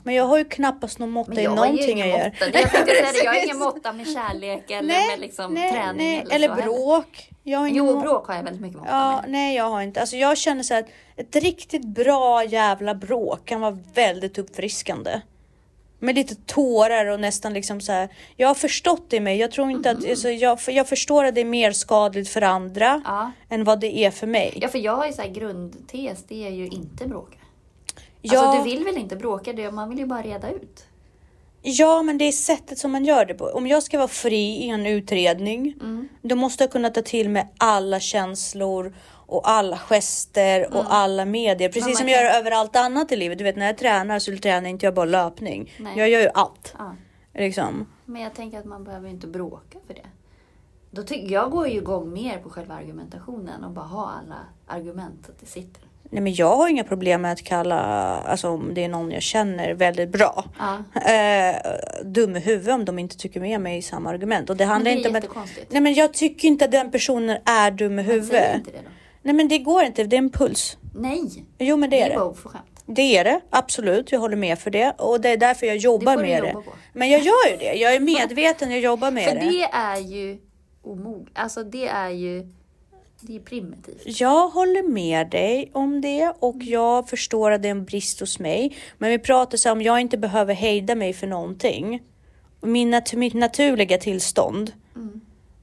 Men 0.05 0.15
jag 0.15 0.25
har 0.25 0.39
ju 0.39 0.45
knappast 0.45 0.99
någon 0.99 1.11
måtta 1.11 1.41
i 1.41 1.47
någonting 1.47 1.99
jag 1.99 2.09
gör. 2.09 2.25
måtta. 2.25 2.51
Det 2.53 2.61
jag 2.61 2.71
tänkte 2.71 2.95
säga 2.95 3.13
det, 3.13 3.19
jag 3.25 3.33
har 3.33 3.43
ingen 3.45 3.59
måtta 3.59 3.93
med 3.93 4.07
kärlek 4.07 4.71
eller 4.71 5.09
med 5.11 5.21
liksom 5.21 5.55
träning 5.57 5.97
nej, 5.97 6.27
eller, 6.31 6.49
eller 6.49 6.63
bråk. 6.63 7.29
Jag 7.43 7.59
har 7.59 7.67
ingen 7.67 7.77
Jo, 7.87 7.95
må- 7.95 8.01
bråk 8.01 8.27
har 8.27 8.35
jag 8.35 8.43
väldigt 8.43 8.63
mycket 8.63 8.79
måtta 8.79 8.91
Ja, 8.93 9.21
med. 9.23 9.31
nej 9.31 9.57
jag 9.57 9.71
har 9.71 9.83
inte. 9.83 10.01
Alltså 10.01 10.17
jag 10.17 10.39
känner 10.39 10.63
så 10.63 10.75
här 10.75 10.81
att 10.83 10.89
ett 11.17 11.37
riktigt 11.43 11.85
bra 11.85 12.45
jävla 12.45 12.95
bråk 12.95 13.45
kan 13.45 13.61
vara 13.61 13.79
väldigt 13.95 14.39
uppfriskande. 14.39 15.21
Med 16.01 16.15
lite 16.15 16.35
tårar 16.35 17.07
och 17.07 17.21
nästan 17.21 17.53
liksom 17.55 17.81
så 17.81 17.93
här. 17.93 18.09
Jag 18.37 18.49
har 18.49 18.55
förstått 18.55 19.11
det 19.11 19.17
i 19.17 19.21
mig. 19.21 19.39
Jag 19.39 19.51
tror 19.51 19.71
inte 19.71 19.91
att, 19.91 20.09
alltså, 20.11 20.31
jag, 20.31 20.59
jag 20.69 20.89
förstår 20.89 21.25
att 21.25 21.35
det 21.35 21.41
är 21.41 21.45
mer 21.45 21.73
skadligt 21.73 22.29
för 22.29 22.43
andra 22.43 23.03
Ja. 23.05 23.31
än 23.49 23.65
vad 23.65 23.81
det 23.81 23.99
är 23.99 24.11
för 24.11 24.27
mig. 24.27 24.59
ja, 24.63 24.69
för 24.69 24.79
jag 24.79 24.97
har 24.97 25.07
ju 25.07 25.13
så 25.13 25.23
här 25.23 25.29
grundtes, 25.29 26.25
det 26.29 26.47
är 26.47 26.51
ju 26.51 26.67
inte 26.67 27.09
bråka. 27.09 27.39
Ja, 28.23 28.39
Alltså 28.47 28.65
du 28.65 28.71
vill 28.71 28.85
väl 28.85 28.97
inte 28.99 29.17
bråka, 29.17 29.53
det- 29.53 29.71
man 29.71 29.89
vill 29.89 29.99
ju 29.99 30.07
bara 30.07 30.23
reda 30.23 30.51
ut. 30.51 30.85
ja, 31.63 32.03
men 32.03 32.19
det 32.19 32.25
är 32.25 32.33
sättet 32.33 32.79
som 32.79 32.93
man 32.93 33.05
gör 33.05 33.25
det 33.25 33.35
på. 33.35 33.45
Om 33.45 33.67
jag 33.67 33.83
ska 33.83 33.99
vara 33.99 34.09
fri 34.09 34.57
i 34.65 34.69
en 34.69 34.87
utredning, 34.87 35.75
Mm. 35.81 36.09
då 36.23 36.37
måste 36.37 36.65
jag 36.65 36.71
kunna 36.73 36.91
ta 36.91 37.03
till 37.03 37.29
mig 37.29 37.49
alla 37.59 38.01
känslor 38.01 38.95
och 39.29 39.49
alla 39.51 39.79
gester 39.79 40.75
och 40.77 40.85
alla 40.89 41.25
medier. 41.25 41.69
Precis 41.69 41.83
Mm. 41.83 41.91
man 41.91 41.97
som 41.97 42.07
kan- 42.07 42.13
jag 42.15 42.23
gör 42.25 42.39
överallt 42.41 42.77
annat 42.77 43.13
i 43.13 43.17
livet. 43.17 43.39
Du 43.39 43.45
vet 43.45 43.57
när 43.57 43.67
jag 43.67 43.79
tränar 43.79 44.19
så 44.19 44.37
tränar 44.37 44.69
inte 44.71 44.87
jag 44.87 44.95
bara 44.95 45.05
löpning. 45.05 45.73
Nej. 45.79 45.93
Jag 45.99 46.09
gör 46.09 46.21
ju 46.21 46.29
allt. 46.35 46.75
Ja. 46.79 46.95
Liksom. 47.35 47.87
Men 48.05 48.23
jag 48.23 48.35
tänker 48.35 48.59
att 48.59 48.65
man 48.65 48.85
behöver 48.85 49.09
inte 49.09 49.27
bråka 49.27 49.79
för 49.87 49.95
det. 49.95 50.07
Då 50.91 51.03
tycker 51.03 51.33
jag 51.33 51.51
går 51.51 51.69
ju 51.69 51.75
igång 51.79 52.13
mer 52.13 52.39
på 52.39 52.51
själva 52.51 52.75
argumentationen 52.75 53.65
och 53.65 53.71
bara 53.71 53.85
ha 53.87 54.13
alla 54.23 54.37
argument 54.67 55.27
så 55.27 55.33
att 55.33 55.41
det 55.41 55.47
sitter. 55.47 55.83
Nej, 56.11 56.23
men 56.23 56.35
jag 56.35 56.57
har 56.57 56.69
inga 56.69 56.85
problem 56.85 57.23
med 57.23 57.33
att 57.33 57.43
kalla, 57.43 57.79
alltså 58.27 58.49
om 58.49 58.75
det 58.75 58.85
är 58.85 58.89
någon 58.89 59.11
jag 59.11 59.23
känner 59.23 59.75
väldigt 59.75 60.09
bra, 60.09 60.45
Ja. 60.59 61.01
eh, 61.13 61.57
dum 62.05 62.37
i 62.37 62.41
huvudet 62.41 62.75
om 62.75 62.85
de 62.85 62.99
inte 62.99 63.17
tycker 63.17 63.41
med 63.41 63.61
mig 63.61 63.79
i 63.79 63.83
samma 63.83 64.11
argument. 64.11 64.51
Och 64.51 64.57
det 64.57 64.65
Men 64.65 64.73
handlar 64.73 64.91
det 64.91 64.95
är 64.95 64.97
inte 64.97 65.09
om 65.31 65.41
att. 65.43 65.49
Nej 65.71 65.81
men 65.83 65.95
jag 65.95 66.15
tycker 66.15 66.49
inte 66.49 66.65
att 66.65 66.71
den 66.71 66.91
personen 66.91 67.39
är 67.45 67.71
dum 67.71 67.93
i 67.93 67.95
Men 67.95 68.05
säg 68.05 68.15
huvudet. 68.15 68.63
Det. 69.29 69.33
Nej 69.33 69.37
men 69.37 69.49
det 69.49 69.59
går 69.59 69.83
inte, 69.83 70.05
det 70.05 70.17
är 70.17 70.19
en 70.19 70.31
puls. 70.31 70.77
Nej, 70.95 71.21
Jo 71.59 71.77
men 71.77 71.91
det 71.91 72.01
är 72.01 72.09
det 72.09 72.15
är 72.15 72.19
det. 72.19 72.25
oförskämt. 72.25 72.65
Det 72.87 73.17
är 73.17 73.25
det, 73.25 73.41
absolut. 73.51 74.13
Jag 74.13 74.21
håller 74.21 74.37
med 74.37 74.59
för 74.59 74.71
det. 74.71 74.91
Och 74.99 75.21
det 75.21 75.29
är 75.29 75.37
därför 75.37 75.67
jag 75.67 75.77
jobbar 75.77 76.17
du 76.17 76.23
med 76.23 76.39
jobba 76.39 76.47
det. 76.47 76.53
på. 76.53 76.73
Men 76.93 77.11
jag 77.11 77.21
gör 77.21 77.51
ju 77.51 77.57
det. 77.57 77.73
Jag 77.75 77.95
är 77.95 78.01
medveten, 78.01 78.71
jag 78.71 78.81
jobbar 78.81 79.11
med 79.11 79.25
För 79.29 79.35
det. 79.35 79.41
det 79.51 79.63
är 79.73 79.97
ju 79.99 80.39
omog... 80.83 81.29
Alltså 81.35 81.63
det 81.65 81.89
är 81.89 82.09
ju... 82.11 82.47
Det 83.21 83.37
är 83.37 83.41
primitivt. 83.41 84.03
Jag 84.21 84.49
håller 84.49 84.83
med 84.89 85.31
dig 85.31 85.71
om 85.75 86.01
det 86.01 86.33
och 86.39 86.57
jag 86.61 87.09
förstår 87.09 87.51
att 87.51 87.63
det 87.63 87.69
är 87.69 87.71
en 87.71 87.85
brist 87.85 88.21
hos 88.21 88.39
mig. 88.39 88.77
Men 88.99 89.11
vi 89.11 89.19
pratar 89.19 89.59
så 89.59 89.73
om 89.73 89.83
jag 89.83 90.01
inte 90.01 90.19
behöver 90.19 90.55
hejda 90.55 90.95
mig 90.95 91.13
för 91.13 91.27
någonting. 91.27 92.03
Min 92.61 92.95
nat- 92.95 93.17
mitt 93.17 93.35
naturliga 93.35 93.99
tillstånd 93.99 94.73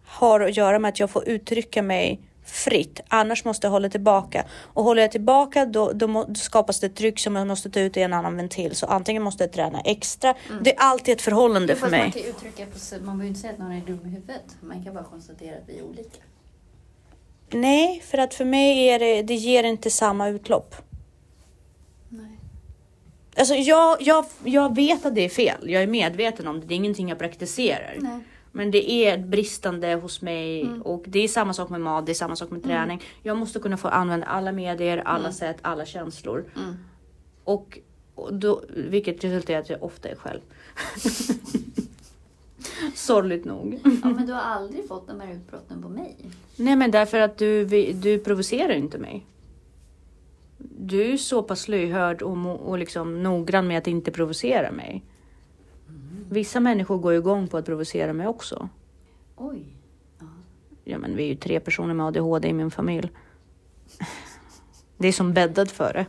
har 0.06 0.40
att 0.40 0.58
göra 0.58 0.80
med 0.80 0.90
att 0.90 1.00
jag 1.00 1.10
får 1.10 1.28
uttrycka 1.28 1.82
mig 1.84 2.20
fritt. 2.46 3.00
Annars 3.08 3.46
måste 3.46 3.68
jag 3.68 3.72
hålla 3.72 3.90
tillbaka. 3.90 4.46
Och 4.62 4.84
håller 4.84 5.02
jag 5.02 5.12
tillbaka 5.12 5.66
då, 5.66 5.92
då, 5.92 6.08
må, 6.08 6.24
då 6.24 6.36
skapas 6.36 6.80
det 6.80 6.88
ett 6.88 6.96
tryck 6.96 7.20
som 7.20 7.36
jag 7.36 7.48
måste 7.48 7.70
ta 7.70 7.80
ut 7.80 7.98
i 7.98 8.02
en 8.02 8.14
annan 8.14 8.38
ventil. 8.38 8.76
Så 8.76 8.86
antingen 8.86 9.24
måste 9.24 9.44
jag 9.44 9.54
träna 9.54 9.80
extra. 9.82 10.36
Det 10.62 10.76
är 10.76 10.80
alltid 10.80 11.14
ett 11.14 11.22
förhållande 11.22 11.76
för 11.76 11.82
Fast 11.82 11.92
man 11.92 12.00
mig. 12.00 12.12
kan 12.12 12.22
uttrycka 12.22 12.66
på 12.66 13.06
Man 13.06 13.06
behöver 13.06 13.24
ju 13.24 13.28
inte 13.30 13.40
säga 13.40 13.54
att 13.54 13.60
någon 13.60 13.72
är 13.72 13.82
dum 13.82 14.00
i 14.06 14.10
huvudet. 14.10 14.58
Man 14.62 14.84
kan 14.84 14.94
bara 14.94 15.04
konstatera 15.04 15.56
att 15.56 15.64
vi 15.70 15.80
är 15.80 15.84
olika. 15.84 16.18
Nej, 17.50 18.02
för 18.06 18.18
att 18.18 18.34
för 18.34 18.46
mig 18.46 18.88
är 18.88 19.00
det, 19.00 19.22
det 19.22 19.36
ger 19.36 19.64
inte 19.64 19.92
samma 19.92 20.28
utlopp. 20.30 20.76
Nej. 22.10 22.40
Alltså 23.38 23.54
jag, 23.54 24.02
jag, 24.02 24.26
jag 24.44 24.76
vet 24.76 25.06
att 25.06 25.16
det 25.16 25.22
är 25.22 25.30
fel. 25.30 25.70
Jag 25.70 25.84
är 25.84 25.88
medveten 25.88 26.48
om 26.48 26.60
det. 26.60 26.66
Det 26.66 26.74
är 26.74 26.76
ingenting 26.76 27.10
jag 27.10 27.20
praktiserar. 27.20 27.96
Nej. 28.00 28.20
Men 28.56 28.72
det 28.72 28.92
är 28.92 29.18
bristande 29.18 29.94
hos 29.94 30.22
mig 30.22 30.70
och 30.84 31.04
det 31.08 31.20
är 31.20 31.28
samma 31.28 31.54
sak 31.54 31.70
med 31.70 31.82
mat, 31.82 32.06
det 32.06 32.12
är 32.12 32.14
samma 32.14 32.36
sak 32.36 32.52
med 32.52 32.64
träning. 32.64 33.02
Jag 33.24 33.38
måste 33.38 33.60
kunna 33.60 33.78
få 33.78 33.88
använda 33.88 34.26
alla 34.26 34.52
medier, 34.52 35.02
alla 35.06 35.32
sätt, 35.32 35.58
alla 35.62 35.86
känslor. 35.86 36.46
Mm. 36.56 36.76
Och, 37.44 37.80
och 38.16 38.34
då, 38.34 38.64
vilket 38.70 39.24
resulterar 39.24 39.58
i 39.58 39.62
att 39.62 39.70
jag 39.70 39.84
ofta 39.84 40.10
är 40.10 40.16
själv. 40.16 40.42
Sorgligt 42.96 43.46
nog. 43.46 43.80
Ja, 43.84 44.10
men 44.10 44.26
du 44.26 44.34
har 44.34 44.42
aldrig 44.42 44.88
fått 44.88 45.08
de 45.08 45.20
här 45.20 45.34
utbrotten 45.34 45.82
på 45.82 45.90
mig. 45.90 46.16
Nej 46.56 46.76
men 46.76 46.92
därför 46.92 47.20
att 47.20 47.38
du, 47.38 47.66
du 47.94 48.20
provocerar 48.20 48.74
inte 48.74 48.98
mig. 48.98 49.26
du 50.58 51.14
är 51.14 51.18
så 51.18 51.44
pass 51.44 51.68
lyhörd 51.68 52.22
och, 52.22 52.70
och 52.70 52.78
liksom 52.78 53.24
noggrann 53.24 53.68
med 53.68 53.78
att 53.78 53.88
inte 53.88 54.12
provocera 54.12 54.72
mig. 54.72 55.04
Vissa 56.30 56.60
människor 56.60 56.98
går 56.98 57.12
ju 57.12 57.20
igång 57.20 57.48
på 57.48 57.58
att 57.58 57.66
provocera 57.66 58.14
mig 58.14 58.28
också. 58.28 58.70
Oj. 59.36 59.76
Ja, 60.84 60.98
men 60.98 61.16
vi 61.16 61.24
är 61.24 61.28
ju 61.28 61.36
tre 61.36 61.60
personer 61.60 61.94
med 61.94 62.06
ADHD 62.06 62.48
i 62.48 62.54
min 62.54 62.72
familj. 62.72 63.12
Det 64.98 65.08
är 65.08 65.12
som 65.12 65.34
bäddat 65.34 65.72
för 65.72 65.94
det. 65.94 66.06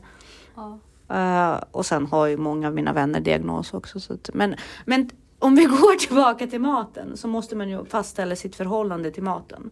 Ja. 0.55 0.79
Eh, 1.09 1.62
och 1.70 1.87
sen 1.87 2.07
har 2.07 2.26
ju 2.26 2.37
många 2.37 2.68
av 2.68 2.74
mina 2.74 2.92
vänner 2.92 3.20
diagnos 3.20 3.74
också. 3.74 4.00
Så 4.00 4.12
att, 4.12 4.31
men, 4.35 4.55
men 4.85 5.11
om 5.38 5.55
vi 5.55 5.64
går 5.64 5.98
tillbaka 5.98 6.46
till 6.46 6.61
maten 6.61 7.16
så 7.16 7.29
måste 7.29 7.57
man 7.57 7.68
ju 7.68 7.85
fastställa 7.85 8.37
sitt 8.37 8.57
förhållande 8.57 9.11
till 9.11 9.22
maten. 9.22 9.70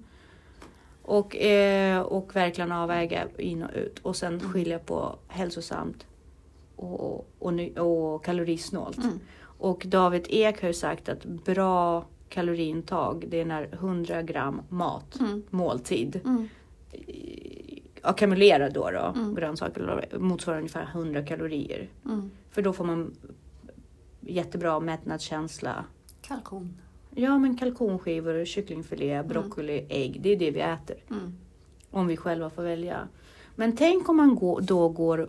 Och, 1.03 1.37
eh, 1.37 2.01
och 2.01 2.37
verkligen 2.37 2.73
avväga 2.73 3.25
in 3.39 3.63
och 3.63 3.71
ut 3.75 3.99
och 3.99 4.17
sen 4.17 4.41
skilja 4.41 4.79
på 4.79 5.17
hälsosamt 5.29 6.07
och, 6.77 7.29
och, 7.39 7.55
ny- 7.55 7.75
och 7.79 8.25
kalorisnålt. 8.25 8.99
Mm. 8.99 9.21
Och 9.65 9.85
David 9.87 10.27
Ek 10.31 10.61
har 10.61 10.69
ju 10.69 10.75
sagt 10.75 11.09
att 11.09 11.25
bra 11.25 12.05
kaloriintag 12.29 13.25
det 13.29 13.41
är 13.41 13.45
när 13.45 13.69
100 13.75 14.23
gram 14.23 14.61
mat, 14.69 15.21
Mm. 15.21 15.43
måltid, 15.51 16.21
Mm. 16.25 16.49
ackumulerad 18.03 18.73
då, 18.73 18.91
då 18.91 19.13
Mm. 19.17 19.35
grönsaker 19.35 20.19
motsvarar 20.19 20.59
ungefär 20.59 20.85
100 20.93 21.23
kalorier. 21.23 21.89
Mm. 22.05 22.31
För 22.51 22.63
då 22.63 22.73
får 22.73 22.85
man 22.85 23.15
jättebra 24.21 24.81
mättnadskänsla. 24.81 25.85
Kalkon. 26.23 26.77
Ja 27.15 27.39
men 27.39 27.57
kalkonskivor, 27.57 28.45
kycklingfilé, 28.45 29.23
broccoli, 29.23 29.87
ägg. 29.89 30.21
Det 30.21 30.29
är 30.33 30.37
det 30.37 30.51
vi 30.51 30.61
äter. 30.61 30.97
Mm. 31.11 31.33
Om 31.91 32.07
vi 32.07 32.17
själva 32.17 32.51
får 32.51 32.63
välja. 32.63 33.09
Men 33.57 33.77
tänk 33.77 34.09
om 34.09 34.17
man 34.17 34.35
går, 34.35 34.61
då 34.61 34.89
går 34.89 35.29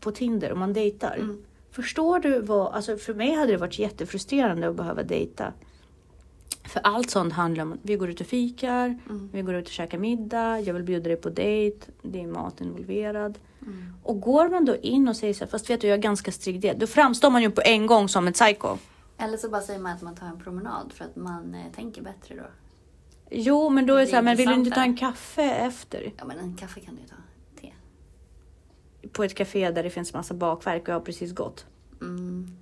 på 0.00 0.10
Tinder 0.12 0.52
och 0.52 0.58
man 0.58 0.72
dejtar. 0.72 1.16
Mm. 1.16 1.42
Förstår 1.70 2.18
du 2.18 2.40
vad, 2.40 2.72
alltså 2.74 2.96
för 2.96 3.14
mig 3.14 3.34
hade 3.34 3.52
det 3.52 3.58
varit 3.58 3.78
jättefrustrerande 3.78 4.68
att 4.68 4.74
behöva 4.76 5.02
dejta. 5.02 5.52
För 6.64 6.80
allt 6.84 7.10
sånt 7.10 7.32
handlar 7.32 7.64
om 7.64 7.72
att 7.72 7.78
vi 7.82 7.96
går 7.96 8.10
ut 8.10 8.20
och 8.20 8.26
fikar, 8.26 8.98
Mm. 9.08 9.30
vi 9.32 9.42
går 9.42 9.54
ut 9.54 9.66
och 9.66 9.72
käkar 9.72 9.98
middag, 9.98 10.60
jag 10.60 10.74
vill 10.74 10.82
bjuda 10.82 11.08
dig 11.08 11.16
på 11.16 11.30
dejt, 11.30 11.86
det 12.02 12.22
är 12.22 12.26
mat 12.26 12.60
involverad. 12.60 13.38
Mm. 13.62 13.94
Och 14.02 14.20
går 14.20 14.48
man 14.48 14.64
då 14.64 14.76
in 14.76 15.08
och 15.08 15.16
säger 15.16 15.34
så 15.34 15.44
här, 15.44 15.50
fast 15.50 15.70
vet 15.70 15.80
du 15.80 15.86
jag 15.88 15.98
är 15.98 16.02
ganska 16.02 16.32
strikt 16.32 16.62
diet", 16.62 16.78
då 16.80 16.86
framstår 16.86 17.30
man 17.30 17.42
ju 17.42 17.50
på 17.50 17.62
en 17.64 17.86
gång 17.86 18.08
som 18.08 18.26
en 18.26 18.32
psycho. 18.32 18.76
Eller 19.18 19.36
så 19.36 19.48
bara 19.48 19.60
säger 19.60 19.80
man 19.80 19.92
att 19.92 20.02
man 20.02 20.14
tar 20.14 20.26
en 20.26 20.40
promenad 20.40 20.92
för 20.94 21.04
att 21.04 21.16
man 21.16 21.54
eh, 21.54 21.72
tänker 21.76 22.02
bättre 22.02 22.34
då. 22.34 22.42
Jo, 23.30 23.68
men 23.68 23.86
då 23.86 23.94
är 23.94 23.98
det 23.98 24.04
Det 24.04 24.08
är 24.08 24.10
så 24.10 24.14
här, 24.16 24.22
men 24.22 24.36
vill 24.36 24.48
du 24.48 24.54
inte 24.54 24.70
ta 24.70 24.80
en 24.82 24.96
kaffe 24.96 25.42
efter? 25.42 26.12
Ja 26.18 26.24
men 26.24 26.38
en 26.38 26.56
kaffe 26.56 26.80
kan 26.80 26.94
du 26.94 27.00
ju 27.02 27.06
ta. 27.08 27.14
På 29.12 29.24
ett 29.24 29.34
café 29.34 29.70
där 29.70 29.82
det 29.82 29.90
finns 29.90 30.14
massa 30.14 30.34
bakverk 30.34 30.82
och 30.82 30.88
jag 30.88 30.94
har 30.94 31.00
precis 31.00 31.32
gått. 31.32 31.66
Mm. 32.00 32.56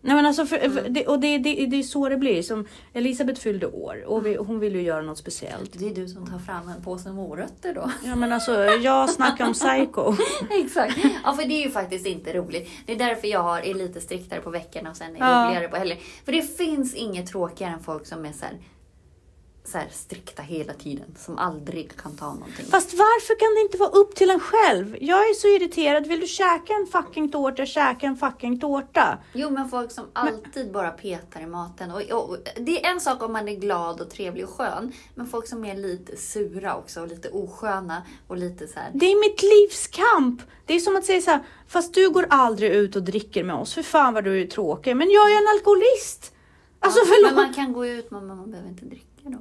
Nej 0.00 0.16
men 0.16 0.26
alltså, 0.26 0.46
för, 0.46 0.58
för, 0.70 0.88
det, 0.88 1.06
och 1.06 1.20
det, 1.20 1.38
det, 1.38 1.66
det 1.66 1.76
är 1.76 1.82
så 1.82 2.08
det 2.08 2.16
blir. 2.16 2.42
Som 2.42 2.66
Elisabeth 2.92 3.40
fyllde 3.40 3.66
år 3.66 4.04
och 4.06 4.26
vi, 4.26 4.36
hon 4.36 4.58
ville 4.58 4.78
ju 4.78 4.84
göra 4.84 5.02
något 5.02 5.18
speciellt. 5.18 5.78
Det 5.78 5.88
är 5.88 5.94
du 5.94 6.08
som 6.08 6.26
tar 6.26 6.38
fram 6.38 6.68
en 6.68 6.82
påse 6.82 7.12
morötter 7.12 7.74
då. 7.74 7.90
Ja 8.04 8.16
men 8.16 8.32
alltså, 8.32 8.52
jag 8.64 9.10
snackar 9.10 9.46
om 9.46 9.52
psycho. 9.52 10.14
Exakt. 10.50 10.98
Ja, 11.24 11.32
för 11.32 11.48
det 11.48 11.54
är 11.54 11.64
ju 11.64 11.70
faktiskt 11.70 12.06
inte 12.06 12.32
roligt. 12.32 12.68
Det 12.86 12.92
är 12.92 12.96
därför 12.98 13.28
jag 13.28 13.42
har, 13.42 13.60
är 13.60 13.74
lite 13.74 14.00
striktare 14.00 14.40
på 14.40 14.50
veckorna 14.50 14.90
och 14.90 14.96
sen 14.96 15.16
är 15.16 15.20
Ja. 15.20 15.46
roligare 15.48 15.68
på 15.68 15.76
helger. 15.76 15.98
För 16.24 16.32
det 16.32 16.56
finns 16.56 16.94
inget 16.94 17.26
tråkigare 17.26 17.72
än 17.72 17.80
folk 17.82 18.06
som 18.06 18.24
är 18.24 18.32
så 18.32 18.44
här, 18.44 18.54
så 19.68 19.78
här 19.78 19.88
strikta 19.92 20.42
hela 20.42 20.72
tiden. 20.72 21.14
Som 21.18 21.38
aldrig 21.38 21.96
kan 21.96 22.16
ta 22.16 22.34
någonting. 22.34 22.66
Fast 22.66 22.94
varför 22.94 23.38
kan 23.38 23.54
det 23.54 23.60
inte 23.60 23.78
vara 23.78 23.90
upp 23.90 24.14
till 24.14 24.30
en 24.30 24.40
själv? 24.40 24.96
Jag 25.00 25.18
är 25.18 25.34
så 25.34 25.48
irriterad. 25.48 26.06
Vill 26.06 26.20
du 26.20 26.26
käka 26.26 26.72
en 26.72 26.86
fucking 26.86 27.28
tårta, 27.30 27.66
käka 27.66 28.06
en 28.06 28.16
fucking 28.16 28.60
tårta. 28.60 29.18
Jo, 29.32 29.50
men 29.50 29.68
folk 29.68 29.90
som 29.92 30.04
alltid 30.12 30.72
bara 30.72 30.90
petar 30.90 31.40
i 31.40 31.46
maten. 31.46 31.90
Och, 31.90 32.00
och, 32.00 32.36
det 32.56 32.84
är 32.84 32.90
en 32.90 33.00
sak 33.00 33.22
om 33.22 33.32
man 33.32 33.48
är 33.48 33.56
glad 33.56 34.00
och 34.00 34.10
trevlig 34.10 34.44
och 34.44 34.50
skön. 34.50 34.92
Men 35.14 35.26
folk 35.26 35.48
som 35.48 35.64
är 35.64 35.74
lite 35.74 36.16
sura 36.16 36.76
också 36.76 37.00
och 37.00 37.08
lite 37.08 37.28
osköna 37.28 38.02
och 38.26 38.36
lite 38.36 38.68
så 38.68 38.78
här. 38.78 38.90
Det 38.94 39.06
är 39.06 39.20
mitt 39.20 39.42
livs 39.42 39.86
kamp. 39.86 40.42
Det 40.66 40.74
är 40.74 40.78
som 40.78 40.96
att 40.96 41.04
säga 41.04 41.20
så 41.20 41.30
här, 41.30 41.40
fast 41.68 41.94
du 41.94 42.10
går 42.10 42.26
aldrig 42.30 42.70
ut 42.70 42.96
och 42.96 43.02
dricker 43.02 43.44
med 43.44 43.56
oss. 43.56 43.74
För 43.74 43.82
fan 43.82 44.14
vad 44.14 44.24
du 44.24 44.42
är 44.42 44.46
tråkig. 44.46 44.96
Men 44.96 45.10
jag 45.10 45.32
är 45.32 45.36
en 45.36 45.48
alkoholist. 45.48 46.32
Alltså 46.80 47.00
Ja. 47.04 47.26
Men 47.26 47.34
man 47.34 47.54
kan 47.54 47.72
gå 47.72 47.86
ut, 47.86 48.10
men 48.10 48.26
man 48.26 48.50
behöver 48.50 48.68
inte 48.68 48.84
dricka 48.84 49.06
då. 49.24 49.38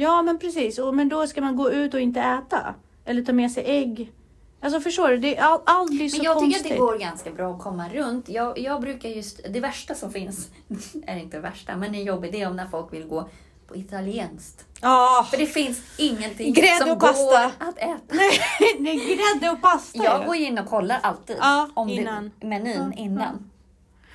Ja 0.00 0.22
men 0.22 0.38
precis, 0.38 0.78
och, 0.78 0.94
men 0.94 1.08
då 1.08 1.26
ska 1.26 1.40
man 1.40 1.56
gå 1.56 1.70
ut 1.70 1.94
och 1.94 2.00
inte 2.00 2.20
äta. 2.20 2.74
Eller 3.04 3.22
ta 3.22 3.32
med 3.32 3.52
sig 3.52 3.64
ägg. 3.66 4.12
Alltså 4.60 4.80
förstår 4.80 5.08
du, 5.08 5.18
det, 5.18 5.38
all, 5.38 5.60
allt 5.66 5.90
blir 5.90 6.08
så 6.08 6.16
Men 6.16 6.24
jag 6.24 6.36
konstigt. 6.36 6.62
tycker 6.62 6.74
att 6.74 6.80
det 6.80 6.86
går 6.86 6.98
ganska 6.98 7.30
bra 7.30 7.52
att 7.54 7.62
komma 7.62 7.88
runt. 7.88 8.28
Jag, 8.28 8.58
jag 8.58 8.80
brukar 8.80 9.08
just, 9.08 9.40
det 9.50 9.60
värsta 9.60 9.94
som 9.94 10.12
finns, 10.12 10.48
är 11.06 11.16
inte 11.16 11.36
det 11.36 11.40
värsta, 11.40 11.76
men 11.76 11.92
det 11.92 11.98
är 11.98 12.02
jobbigt, 12.02 12.32
det 12.32 12.42
är 12.42 12.48
om 12.50 12.56
när 12.56 12.66
folk 12.66 12.92
vill 12.92 13.06
gå 13.06 13.28
på 13.68 13.76
italienskt. 13.76 14.64
Ja, 14.80 15.26
För 15.30 15.36
det 15.38 15.46
finns 15.46 15.80
ingenting 15.98 16.52
Grädde 16.52 16.76
som 16.84 16.90
och 16.90 17.00
pasta. 17.00 17.22
går 17.24 17.68
att 17.68 17.78
äta. 17.78 18.00
nej, 18.08 18.40
är 18.78 19.34
grädde 19.40 19.52
och 19.52 19.62
pasta. 19.62 20.04
Jag 20.04 20.26
går 20.26 20.36
in 20.36 20.58
och 20.58 20.66
kollar 20.68 20.98
alltid 21.02 21.36
Ja, 21.40 21.68
om 21.74 21.88
innan. 21.88 22.30
Det, 22.40 22.46
menyn 22.46 22.92
Ja, 22.96 23.02
innan. 23.02 23.50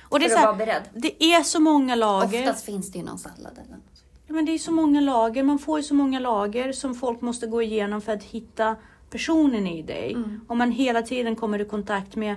och 0.08 0.20
det 0.20 0.26
är, 0.26 0.30
så 0.30 0.36
här, 0.36 0.82
det 0.94 1.24
är 1.24 1.42
så 1.42 1.60
många 1.60 1.94
lager. 1.94 2.40
Oftast 2.40 2.64
finns 2.64 2.92
det 2.92 2.98
ju 2.98 3.04
någon 3.04 3.18
sallad 3.18 3.52
eller 3.52 3.70
något. 3.76 4.01
Ja, 4.26 4.34
men 4.34 4.44
det 4.44 4.52
är 4.52 4.58
så 4.58 4.72
många 4.72 5.00
lager, 5.00 5.42
man 5.42 5.58
får 5.58 5.78
ju 5.78 5.82
så 5.82 5.94
många 5.94 6.20
lager 6.20 6.72
som 6.72 6.94
folk 6.94 7.20
måste 7.20 7.46
gå 7.46 7.62
igenom 7.62 8.00
för 8.00 8.12
att 8.12 8.24
hitta 8.24 8.76
personen 9.10 9.66
i 9.66 9.82
dig. 9.82 10.12
Mm. 10.12 10.40
Om 10.48 10.58
man 10.58 10.72
hela 10.72 11.02
tiden 11.02 11.36
kommer 11.36 11.60
i 11.60 11.64
kontakt 11.64 12.16
med 12.16 12.36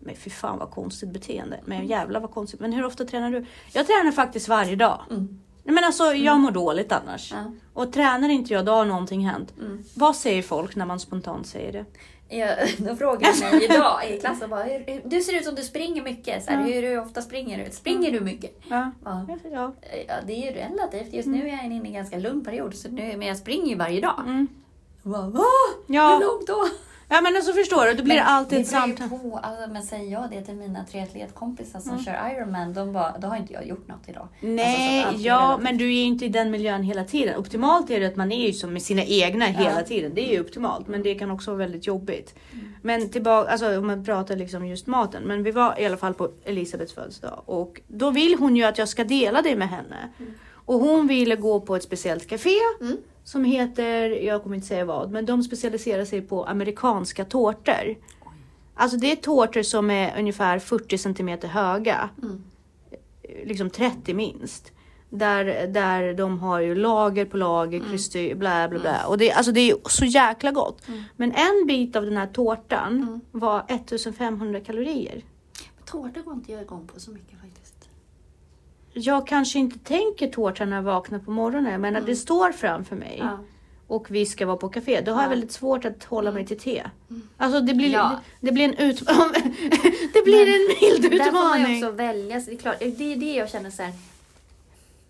men 0.00 0.16
fy 0.16 0.30
fan 0.30 0.58
vad 0.58 0.70
konstigt 0.70 1.12
beteende. 1.12 1.60
Men 1.64 1.86
jävlar 1.86 2.20
vad 2.20 2.30
konstigt. 2.30 2.60
Men 2.60 2.72
hur 2.72 2.84
ofta 2.84 3.04
tränar 3.04 3.30
du? 3.30 3.46
Jag 3.72 3.86
tränar 3.86 4.12
faktiskt 4.12 4.48
varje 4.48 4.76
dag. 4.76 5.00
Mm. 5.10 5.40
Men 5.64 5.84
alltså 5.84 6.04
jag 6.04 6.40
mår 6.40 6.50
dåligt 6.50 6.92
annars. 6.92 7.32
Ja. 7.32 7.52
Och 7.72 7.92
tränar 7.92 8.28
inte 8.28 8.52
jag 8.52 8.64
då 8.64 8.72
har 8.72 8.84
någonting 8.84 9.28
hänt. 9.28 9.54
Mm. 9.60 9.84
Vad 9.94 10.16
säger 10.16 10.42
folk 10.42 10.76
när 10.76 10.86
man 10.86 11.00
spontant 11.00 11.46
säger 11.46 11.72
det? 11.72 11.84
Jag, 12.38 12.56
de 12.78 12.96
frågade 12.96 13.34
mig 13.40 13.64
idag 13.64 14.10
i 14.10 14.18
klassen 14.20 14.50
bara, 14.50 14.62
"Hur- 14.62 14.84
hur- 14.86 15.02
du 15.04 15.20
ser 15.20 15.36
ut 15.38 15.44
som 15.44 15.54
du 15.54 15.62
springer 15.62 16.02
mycket. 16.02 16.44
Så 16.44 16.50
här, 16.50 16.68
Ja. 16.68 16.80
Hur, 16.80 17.00
ofta 17.00 17.22
springer 17.22 17.64
du? 17.64 17.70
Springer 17.70 18.12
du 18.12 18.20
mycket? 18.20 18.58
Ja. 18.68 18.90
Ja. 19.04 19.26
Ja. 19.52 19.72
Det 20.26 20.32
är 20.32 20.36
ju 20.36 20.50
relativt. 20.50 21.12
Just 21.12 21.28
nu 21.28 21.48
är 21.48 21.52
jag 21.52 21.64
inne 21.64 21.74
i 21.74 21.86
en 21.86 21.92
ganska 21.92 22.18
lugn 22.18 22.44
period, 22.44 22.74
så 22.74 22.88
nu, 22.88 23.16
men 23.16 23.28
jag 23.28 23.36
springer 23.36 23.66
ju 23.68 23.74
varje 23.74 24.00
dag. 24.00 24.20
Mm. 24.26 24.46
Bara, 25.02 25.28
Va? 25.28 25.44
Ja. 25.86 26.18
Hur 26.18 26.26
långt 26.26 26.46
då? 26.46 26.64
Ja 27.10 27.20
men 27.20 27.36
alltså 27.36 27.52
förstår 27.52 27.86
du, 27.86 27.94
då 27.94 28.02
blir 28.02 28.14
det 28.14 28.22
alltid 28.24 28.60
ett 28.60 28.66
samtal. 28.68 29.08
På, 29.08 29.40
alltså, 29.42 29.70
men 29.70 29.82
säger 29.82 30.12
jag 30.12 30.30
det 30.30 30.42
till 30.42 30.54
mina 30.54 30.84
triatletkompisar 30.84 31.80
som 31.80 31.90
Mm. 31.92 32.04
kör 32.04 32.30
Ironman, 32.36 32.74
de 32.74 32.92
bara, 32.92 33.18
då 33.18 33.28
har 33.28 33.36
inte 33.36 33.52
jag 33.52 33.66
gjort 33.66 33.88
något 33.88 34.08
idag. 34.08 34.28
Nej, 34.40 34.64
Alltså, 34.66 34.82
så 34.92 35.08
att 35.08 35.14
allt 35.14 35.20
är 35.24 35.26
ja, 35.26 35.58
men 35.62 35.78
du 35.78 35.84
är 35.84 35.92
ju 35.92 36.02
inte 36.02 36.24
i 36.24 36.28
den 36.28 36.50
miljön 36.50 36.82
hela 36.82 37.04
tiden. 37.04 37.36
Optimalt 37.38 37.90
är 37.90 38.00
det 38.00 38.06
att 38.06 38.16
man 38.16 38.32
är 38.32 38.46
ju 38.46 38.52
som 38.52 38.72
med 38.72 38.82
sina 38.82 39.04
egna 39.04 39.44
hela 39.44 39.80
Ja. 39.80 39.82
tiden. 39.86 40.12
Det 40.14 40.28
är 40.28 40.32
ju 40.32 40.40
optimalt, 40.40 40.88
men 40.88 41.02
det 41.02 41.14
kan 41.14 41.30
också 41.30 41.50
vara 41.50 41.58
väldigt 41.58 41.86
jobbigt. 41.86 42.34
Mm. 42.52 42.72
Men 42.82 43.08
tillbaka, 43.08 43.50
alltså 43.50 43.78
om 43.78 43.86
man 43.86 44.04
pratar 44.04 44.36
liksom 44.36 44.66
just 44.66 44.86
maten. 44.86 45.22
Men 45.22 45.42
vi 45.42 45.50
var 45.50 45.80
i 45.80 45.86
alla 45.86 45.96
fall 45.96 46.14
på 46.14 46.30
Elisabeths 46.44 46.92
födelsedag 46.94 47.42
och 47.46 47.80
då 47.88 48.10
vill 48.10 48.34
hon 48.38 48.56
ju 48.56 48.64
att 48.64 48.78
jag 48.78 48.88
ska 48.88 49.04
dela 49.04 49.42
det 49.42 49.56
med 49.56 49.68
henne. 49.68 50.08
Och 50.64 50.78
hon 50.80 51.06
ville 51.06 51.36
gå 51.36 51.60
på 51.60 51.76
ett 51.76 51.82
speciellt 51.82 52.26
café 52.26 52.50
Mm. 52.80 52.96
Som 53.24 53.44
heter, 53.44 54.10
jag 54.10 54.42
kommer 54.42 54.56
inte 54.56 54.68
säga 54.68 54.84
vad, 54.84 55.10
men 55.10 55.26
de 55.26 55.42
specialiserar 55.42 56.04
sig 56.04 56.22
på 56.22 56.44
amerikanska 56.44 57.24
tårtor. 57.24 57.96
Alltså 58.74 58.96
det 58.96 59.12
är 59.12 59.16
tårtor 59.16 59.62
som 59.62 59.90
är 59.90 60.18
ungefär 60.18 60.58
40 60.58 60.98
centimeter 60.98 61.48
höga 61.48 62.10
Mm. 62.22 62.42
liksom 63.44 63.70
30 63.70 64.14
minst. 64.14 64.72
Där, 65.12 65.66
där 65.66 66.14
de 66.14 66.38
har 66.38 66.60
ju 66.60 66.74
lager 66.74 67.24
på 67.24 67.36
lager, 67.36 67.78
Mm. 67.78 67.90
kristyr, 67.90 68.34
bla 68.34 68.68
bla 68.68 68.78
bla. 68.78 69.06
Och 69.06 69.18
det, 69.18 69.32
alltså 69.32 69.52
det 69.52 69.70
är 69.70 69.76
så 69.88 70.04
jäkla 70.04 70.50
gott. 70.50 70.88
Mm. 70.88 71.02
Men 71.16 71.32
en 71.32 71.66
bit 71.66 71.96
av 71.96 72.04
den 72.04 72.16
här 72.16 72.26
tårtan 72.26 72.96
Mm. 72.96 73.20
var 73.30 73.64
1500 73.68 74.60
kalorier. 74.60 75.24
Men 75.76 75.84
tårta 75.84 76.20
går 76.20 76.34
inte 76.34 76.52
jag 76.52 76.62
igång 76.62 76.86
på 76.94 77.00
så 77.00 77.10
mycket 77.10 77.40
faktiskt. 77.40 77.59
Jag 78.92 79.26
kanske 79.26 79.58
inte 79.58 79.78
tänker 79.78 80.28
tårtan 80.28 80.70
när 80.70 80.76
jag 80.76 80.82
vaknar 80.82 81.18
på 81.18 81.30
morgonen, 81.30 81.80
men 81.80 81.92
när 81.92 82.00
det 82.00 82.16
står 82.16 82.52
framför 82.52 82.96
mig 82.96 83.22
och 83.86 84.10
vi 84.10 84.26
ska 84.26 84.46
vara 84.46 84.56
på 84.56 84.68
café, 84.68 85.00
då 85.00 85.12
har 85.12 85.18
jag 85.22 85.26
Ja. 85.26 85.30
väldigt 85.30 85.52
svårt 85.52 85.84
att 85.84 86.04
hålla 86.04 86.32
mig 86.32 86.46
till 86.46 86.58
te. 86.58 86.82
Alltså 87.36 87.60
det 87.60 87.74
blir, 87.74 87.92
Ja. 87.92 88.20
det, 88.40 88.46
det 88.46 88.52
blir 88.52 88.64
en 88.64 88.74
ut, 88.74 88.98
det 90.12 90.22
blir 90.24 90.46
Men 90.46 90.54
en 90.54 91.00
mild 91.00 91.20
Där 91.20 91.24
får 91.30 91.32
man 91.48 91.58
ju 91.58 91.64
utmaning. 91.64 91.84
också 91.84 91.90
välja. 91.96 92.40
Det, 92.46 92.52
är 92.52 92.56
klart, 92.56 92.78
det 92.78 93.12
är 93.12 93.16
det 93.16 93.34
jag 93.34 93.50
känner 93.50 93.70
så 93.70 93.82
här. 93.82 93.92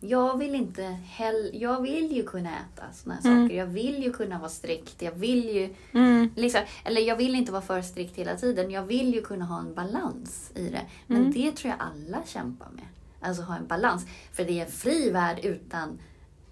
Jag 0.02 0.38
vill 0.38 0.54
inte 0.54 0.82
hell, 1.08 1.50
Jag 1.52 1.82
vill 1.82 2.12
ju 2.16 2.22
kunna 2.22 2.48
äta 2.50 2.82
såna 2.92 3.14
här 3.14 3.30
Mm. 3.30 3.44
saker. 3.44 3.56
Jag 3.58 3.66
vill 3.66 4.02
ju 4.02 4.12
kunna 4.12 4.38
vara 4.38 4.48
strikt. 4.50 5.02
Jag 5.02 5.12
vill 5.12 5.48
ju... 5.48 5.74
Mm. 5.92 6.30
Liksom, 6.36 6.60
eller 6.84 7.00
jag 7.00 7.16
vill 7.16 7.34
inte 7.34 7.52
vara 7.52 7.62
för 7.62 7.82
strikt 7.82 8.16
hela 8.18 8.36
tiden. 8.36 8.70
Jag 8.70 8.82
vill 8.82 9.14
ju 9.14 9.22
kunna 9.22 9.44
ha 9.44 9.58
en 9.58 9.74
balans 9.74 10.50
i 10.54 10.68
det. 10.68 10.80
Men 11.06 11.16
Mm. 11.20 11.32
det 11.32 11.52
tror 11.52 11.70
jag 11.78 11.86
alla 11.86 12.18
kämpar 12.26 12.68
med. 12.76 12.84
Alltså 13.20 13.42
ha 13.42 13.56
en 13.56 13.66
balans. 13.66 14.06
För 14.32 14.44
det 14.44 14.60
är 14.60 14.64
en 14.64 14.72
fri 14.72 15.10
värld 15.10 15.38
utan 15.42 15.98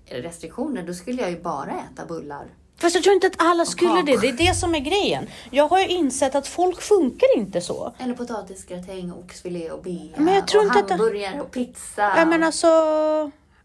restriktioner. 0.07 0.83
Då 0.83 0.95
skulle 0.95 1.23
jag 1.23 1.31
ju 1.31 1.41
bara 1.43 1.71
äta 1.71 2.07
bullar 2.07 2.47
Fast 2.81 2.95
jag 2.95 3.05
tror 3.05 3.15
inte 3.15 3.27
att 3.27 3.35
alla 3.39 3.65
skulle 3.67 4.03
det. 4.03 4.17
Det 4.17 4.29
är 4.29 4.33
det 4.33 4.55
som 4.55 4.75
är 4.75 4.81
grejen. 4.81 5.27
Jag 5.51 5.69
har 5.69 5.79
ju 5.79 5.87
insett 5.87 6.35
att 6.35 6.47
folk 6.47 6.81
funkar 6.81 7.37
inte 7.37 7.61
så. 7.61 7.95
Eller 7.99 8.15
potatisgratäng, 8.15 9.13
oxfilé 9.13 9.71
och 9.71 9.83
bea. 9.83 10.17
Men 10.17 10.35
jag 10.35 10.49
tror 10.49 10.61
och 10.61 10.67
inte 10.67 10.79
att 10.79 10.91
hamburgare 10.91 11.41
och 11.41 11.51
pizza. 11.51 12.13
Ja 12.17 12.25
men 12.25 12.43
alltså, 12.43 12.69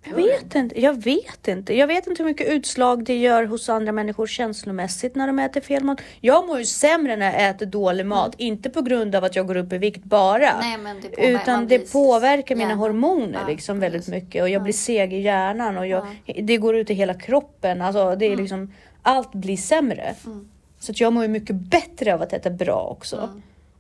jag 0.04 0.16
vet 0.16 0.56
inte. 0.56 0.82
Jag 0.82 1.04
vet 1.04 1.48
inte. 1.48 1.78
Jag 1.78 1.88
vet 1.88 2.08
inte 2.08 2.24
hur 2.24 2.30
mycket 2.30 2.48
utslag 2.48 3.04
det 3.06 3.18
gör 3.18 3.46
hos 3.46 3.70
andra 3.70 3.92
människor 3.92 4.28
känslomässigt 4.28 5.16
när 5.16 5.28
de 5.28 5.40
äter 5.40 5.62
fel 5.62 5.84
mat. 5.84 6.02
Jag 6.22 6.48
mår 6.48 6.60
ju 6.60 6.66
sämre 6.66 7.16
när 7.16 7.26
jag 7.34 7.50
äter 7.50 7.66
dålig 7.66 8.06
mat. 8.06 8.36
Inte 8.38 8.70
på 8.70 8.82
grund 8.82 9.16
av 9.16 9.24
att 9.24 9.36
jag 9.36 9.48
går 9.48 9.58
upp 9.58 9.74
i 9.74 9.78
vikt 9.78 10.04
bara. 10.04 10.50
Mm. 10.52 10.84
Nej, 10.84 10.96
det 11.02 11.10
påver- 11.16 11.30
utan 11.42 11.68
det 11.68 11.92
påverkar 11.92 12.56
mina 12.56 12.70
hjärnan. 12.70 12.80
hormoner 12.80 13.40
Ja, 13.42 13.48
liksom 13.48 13.80
väldigt 13.80 14.08
mycket. 14.08 14.42
Och 14.44 14.50
jag 14.50 14.64
blir 14.64 14.74
seg 14.74 15.14
i 15.14 15.20
hjärnan 15.20 15.78
och 15.78 15.88
jag, 15.88 16.08
det 16.44 16.58
går 16.58 16.76
ut 16.76 16.90
i 16.90 16.94
hela 16.94 17.14
kroppen. 17.14 17.82
Alltså, 17.82 18.16
det 18.16 18.26
är 18.26 18.36
liksom, 18.38 18.74
allt 19.02 19.32
blir 19.34 19.58
sämre. 19.58 20.16
Mm. 20.26 20.50
Så 20.80 20.92
att 20.92 21.02
jag 21.02 21.14
mår 21.14 21.24
ju 21.24 21.30
mycket 21.30 21.56
bättre 21.56 22.14
av 22.14 22.22
att 22.22 22.34
äta 22.34 22.50
bra 22.50 22.88
också. 23.00 23.30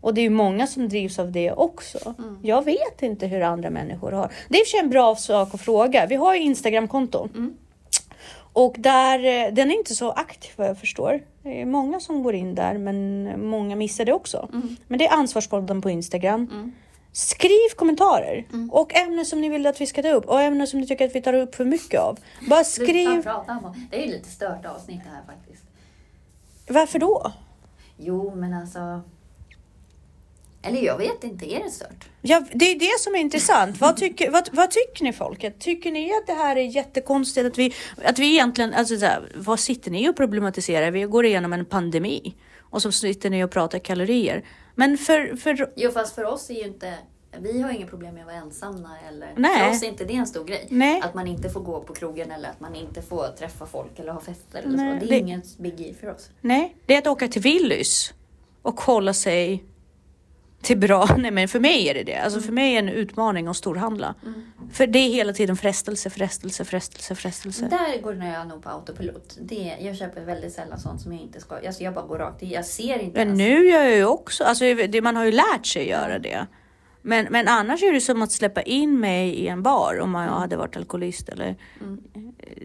Mm. 0.03 0.07
Och 0.07 0.13
det 0.13 0.21
är 0.21 0.23
ju 0.23 0.29
många 0.29 0.67
som 0.67 0.89
drivs 0.89 1.19
av 1.19 1.31
det 1.31 1.51
också. 1.51 2.15
Jag 2.41 2.65
vet 2.65 3.01
inte 3.01 3.27
hur 3.27 3.41
andra 3.41 3.69
människor 3.69 4.11
har. 4.11 4.31
Det 4.49 4.55
är 4.57 4.59
i 4.59 4.63
och 4.63 4.67
för 4.67 4.71
sig 4.71 4.79
en 4.79 4.89
bra 4.89 5.15
sak 5.15 5.53
att 5.53 5.61
fråga. 5.61 6.05
Vi 6.05 6.15
har 6.15 6.35
ju 6.35 6.41
Instagramkonto. 6.41 7.29
Och 8.55 8.75
där, 8.77 9.19
eh, 9.19 9.53
den 9.53 9.71
är 9.71 9.75
inte 9.75 9.95
så 9.95 10.11
aktiv 10.11 10.51
vad 10.55 10.67
jag 10.67 10.77
förstår. 10.77 11.19
Det 11.43 11.61
är 11.61 11.65
många 11.65 11.99
som 11.99 12.23
går 12.23 12.35
in 12.35 12.55
där 12.55 12.77
men 12.77 13.29
många 13.49 13.75
missar 13.75 14.05
det 14.05 14.13
också. 14.13 14.49
Men 14.87 14.99
det 14.99 15.07
är 15.07 15.13
Ansvarspodden 15.13 15.81
på 15.81 15.89
Instagram. 15.89 16.71
Skriv 17.11 17.69
kommentarer 17.75 18.45
och 18.71 18.95
ämnen 18.95 19.25
som 19.25 19.41
ni 19.41 19.49
vill 19.49 19.67
att 19.67 19.81
vi 19.81 19.85
ska 19.85 20.01
ta 20.01 20.09
upp 20.09 20.25
och 20.25 20.41
ämnen 20.41 20.67
som 20.67 20.79
ni 20.79 20.87
tycker 20.87 21.05
att 21.05 21.15
vi 21.15 21.21
tar 21.21 21.33
upp 21.33 21.55
för 21.55 21.65
mycket 21.65 21.99
av. 22.01 22.19
Bara 22.49 22.63
skriv. 22.63 23.23
prata 23.23 23.51
om 23.51 23.87
det. 23.91 23.97
är 23.97 24.05
ju 24.05 24.11
lite 24.11 24.29
stört 24.29 24.65
avsnitt 24.65 25.01
det 25.03 25.09
här 25.09 25.23
faktiskt. 25.35 25.63
Varför 26.69 26.99
då? 26.99 27.31
Jo, 27.97 28.35
men 28.35 28.53
alltså... 28.53 29.01
Eller 30.63 30.81
jag 30.81 30.97
vet 30.97 31.23
inte, 31.23 31.53
är 31.53 31.63
det 31.63 31.69
stört? 31.71 32.09
Ja, 32.21 32.43
det 32.53 32.65
är 32.65 32.79
det 32.79 32.99
som 32.99 33.15
är 33.15 33.19
intressant. 33.19 33.81
Vad 33.81 33.97
tycker, 33.97 34.31
vad, 34.31 34.49
vad 34.51 34.71
tycker 34.71 35.03
ni 35.03 35.13
folket? 35.13 35.59
Tycker 35.59 35.91
ni 35.91 36.11
att 36.13 36.27
det 36.27 36.33
här 36.33 36.55
är 36.55 36.61
jättekonstigt? 36.63 37.47
Att 37.47 37.57
vi, 37.57 37.73
att 38.05 38.19
vi 38.19 38.31
egentligen, 38.33 38.73
alltså 38.73 38.97
så 38.97 39.05
här, 39.05 39.31
vad 39.35 39.59
sitter 39.59 39.91
ni 39.91 40.09
och 40.09 40.15
problematiserar? 40.15 40.91
Vi 40.91 41.01
går 41.03 41.25
igenom 41.25 41.53
en 41.53 41.65
pandemi 41.65 42.35
och 42.59 42.81
så 42.81 42.91
sitter 42.91 43.29
ni 43.29 43.43
och 43.43 43.51
pratar 43.51 43.79
kalorier. 43.79 44.45
Men 44.75 44.97
för, 44.97 45.35
för 45.35 45.71
Jo, 45.75 45.91
fast 45.91 46.15
för 46.15 46.23
oss 46.25 46.49
är 46.49 46.53
ju 46.53 46.61
inte... 46.63 46.93
Vi 47.39 47.61
har 47.61 47.71
inga 47.71 47.87
problem 47.87 48.13
med 48.13 48.21
att 48.21 48.27
vara 48.27 48.35
ensamma 48.35 48.89
eller... 49.07 49.33
Nej. 49.37 49.59
För 49.59 49.69
oss 49.69 49.83
är 49.83 49.87
inte 49.87 50.05
det 50.05 50.13
en 50.15 50.27
stor 50.27 50.45
grej. 50.45 50.65
Nej. 50.69 51.01
Att 51.03 51.13
man 51.13 51.27
inte 51.27 51.49
får 51.49 51.59
gå 51.59 51.79
på 51.79 51.93
krogen 51.93 52.31
eller 52.31 52.49
att 52.49 52.59
man 52.59 52.75
inte 52.75 53.01
får 53.01 53.27
träffa 53.27 53.65
folk 53.65 53.99
eller 53.99 54.11
ha 54.11 54.21
fester 54.21 54.59
eller 54.59 54.77
Nej, 54.77 54.99
så. 54.99 55.05
Det 55.05 55.15
är 55.15 55.19
det- 55.19 55.19
ingen 55.25 55.41
biggie 55.57 55.93
för 55.93 56.09
oss. 56.09 56.29
nej, 56.41 56.75
det 56.85 56.93
är 56.93 56.97
att 56.97 57.07
åka 57.07 57.27
till 57.27 57.41
Willys 57.41 58.13
och 58.61 58.81
hålla 58.81 59.13
sig 59.13 59.63
till 60.63 60.77
bra. 60.77 61.07
Nej, 61.17 61.31
men 61.31 61.47
för 61.47 61.59
mig 61.59 61.89
är 61.89 61.93
det 61.93 62.03
det. 62.03 62.15
Alltså 62.15 62.39
för 62.39 62.51
mig 62.51 62.75
är 62.75 62.81
det 62.81 62.89
en 62.89 62.95
utmaning 62.95 63.47
att 63.47 63.57
storhandla. 63.57 64.15
För 64.71 64.87
det 64.87 64.99
är 64.99 65.09
hela 65.09 65.33
tiden 65.33 65.57
frestelse, 65.57 66.09
frestelse, 66.09 66.65
frestelse, 66.65 67.15
frestelse. 67.15 67.67
Där 67.69 68.01
går 68.01 68.15
jag 68.15 68.47
nog 68.47 68.63
på 68.63 68.69
autopilot. 68.69 69.37
Det, 69.41 69.77
jag 69.79 69.97
köper 69.97 70.21
väldigt 70.21 70.53
sällan 70.53 70.79
sånt 70.79 71.01
som 71.01 71.11
jag 71.13 71.21
inte 71.21 71.39
ska. 71.39 71.55
Alltså 71.55 71.83
jag 71.83 71.93
bara 71.93 72.05
går 72.05 72.17
rakt. 72.17 72.43
Jag 72.43 72.65
ser 72.65 72.99
inte 72.99 73.25
Men 73.25 73.27
ens. 73.27 73.37
nu 73.37 73.67
gör 73.69 73.83
jag 73.83 73.95
ju 73.95 74.05
också, 74.05 74.43
alltså 74.43 74.63
det, 74.73 75.01
man 75.01 75.15
har 75.15 75.25
ju 75.25 75.31
lärt 75.31 75.65
sig 75.65 75.89
göra 75.89 76.19
det. 76.19 76.47
Men, 77.01 77.27
men 77.29 77.47
annars 77.47 77.83
är 77.83 77.93
det 77.93 78.01
som 78.01 78.21
att 78.21 78.31
släppa 78.31 78.61
in 78.61 78.99
mig 78.99 79.29
i 79.29 79.47
en 79.47 79.63
bar 79.63 79.99
om 79.99 80.15
jag 80.15 80.21
hade 80.21 80.57
varit 80.57 80.77
alkoholist 80.77 81.29
eller. 81.29 81.55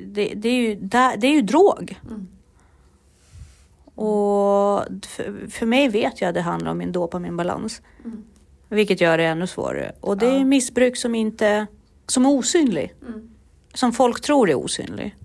Det, 0.07 0.33
det, 0.37 0.49
är 0.49 0.69
ju, 0.69 0.75
det 0.75 1.27
är 1.27 1.33
ju 1.33 1.43
drog. 1.43 2.01
Och 3.99 4.85
för, 5.07 5.51
för 5.51 5.67
mig 5.67 5.89
vet 5.89 6.21
jag 6.21 6.29
att 6.29 6.35
det 6.35 6.41
handlar 6.41 6.71
om 6.71 6.79
min 6.79 6.93
dopaminbalans. 6.93 7.83
Vilket 8.69 9.01
gör 9.01 9.19
det 9.19 9.25
ännu 9.25 9.47
svårare. 9.47 9.93
Och 10.01 10.19
det 10.19 10.27
är 10.27 10.45
missbruk 10.45 10.97
som 10.97 11.15
inte, 11.15 11.67
som 12.07 12.27
är 12.27 12.31
osynlig. 12.31 12.95
Mm. 13.03 13.31
Som 13.75 13.93
folk 13.93 14.21
tror 14.21 14.51
är 14.51 14.55
osynlig. 14.55 15.17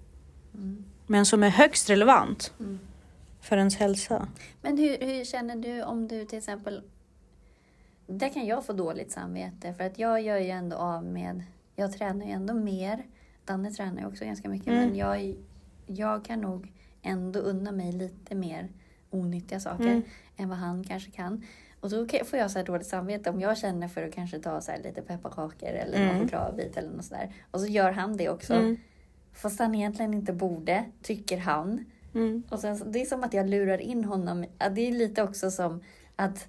Men 1.08 1.26
som 1.26 1.44
är 1.44 1.50
högst 1.50 1.90
relevant 1.90 2.54
för 3.42 3.58
ens 3.58 3.76
hälsa. 3.76 4.28
Men 4.62 4.78
hur, 4.78 4.98
hur 5.00 5.26
känner 5.26 5.56
du 5.56 5.84
om 5.84 6.08
du 6.08 6.26
till 6.26 6.38
exempel... 6.38 6.82
Där 8.08 8.30
kan 8.30 8.46
jag 8.46 8.66
få 8.66 8.74
dåligt 8.74 9.12
samvete 9.12 9.74
för 9.74 9.84
att 9.84 10.00
jag 10.00 10.22
gör 10.22 10.38
ju 10.38 10.50
ändå 10.50 10.76
av 10.76 11.04
med... 11.06 11.44
Jag 11.76 11.94
tränar 11.94 12.26
ju 12.26 12.32
ändå 12.32 12.54
mer. 12.54 13.06
Danne 13.46 13.72
tränar 13.72 14.02
ju 14.02 14.08
också 14.08 14.26
ganska 14.26 14.50
mycket 14.50 14.68
Mm. 14.68 14.86
men 14.86 14.96
jag, 14.96 15.36
jag 15.88 16.26
kan 16.26 16.42
nog 16.42 16.72
ändå 17.04 17.39
unna 17.39 17.72
mig 17.72 17.91
lite 17.91 18.36
mer 18.36 18.70
onyttiga 19.10 19.60
saker 19.60 19.84
Mm. 19.88 20.01
än 20.38 20.49
vad 20.49 20.58
han 20.58 20.84
kanske 20.84 21.12
kan. 21.12 21.43
Och 21.80 21.89
då 21.89 22.08
får 22.26 22.39
jag 22.39 22.51
så 22.51 22.60
här 22.60 22.66
dåligt 22.66 22.88
samvete 22.88 23.30
om 23.30 23.41
jag 23.41 23.58
känner 23.58 23.88
för 23.88 24.08
att 24.08 24.14
kanske 24.14 24.39
ta 24.39 24.62
så 24.62 24.72
lite 24.84 25.01
pepparkakor 25.01 25.70
eller 25.70 25.99
någon 25.99 26.10
Mm. 26.10 26.22
chokladbit 26.22 26.78
eller 26.78 26.89
något 26.89 27.06
sådär. 27.06 27.34
Och 27.51 27.60
så 27.60 27.68
gör 27.68 27.91
han 27.91 28.18
det 28.18 28.30
också. 28.30 28.54
Mm. 28.54 28.78
Fast 29.34 29.60
han 29.60 29.76
egentligen 29.76 30.14
inte 30.14 30.34
borde, 30.34 30.86
tycker 31.01 31.38
han. 31.38 31.86
Mm. 32.16 32.43
Och 32.49 32.60
sen, 32.60 32.91
det 32.91 33.01
är 33.01 33.06
som 33.06 33.24
att 33.24 33.34
jag 33.34 33.49
lurar 33.49 33.82
in 33.82 34.04
honom. 34.06 34.45
Det 34.72 34.82
är 34.88 34.91
lite 34.91 35.24
också 35.24 35.51
som 35.51 35.84
att 36.16 36.47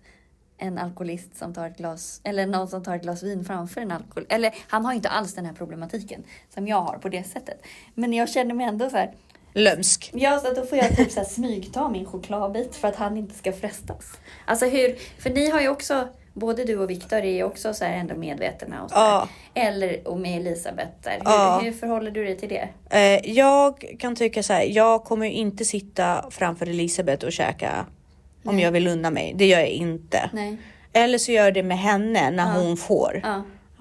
en 0.56 0.78
alkoholist 0.78 1.36
som 1.36 1.54
tar 1.54 1.66
ett 1.66 1.76
glas, 1.76 2.20
eller 2.24 2.46
någon 2.46 2.68
som 2.68 2.82
tar 2.82 2.96
ett 2.96 3.02
glas 3.02 3.22
vin 3.22 3.44
framför 3.44 3.80
en 3.80 3.90
alkohol. 3.90 4.26
Eller 4.28 4.54
han 4.68 4.84
har 4.84 4.92
inte 4.92 5.08
alls 5.08 5.34
den 5.34 5.46
här 5.46 5.52
problematiken 5.52 6.22
som 6.50 6.68
jag 6.68 6.80
har 6.80 6.98
på 6.98 7.08
det 7.08 7.24
sättet. 7.24 7.62
Men 7.94 8.12
jag 8.12 8.28
känner 8.28 8.54
mig 8.54 8.66
ändå 8.66 8.90
så 8.90 8.96
här, 8.96 9.14
Lömsk. 9.54 10.10
ja 10.14 10.38
så 10.38 10.52
då 10.52 10.66
får 10.66 10.78
jag 10.78 10.96
typ 10.96 11.10
så 11.10 11.20
här 11.20 11.26
smygta 11.26 11.88
min 11.88 12.04
chokladbit 12.06 12.74
för 12.76 12.88
att 12.88 12.96
han 12.96 13.16
inte 13.16 13.34
ska 13.34 13.52
frestas. 13.52 14.12
Alltså 14.44 14.66
hur, 14.66 14.94
för 15.22 15.30
ni 15.30 15.50
har 15.50 15.60
ju 15.60 15.68
också, 15.68 16.08
både 16.32 16.64
du 16.64 16.78
och 16.78 16.90
Viktor 16.90 17.16
är 17.18 17.32
ju 17.32 17.44
också 17.44 17.74
så 17.74 17.84
här 17.84 17.92
ändå 17.96 18.14
medvetna 18.14 18.82
och 18.82 18.90
så. 18.90 18.96
Ja. 18.96 19.28
Eller 19.54 20.08
och 20.08 20.20
med 20.20 20.40
Elisabeth 20.40 20.90
där. 21.02 21.10
Hur, 21.12 21.20
Ja. 21.24 21.60
hur 21.64 21.72
förhåller 21.72 22.10
du 22.10 22.24
dig 22.24 22.36
till 22.36 22.48
det? 22.48 22.68
Eh, 22.90 23.30
jag 23.30 23.84
kan 23.98 24.16
tycka 24.16 24.42
så 24.42 24.52
här, 24.52 24.64
jag 24.64 25.04
kommer 25.04 25.26
ju 25.26 25.32
inte 25.32 25.64
sitta 25.64 26.24
framför 26.30 26.66
Elisabeth 26.66 27.26
och 27.26 27.32
käka 27.32 27.86
om 28.44 28.58
jag 28.60 28.72
vill 28.72 28.86
unna 28.86 29.10
mig. 29.10 29.32
Det 29.36 29.46
gör 29.46 29.58
jag 29.60 29.68
inte. 29.68 30.30
Nej. 30.32 30.56
Eller 30.92 31.18
så 31.18 31.32
gör 31.32 31.44
jag 31.44 31.54
det 31.54 31.62
med 31.62 31.78
henne 31.78 32.30
när 32.30 32.54
Ja. 32.56 32.60
hon 32.62 32.76
får. 32.76 33.22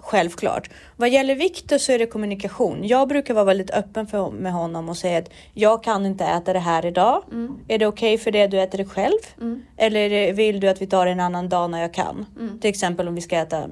Självklart. 0.06 0.70
Vad 0.98 1.10
gäller 1.10 1.36
Viktor 1.36 1.78
så 1.78 1.92
är 1.92 2.00
det 2.00 2.06
kommunikation. 2.06 2.80
Jag 2.88 3.08
brukar 3.08 3.34
vara 3.34 3.46
väldigt 3.46 3.72
öppen 3.72 4.08
för, 4.08 4.32
med 4.32 4.54
honom 4.54 4.90
och 4.90 4.98
säga 4.98 5.18
att 5.20 5.30
jag 5.54 5.84
kan 5.84 6.06
inte 6.06 6.26
äta 6.26 6.54
det 6.54 6.60
här 6.60 6.86
idag. 6.86 7.24
Mm. 7.32 7.60
Är 7.68 7.78
det 7.80 7.88
okej 7.88 8.18
för 8.18 8.32
det 8.32 8.48
du 8.48 8.62
äter 8.62 8.78
det 8.78 8.86
själv? 8.86 9.18
Mm. 9.42 9.64
Eller 9.78 10.34
vill 10.34 10.60
du 10.60 10.68
att 10.70 10.82
vi 10.82 10.88
tar 10.88 11.06
det 11.06 11.12
en 11.12 11.20
annan 11.20 11.50
dag 11.50 11.70
när 11.70 11.82
jag 11.82 11.94
kan? 11.94 12.26
Mm. 12.40 12.60
Till 12.60 12.70
exempel 12.70 13.08
om 13.08 13.16
vi 13.16 13.22
ska 13.22 13.38
äta 13.38 13.58
mm, 13.58 13.72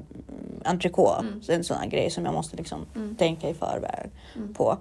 entrecote. 0.66 1.20
Mm. 1.20 1.42
Så 1.44 1.52
En 1.52 1.64
sån 1.64 1.78
här 1.78 1.88
grej 1.88 2.10
som 2.10 2.26
jag 2.26 2.34
måste 2.34 2.58
liksom 2.58 2.86
Mm. 2.96 3.16
tänka 3.16 3.50
i 3.50 3.54
förväg 3.54 4.10
Mm. 4.36 4.54
på. 4.54 4.78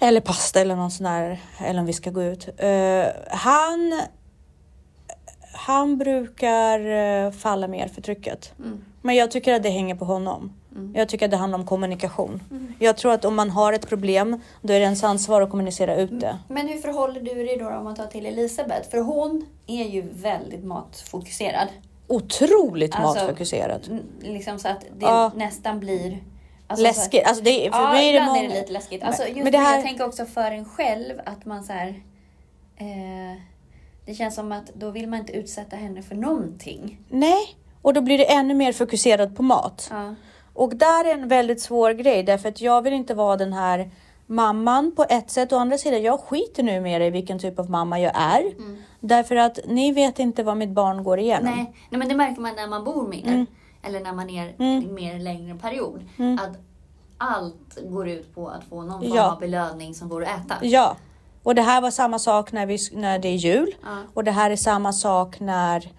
Eller 0.00 0.20
pasta 0.20 0.60
eller 0.60 0.76
någon 0.76 0.90
sån 0.90 1.06
här, 1.06 1.38
eller 1.66 1.80
om 1.80 1.86
vi 1.86 1.92
ska 1.92 2.10
gå 2.10 2.22
ut. 2.22 2.48
Eh, 2.56 3.06
han, 3.30 4.00
han 5.52 5.98
brukar 5.98 6.80
eh, 6.80 7.30
falla 7.30 7.68
mer 7.68 7.88
för 7.88 8.02
trycket. 8.02 8.52
Men 9.02 9.14
jag 9.16 9.30
tycker 9.30 9.54
att 9.54 9.62
det 9.62 9.70
hänger 9.70 9.94
på 9.94 10.04
honom. 10.04 10.52
Mm. 10.76 10.92
Jag 10.94 11.08
tycker 11.08 11.24
att 11.24 11.30
det 11.30 11.36
handlar 11.36 11.58
om 11.58 11.66
kommunikation. 11.66 12.42
Mm. 12.50 12.74
Jag 12.78 12.96
tror 12.96 13.12
att 13.12 13.24
om 13.24 13.34
man 13.36 13.50
har 13.50 13.72
ett 13.72 13.88
problem, 13.88 14.40
då 14.62 14.72
är 14.72 14.78
det 14.78 14.84
ens 14.84 15.04
ansvar 15.04 15.42
att 15.42 15.50
kommunicera 15.50 15.96
ut 15.96 16.20
det. 16.20 16.38
Men 16.48 16.68
hur 16.68 16.76
förhåller 16.78 17.20
du 17.20 17.34
dig 17.34 17.56
då 17.56 17.68
om 17.70 17.84
man 17.84 17.94
tar 17.94 18.06
till 18.06 18.26
Elisabeth? 18.26 18.90
För 18.90 18.98
hon 18.98 19.46
är 19.66 19.84
ju 19.84 20.02
väldigt 20.12 20.64
matfokuserad. 20.64 21.68
Otroligt 22.06 22.94
Alltså, 22.96 23.24
matfokuserat. 23.24 23.88
N- 23.88 24.02
Liksom 24.20 24.58
så 24.58 24.68
att 24.68 24.80
det 24.80 25.06
Ja. 25.06 25.32
nästan 25.36 25.80
blir... 25.80 26.18
alltså 26.66 26.82
Läskigt. 26.82 27.26
Alltså 27.26 27.44
det, 27.44 27.70
för 27.72 27.80
ja, 27.82 27.90
mig 27.92 28.08
är 28.08 28.12
det 28.20 28.26
många... 28.26 28.38
är 28.44 28.48
det 28.48 28.54
lite 28.60 28.72
läskigt. 28.72 29.02
Alltså, 29.02 29.22
just 29.26 29.36
men 29.42 29.52
det 29.52 29.58
här- 29.58 29.74
Jag 29.74 29.84
tänker 29.84 30.06
också 30.06 30.24
för 30.26 30.50
en 30.52 30.64
själv 30.64 31.14
att 31.24 31.44
man 31.44 31.64
så 31.64 31.72
här... 31.72 31.88
Eh, 32.76 33.40
det 34.06 34.14
känns 34.14 34.34
som 34.34 34.52
att 34.52 34.74
då 34.74 34.90
vill 34.90 35.08
man 35.08 35.18
inte 35.20 35.32
utsätta 35.32 35.76
henne 35.76 36.02
för 36.02 36.14
någonting. 36.14 36.98
Nej, 37.08 37.56
och 37.82 37.94
då 37.94 38.00
blir 38.00 38.18
det 38.18 38.24
ännu 38.32 38.54
mer 38.54 38.72
fokuserat 38.72 39.36
på 39.36 39.42
mat. 39.42 39.88
Ja. 39.90 40.14
Och 40.56 40.76
där 40.76 41.04
är 41.04 41.14
en 41.14 41.28
väldigt 41.28 41.60
svår 41.60 41.90
grej 41.90 42.22
därför 42.22 42.48
att 42.48 42.60
jag 42.60 42.82
vill 42.82 42.92
inte 42.92 43.14
vara 43.14 43.36
den 43.36 43.52
här 43.52 43.90
mamman 44.26 44.92
på 44.96 45.04
ett 45.08 45.30
sätt. 45.30 45.52
Å 45.52 45.56
andra 45.58 45.78
sidan, 45.78 46.02
jag 46.02 46.20
skiter 46.20 46.62
nu 46.62 46.80
mer 46.80 47.00
i 47.00 47.10
vilken 47.10 47.38
typ 47.38 47.58
av 47.58 47.70
mamma 47.70 48.00
jag 48.00 48.12
är. 48.14 48.40
Mm. 48.40 48.76
Därför 49.00 49.36
att 49.36 49.58
ni 49.66 49.92
vet 49.92 50.18
inte 50.18 50.42
vad 50.42 50.56
mitt 50.56 50.70
barn 50.70 51.04
går 51.04 51.18
igenom. 51.18 51.44
Nej, 51.56 51.72
nej, 51.90 51.98
men 51.98 52.08
det 52.08 52.14
märker 52.14 52.40
man 52.40 52.54
när 52.56 52.68
man 52.68 52.84
bor 52.84 53.08
mer. 53.08 53.26
Mm. 53.26 53.46
Eller 53.82 54.00
när 54.00 54.12
man 54.12 54.30
är 54.30 54.54
Mm. 54.58 54.94
mer 54.94 55.18
längre 55.18 55.54
period. 55.58 56.04
Mm. 56.18 56.38
Att 56.38 56.56
allt 57.18 57.78
går 57.84 58.08
ut 58.08 58.34
på 58.34 58.48
att 58.48 58.64
få 58.64 58.82
någon 58.82 59.00
form 59.00 59.12
Ja. 59.14 59.32
av 59.32 59.38
belöning 59.40 59.94
som 59.94 60.08
går 60.08 60.22
att 60.22 60.28
äta. 60.28 60.54
Ja, 60.62 60.96
och 61.42 61.54
det 61.54 61.62
här 61.62 61.80
var 61.80 61.90
samma 61.90 62.18
sak 62.18 62.52
när, 62.52 62.66
vi, 62.66 62.78
när 62.92 63.18
det 63.18 63.28
är 63.28 63.36
jul. 63.36 63.74
Ja. 63.82 63.96
Och 64.14 64.24
det 64.24 64.30
här 64.30 64.50
är 64.50 64.56
samma 64.56 64.92
sak 64.92 65.40
när, 65.40 65.92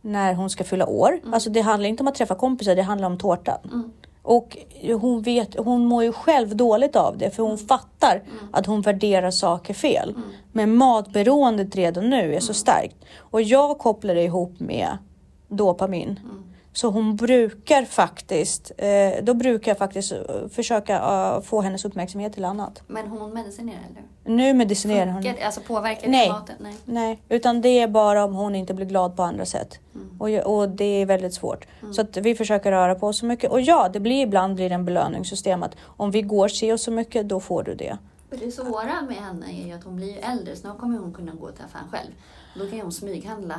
när 0.00 0.34
hon 0.34 0.50
ska 0.50 0.64
fylla 0.64 0.86
år. 0.86 1.12
Mm. 1.22 1.34
Alltså 1.34 1.50
det 1.50 1.60
handlar 1.60 1.88
inte 1.88 2.02
om 2.02 2.08
att 2.08 2.14
träffa 2.14 2.34
kompisar, 2.34 2.74
det 2.74 2.82
handlar 2.82 3.06
om 3.08 3.18
tårtan. 3.18 3.92
Mm. 4.24 4.36
Och 4.36 4.56
hon, 5.00 5.22
vet, 5.22 5.58
hon 5.58 5.84
mår 5.84 6.04
ju 6.04 6.12
själv 6.12 6.56
dåligt 6.56 6.96
av 6.96 7.18
det 7.18 7.30
för 7.30 7.42
hon 7.42 7.58
fattar 7.58 8.22
att 8.52 8.66
hon 8.66 8.80
värderar 8.80 9.30
saker 9.30 9.74
fel. 9.74 10.14
Men 10.52 10.76
matberoendet 10.76 11.76
redan 11.76 12.10
nu 12.10 12.34
är 12.34 12.40
så 12.40 12.54
starkt. 12.54 12.96
Och 13.18 13.42
jag 13.42 13.78
kopplar 13.78 14.14
det 14.14 14.22
ihop 14.22 14.60
med 14.60 14.98
dopamin. 15.48 16.20
Så 16.74 16.90
hon 16.90 17.16
brukar 17.16 17.84
faktiskt, 17.84 18.72
eh, 18.78 19.22
då 19.22 19.34
brukar 19.34 19.70
jag 19.70 19.78
faktiskt 19.78 20.12
eh, 20.12 20.18
försöka 20.50 20.94
eh, 20.96 21.40
få 21.40 21.60
hennes 21.60 21.84
uppmärksamhet 21.84 22.32
till 22.32 22.44
annat. 22.44 22.82
Men 22.86 23.06
hon 23.06 23.32
medicinerar 23.32 23.78
eller? 23.90 24.36
Nu 24.36 24.54
medicinerar 24.54 25.06
hon. 25.06 25.34
Alltså 25.44 25.60
påverkar 25.60 26.08
Nej. 26.08 26.28
maten? 26.28 26.56
Nej. 26.58 26.74
Nej, 26.84 27.22
utan 27.28 27.60
det 27.60 27.68
är 27.68 27.88
bara 27.88 28.24
om 28.24 28.34
hon 28.34 28.54
inte 28.54 28.74
blir 28.74 28.86
glad 28.86 29.16
på 29.16 29.22
andra 29.22 29.46
sätt. 29.46 29.78
Mm. 29.94 30.20
Och, 30.20 30.56
och 30.56 30.68
det 30.68 30.84
är 30.84 31.06
väldigt 31.06 31.34
svårt. 31.34 31.66
Så 31.92 32.00
att 32.00 32.16
vi 32.16 32.34
försöker 32.34 32.72
röra 32.72 32.94
på 32.94 33.06
oss 33.06 33.18
så 33.18 33.26
mycket. 33.26 33.50
Och 33.50 33.60
ja, 33.60 33.88
det 33.92 34.00
blir 34.00 34.22
ibland 34.22 34.54
blir 34.54 34.68
det 34.68 34.74
en 34.74 34.84
belöningssystem 34.84 35.62
att 35.62 35.76
om 35.82 36.10
vi 36.10 36.22
går 36.22 36.48
si 36.48 36.72
och 36.72 36.80
så 36.80 36.90
mycket, 36.90 37.28
då 37.28 37.40
får 37.40 37.62
du 37.62 37.74
det. 37.74 37.98
Det 38.30 38.50
svåra 38.50 39.02
med 39.08 39.16
henne 39.16 39.46
är 39.46 39.66
ju 39.66 39.72
att 39.72 39.84
hon 39.84 39.96
blir 39.96 40.06
ju 40.06 40.18
äldre, 40.18 40.56
snart 40.56 40.78
kommer 40.78 40.98
hon 40.98 41.12
kunna 41.12 41.32
gå 41.32 41.50
till 41.50 41.64
affären 41.64 41.88
själv. 41.90 42.10
Då 42.54 42.66
kan 42.66 42.76
ju 42.76 42.82
hon 42.82 42.92
smyghandla. 42.92 43.54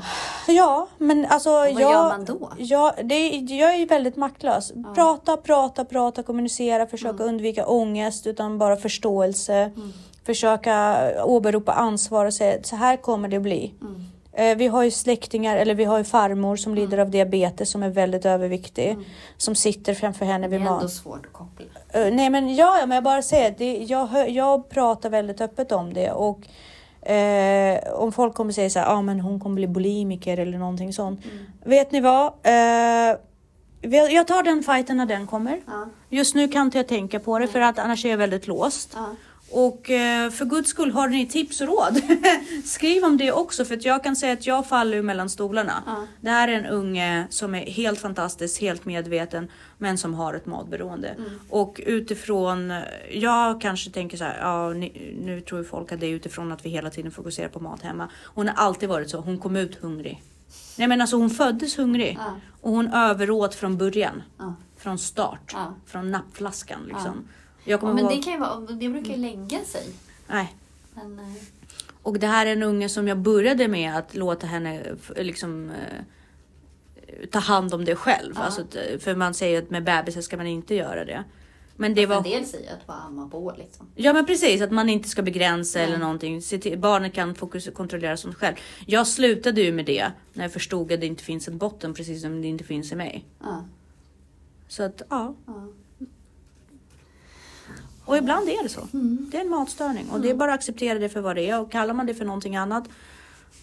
Ja, 0.47 0.87
men 0.97 1.25
alltså 1.25 1.49
vad 1.49 1.71
jag... 1.71 1.81
gör 1.81 2.09
man 2.09 2.25
då? 2.25 2.51
Ja, 2.57 2.93
det, 3.03 3.29
jag 3.37 3.73
är 3.73 3.77
ju 3.77 3.85
väldigt 3.85 4.15
maktlös. 4.15 4.73
Prata, 4.95 5.37
prata, 5.37 5.85
prata, 5.85 6.23
kommunicera, 6.23 6.87
försöka 6.87 7.15
Mm. 7.23 7.27
undvika 7.27 7.65
ångest 7.67 8.27
utan 8.27 8.57
bara 8.57 8.75
förståelse. 8.77 9.71
Försöka 10.25 10.97
åberopa 11.25 11.71
ansvar 11.73 12.25
och 12.25 12.33
säga 12.33 12.63
så 12.63 12.75
här 12.75 12.97
kommer 12.97 13.27
det 13.27 13.39
bli. 13.39 13.73
Mm. 13.81 14.03
Eh, 14.33 14.57
Vi 14.57 14.67
har 14.67 14.83
ju 14.83 14.91
släktingar, 14.91 15.57
eller 15.57 15.75
vi 15.75 15.83
har 15.83 15.97
ju 15.97 16.03
farmor 16.03 16.55
som 16.55 16.75
lider 16.75 16.97
av 16.97 17.09
diabetes 17.09 17.71
som 17.71 17.83
är 17.83 17.89
väldigt 17.89 18.25
överviktig. 18.25 18.97
Som 19.37 19.55
sitter 19.55 19.93
framför 19.93 20.25
henne 20.25 20.45
Mm. 20.45 20.51
Det 20.51 20.57
vid 20.57 20.67
är 20.67 20.71
ändå 20.71 20.81
mat. 20.83 20.91
svårt 20.91 21.25
att 21.25 21.33
koppla. 21.33 21.65
Eh, 21.89 22.13
Nej 22.13 22.29
men 22.29 22.55
ja, 22.55 22.77
ja, 22.79 22.85
men 22.85 22.95
jag 22.95 23.03
bara 23.03 23.21
säger 23.21 23.55
det, 23.57 23.77
jag, 23.77 24.29
jag 24.29 24.69
pratar 24.69 25.09
väldigt 25.09 25.41
öppet 25.41 25.71
om 25.71 25.93
det 25.93 26.11
och 26.11 26.39
eh, 27.05 27.93
om 27.93 28.11
folk 28.11 28.33
kommer 28.33 28.51
säga 28.51 28.69
så 28.69 28.79
här, 28.79 28.93
ah, 28.95 29.01
men 29.01 29.19
hon 29.19 29.39
kommer 29.39 29.55
bli 29.55 29.67
bulimiker 29.67 30.37
eller 30.37 30.57
någonting 30.57 30.93
sånt. 30.93 31.19
Vet 31.63 31.91
ni 31.91 32.01
vad? 32.01 32.25
Eh, 32.43 33.17
jag 33.91 34.27
tar 34.27 34.43
den 34.43 34.63
fighten 34.63 34.97
när 34.97 35.05
den 35.05 35.27
kommer. 35.27 35.61
Ja. 35.65 35.87
Just 36.09 36.35
nu 36.35 36.47
kan 36.47 36.61
inte 36.61 36.77
jag 36.77 36.87
tänka 36.87 37.19
på 37.19 37.39
det 37.39 37.47
för 37.47 37.59
att 37.59 37.79
annars 37.79 38.05
är 38.05 38.09
jag 38.09 38.17
väldigt 38.17 38.47
låst. 38.47 38.91
Ja. 38.95 39.05
Och 39.57 39.89
eh, 39.89 40.29
för 40.31 40.45
guds 40.45 40.69
skull, 40.69 40.91
har 40.91 41.07
ni 41.07 41.25
tips 41.27 41.61
och 41.61 41.67
råd? 41.67 42.01
Skriv 42.65 43.03
om 43.03 43.17
det 43.17 43.31
också 43.31 43.65
för 43.65 43.75
att 43.75 43.85
jag 43.85 44.03
kan 44.03 44.15
säga 44.15 44.33
att 44.33 44.47
jag 44.47 44.67
faller 44.67 45.01
mellan 45.01 45.29
stolarna. 45.29 45.83
Ja. 45.85 46.07
Det 46.21 46.29
här 46.29 46.47
är 46.47 46.53
en 46.53 46.65
unge 46.65 47.27
som 47.29 47.55
är 47.55 47.65
helt 47.65 47.99
fantastisk, 47.99 48.61
helt 48.61 48.85
medveten 48.85 49.51
men 49.77 49.97
som 49.97 50.13
har 50.13 50.33
ett 50.33 50.45
matberoende. 50.45 51.07
Mm. 51.07 51.29
Och 51.49 51.81
utifrån, 51.85 52.73
jag 53.11 53.61
kanske 53.61 53.89
tänker 53.89 54.17
så 54.17 54.23
här, 54.23 54.37
ja, 54.41 54.69
nu 55.19 55.41
tror 55.41 55.61
ju 55.61 55.67
folk 55.67 55.91
att 55.91 55.99
det 55.99 56.05
är 56.05 56.11
utifrån 56.11 56.51
att 56.51 56.65
vi 56.65 56.69
hela 56.69 56.89
tiden 56.89 57.11
fokuserar 57.11 57.49
på 57.49 57.59
mat 57.59 57.81
hemma. 57.81 58.09
Hon 58.25 58.47
har 58.47 58.55
alltid 58.55 58.89
varit 58.89 59.09
så, 59.09 59.19
hon 59.19 59.37
kom 59.37 59.55
ut 59.55 59.75
hungrig. 59.75 60.21
Nej 60.77 60.87
men 60.87 61.01
alltså 61.01 61.17
hon 61.17 61.29
föddes 61.29 61.77
hungrig 61.77 62.17
Ja. 62.19 62.33
och 62.61 62.71
hon 62.71 62.93
överåt 62.93 63.55
från 63.55 63.77
början. 63.77 64.23
Ja. 64.37 64.55
Från 64.77 64.97
start, 64.97 65.55
från 65.85 66.11
nappflaskan 66.11 66.79
liksom. 66.87 67.27
Jag 67.65 67.77
Ja, 67.77 67.79
kommer 67.79 67.93
men 67.93 68.03
ihåg, 68.03 68.11
det, 68.11 68.23
kan 68.23 68.33
ju 68.33 68.39
vara, 68.39 68.59
det 68.59 68.89
brukar 68.89 69.09
ju 69.13 69.17
lägga 69.17 69.63
sig. 69.65 69.85
nej. 70.27 70.53
Men, 70.93 71.19
eh, 71.19 71.25
Och 72.01 72.19
det 72.19 72.27
här 72.27 72.45
är 72.45 72.51
en 72.51 72.63
unge 72.63 72.89
som 72.89 73.07
jag 73.07 73.17
började 73.17 73.67
med 73.67 73.97
att 73.97 74.15
låta 74.15 74.47
henne 74.47 74.83
liksom 75.15 75.69
eh, 75.69 77.25
ta 77.31 77.39
hand 77.39 77.73
om 77.73 77.85
det 77.85 77.95
själv. 77.95 78.33
Ja. 78.35 78.41
Alltså, 78.41 78.61
eh, 78.77 78.99
för 78.99 79.15
man 79.15 79.33
säger 79.33 79.61
att 79.61 79.69
med 79.69 79.83
bebisar 79.83 80.21
ska 80.21 80.37
man 80.37 80.47
inte 80.47 80.75
göra 80.75 81.05
det. 81.05 81.23
Men 81.77 81.93
det 81.93 82.05
var... 82.05 82.17
En 82.17 82.23
del 82.23 82.45
säger 82.45 82.73
att 82.73 82.87
bara 82.87 82.97
amma 82.97 83.29
på 83.29 83.53
liksom. 83.57 83.87
Ja 83.95 84.13
men 84.13 84.25
precis, 84.25 84.61
att 84.61 84.71
man 84.71 84.89
inte 84.89 85.09
ska 85.09 85.21
begränsa 85.21 85.79
Nej. 85.79 85.87
eller 85.87 85.97
någonting. 85.97 86.41
Till, 86.41 86.79
barnet 86.79 87.13
kan 87.13 87.35
fokus, 87.35 87.69
kontrollera 87.73 88.17
sånt 88.17 88.35
själv. 88.35 88.55
Jag 88.85 89.07
slutade 89.07 89.61
ju 89.61 89.71
med 89.71 89.85
det 89.85 90.11
när 90.33 90.43
jag 90.43 90.53
förstod 90.53 90.91
att 90.91 90.99
det 90.99 91.05
inte 91.05 91.23
finns 91.23 91.47
en 91.47 91.57
botten 91.57 91.93
precis 91.93 92.21
som 92.21 92.41
det 92.41 92.47
inte 92.47 92.63
finns 92.63 92.91
i 92.91 92.95
mig. 92.95 93.25
Ja. 93.43 93.65
Så 94.67 94.83
att 94.83 95.01
ja, 95.09 95.35
Ja. 95.45 95.67
Och 98.05 98.17
ibland 98.17 98.49
är 98.49 98.63
det 98.63 98.69
så. 98.69 98.81
Mm. 98.93 99.27
Det 99.31 99.37
är 99.37 99.41
en 99.41 99.49
matstörning 99.49 100.09
och 100.11 100.19
det 100.21 100.29
är 100.29 100.35
bara 100.35 100.53
att 100.53 100.59
acceptera 100.59 100.99
det 100.99 101.09
för 101.09 101.21
vad 101.21 101.35
det 101.35 101.49
är 101.49 101.61
och 101.61 101.71
kallar 101.71 101.93
man 101.93 102.05
det 102.05 102.13
för 102.13 102.25
någonting 102.25 102.55
annat 102.55 102.83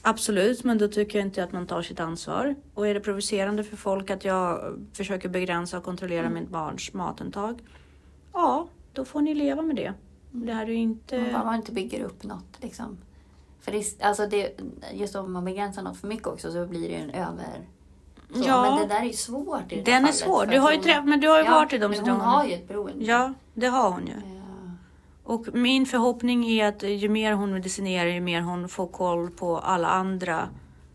Absolut, 0.04 0.64
men 0.64 0.78
då 0.78 0.88
tycker 0.88 1.18
jag 1.18 1.26
inte 1.26 1.44
att 1.44 1.52
man 1.52 1.66
tar 1.66 1.82
sitt 1.82 2.00
ansvar. 2.00 2.54
Och 2.74 2.86
är 2.88 2.94
det 2.94 3.00
provocerande 3.00 3.64
för 3.64 3.76
folk 3.76 4.10
att 4.10 4.24
jag 4.24 4.78
försöker 4.92 5.28
begränsa 5.28 5.78
och 5.78 5.84
kontrollera 5.84 6.30
mitt 6.30 6.48
barns 6.48 6.92
matintag? 6.92 7.60
Ja, 8.32 8.68
då 8.92 9.04
får 9.04 9.20
ni 9.20 9.34
leva 9.34 9.62
med 9.62 9.76
det. 9.76 9.92
Det 10.30 10.52
här 10.52 10.62
är 10.62 10.66
ju 10.70 10.74
inte... 10.76 11.18
Man 11.20 11.32
bara 11.32 11.44
man 11.44 11.54
inte 11.54 11.72
bygger 11.72 12.04
upp 12.04 12.22
något 12.24 12.56
liksom. 12.60 12.98
För 13.60 13.72
det, 13.72 14.02
alltså 14.02 14.26
det, 14.26 14.60
just 14.92 15.14
om 15.14 15.32
man 15.32 15.44
begränsar 15.44 15.82
något 15.82 15.96
för 15.96 16.08
mycket 16.08 16.26
också 16.26 16.52
så 16.52 16.66
blir 16.66 16.88
det 16.88 16.94
ju 16.94 17.00
en 17.00 17.10
över... 17.10 17.60
Så. 18.34 18.42
Ja. 18.46 18.62
Men 18.78 18.88
det 18.88 18.94
där 18.94 19.00
är 19.00 19.06
ju 19.06 19.12
svårt 19.12 19.72
i 19.72 19.76
det 19.76 19.82
Den 19.82 19.94
är 19.94 20.00
fallet, 20.00 20.14
svår. 20.14 20.46
Du 20.46 20.58
har 20.58 20.70
ju 20.70 20.76
hon- 20.76 20.84
träff- 20.86 21.04
men 21.04 21.20
du 21.20 21.28
har 21.28 21.38
ju 21.42 21.48
varit 21.50 21.72
i 21.72 21.78
de 21.78 21.80
men 21.80 21.88
hon 21.90 21.96
situationerna. 21.96 22.30
har 22.30 22.44
ju 22.44 22.52
ett 22.54 22.68
beroende. 22.68 23.04
Ja, 23.04 23.32
det 23.54 23.66
har 23.66 23.90
hon 23.90 24.06
ju. 24.06 24.12
Ja. 25.26 25.32
Och 25.32 25.46
min 25.54 25.86
förhoppning 25.86 26.44
är 26.50 26.68
att 26.68 26.82
ju 26.82 27.08
mer 27.08 27.32
hon 27.32 27.52
medicinerar, 27.52 28.10
ju 28.10 28.20
mer 28.20 28.40
hon 28.40 28.68
får 28.68 28.86
koll 28.86 29.30
på 29.30 29.58
alla 29.58 29.88
andra 29.88 30.48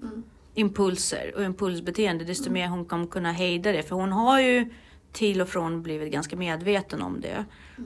Mm. 0.04 0.24
impulser 0.54 1.34
och 1.36 1.44
impulsbeteende, 1.44 2.26
desto 2.26 2.50
mer 2.52 2.68
hon 2.68 2.86
kommer 2.86 3.08
kunna 3.08 3.32
hejda 3.32 3.72
det. 3.72 3.84
För 3.84 3.96
hon 3.96 4.12
har 4.12 4.40
ju 4.42 4.70
till 5.12 5.42
och 5.42 5.50
från 5.50 5.82
blivit 5.84 6.12
ganska 6.14 6.36
medveten 6.36 7.02
om 7.02 7.22
det. 7.22 7.46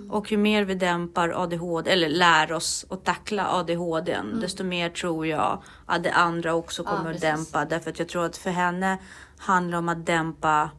Och 0.09 0.31
ju 0.31 0.37
mer 0.37 0.63
vi 0.63 0.75
dämpar 0.75 1.43
ADHD, 1.43 1.91
eller 1.91 2.09
lär 2.09 2.51
oss 2.51 2.85
att 2.89 3.05
tackla 3.05 3.47
ADHD, 3.59 4.17
desto 4.41 4.63
mer 4.63 4.89
tror 4.89 5.27
jag 5.27 5.61
att 5.85 6.03
det 6.03 6.11
andra 6.11 6.53
också 6.55 6.83
Ja, 6.85 6.89
kommer 6.89 7.11
att 7.11 7.21
precis. 7.21 7.51
dämpa. 7.51 7.65
Därför 7.65 7.89
att 7.89 7.99
jag 7.99 8.07
tror 8.09 8.25
att 8.25 8.37
för 8.37 8.49
henne 8.49 8.97
handlar 9.37 9.71
det 9.71 9.77
om 9.79 9.89
att 9.89 10.05
dämpa 10.05 10.69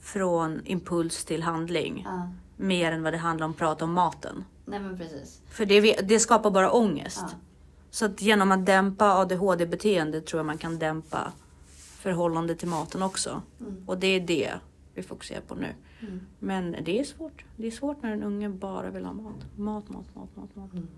från 0.00 0.60
impuls 0.64 1.24
till 1.24 1.42
handling. 1.42 2.02
Ja. 2.04 2.28
Mer 2.56 2.92
än 2.92 3.02
vad 3.02 3.12
det 3.12 3.18
handlar 3.18 3.44
om 3.46 3.50
att 3.52 3.58
prata 3.58 3.84
om 3.84 3.92
maten. 3.92 4.44
Nej 4.64 4.80
men 4.80 4.98
precis. 4.98 5.40
För 5.48 5.66
det, 5.66 5.94
det 5.94 6.18
skapar 6.18 6.50
bara 6.50 6.72
ångest. 6.72 7.18
Ja. 7.20 7.30
Så 7.90 8.04
att 8.04 8.22
genom 8.22 8.52
att 8.52 8.66
dämpa 8.66 9.14
ADHD-beteende 9.14 10.20
tror 10.20 10.38
jag 10.38 10.46
man 10.46 10.58
kan 10.58 10.78
dämpa 10.78 11.32
förhållande 11.98 12.54
till 12.54 12.68
maten 12.68 13.02
också. 13.02 13.42
Mm. 13.60 13.84
Och 13.86 13.98
det 13.98 14.06
är 14.06 14.20
det 14.20 14.52
vi 14.94 15.02
fokuserar 15.02 15.40
på 15.40 15.54
nu. 15.54 15.74
Mm. 16.00 16.20
Men 16.38 16.76
det 16.84 17.00
är 17.00 17.04
svårt. 17.04 17.44
Det 17.56 17.66
är 17.66 17.70
svårt 17.70 18.02
när 18.02 18.12
en 18.12 18.22
unge 18.22 18.48
bara 18.48 18.90
vill 18.90 19.04
ha 19.04 19.12
mat. 19.12 19.34
Mat, 19.56 19.88
mat, 19.88 20.06
mat, 20.14 20.36
mat, 20.36 20.56
mat. 20.56 20.72
Mm. 20.72 20.88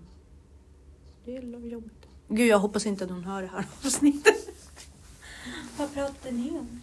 Det 1.25 1.37
är 1.37 1.41
jobbigt. 1.67 2.05
Gud, 2.27 2.47
jag 2.47 2.59
hoppas 2.59 2.85
inte 2.85 3.03
att 3.03 3.09
hon 3.09 3.23
hör 3.23 3.41
det 3.41 3.47
här 3.47 3.65
avsnittet. 3.85 4.49
Vad 5.77 5.93
pratar 5.93 6.31
ni 6.31 6.49
om? 6.49 6.81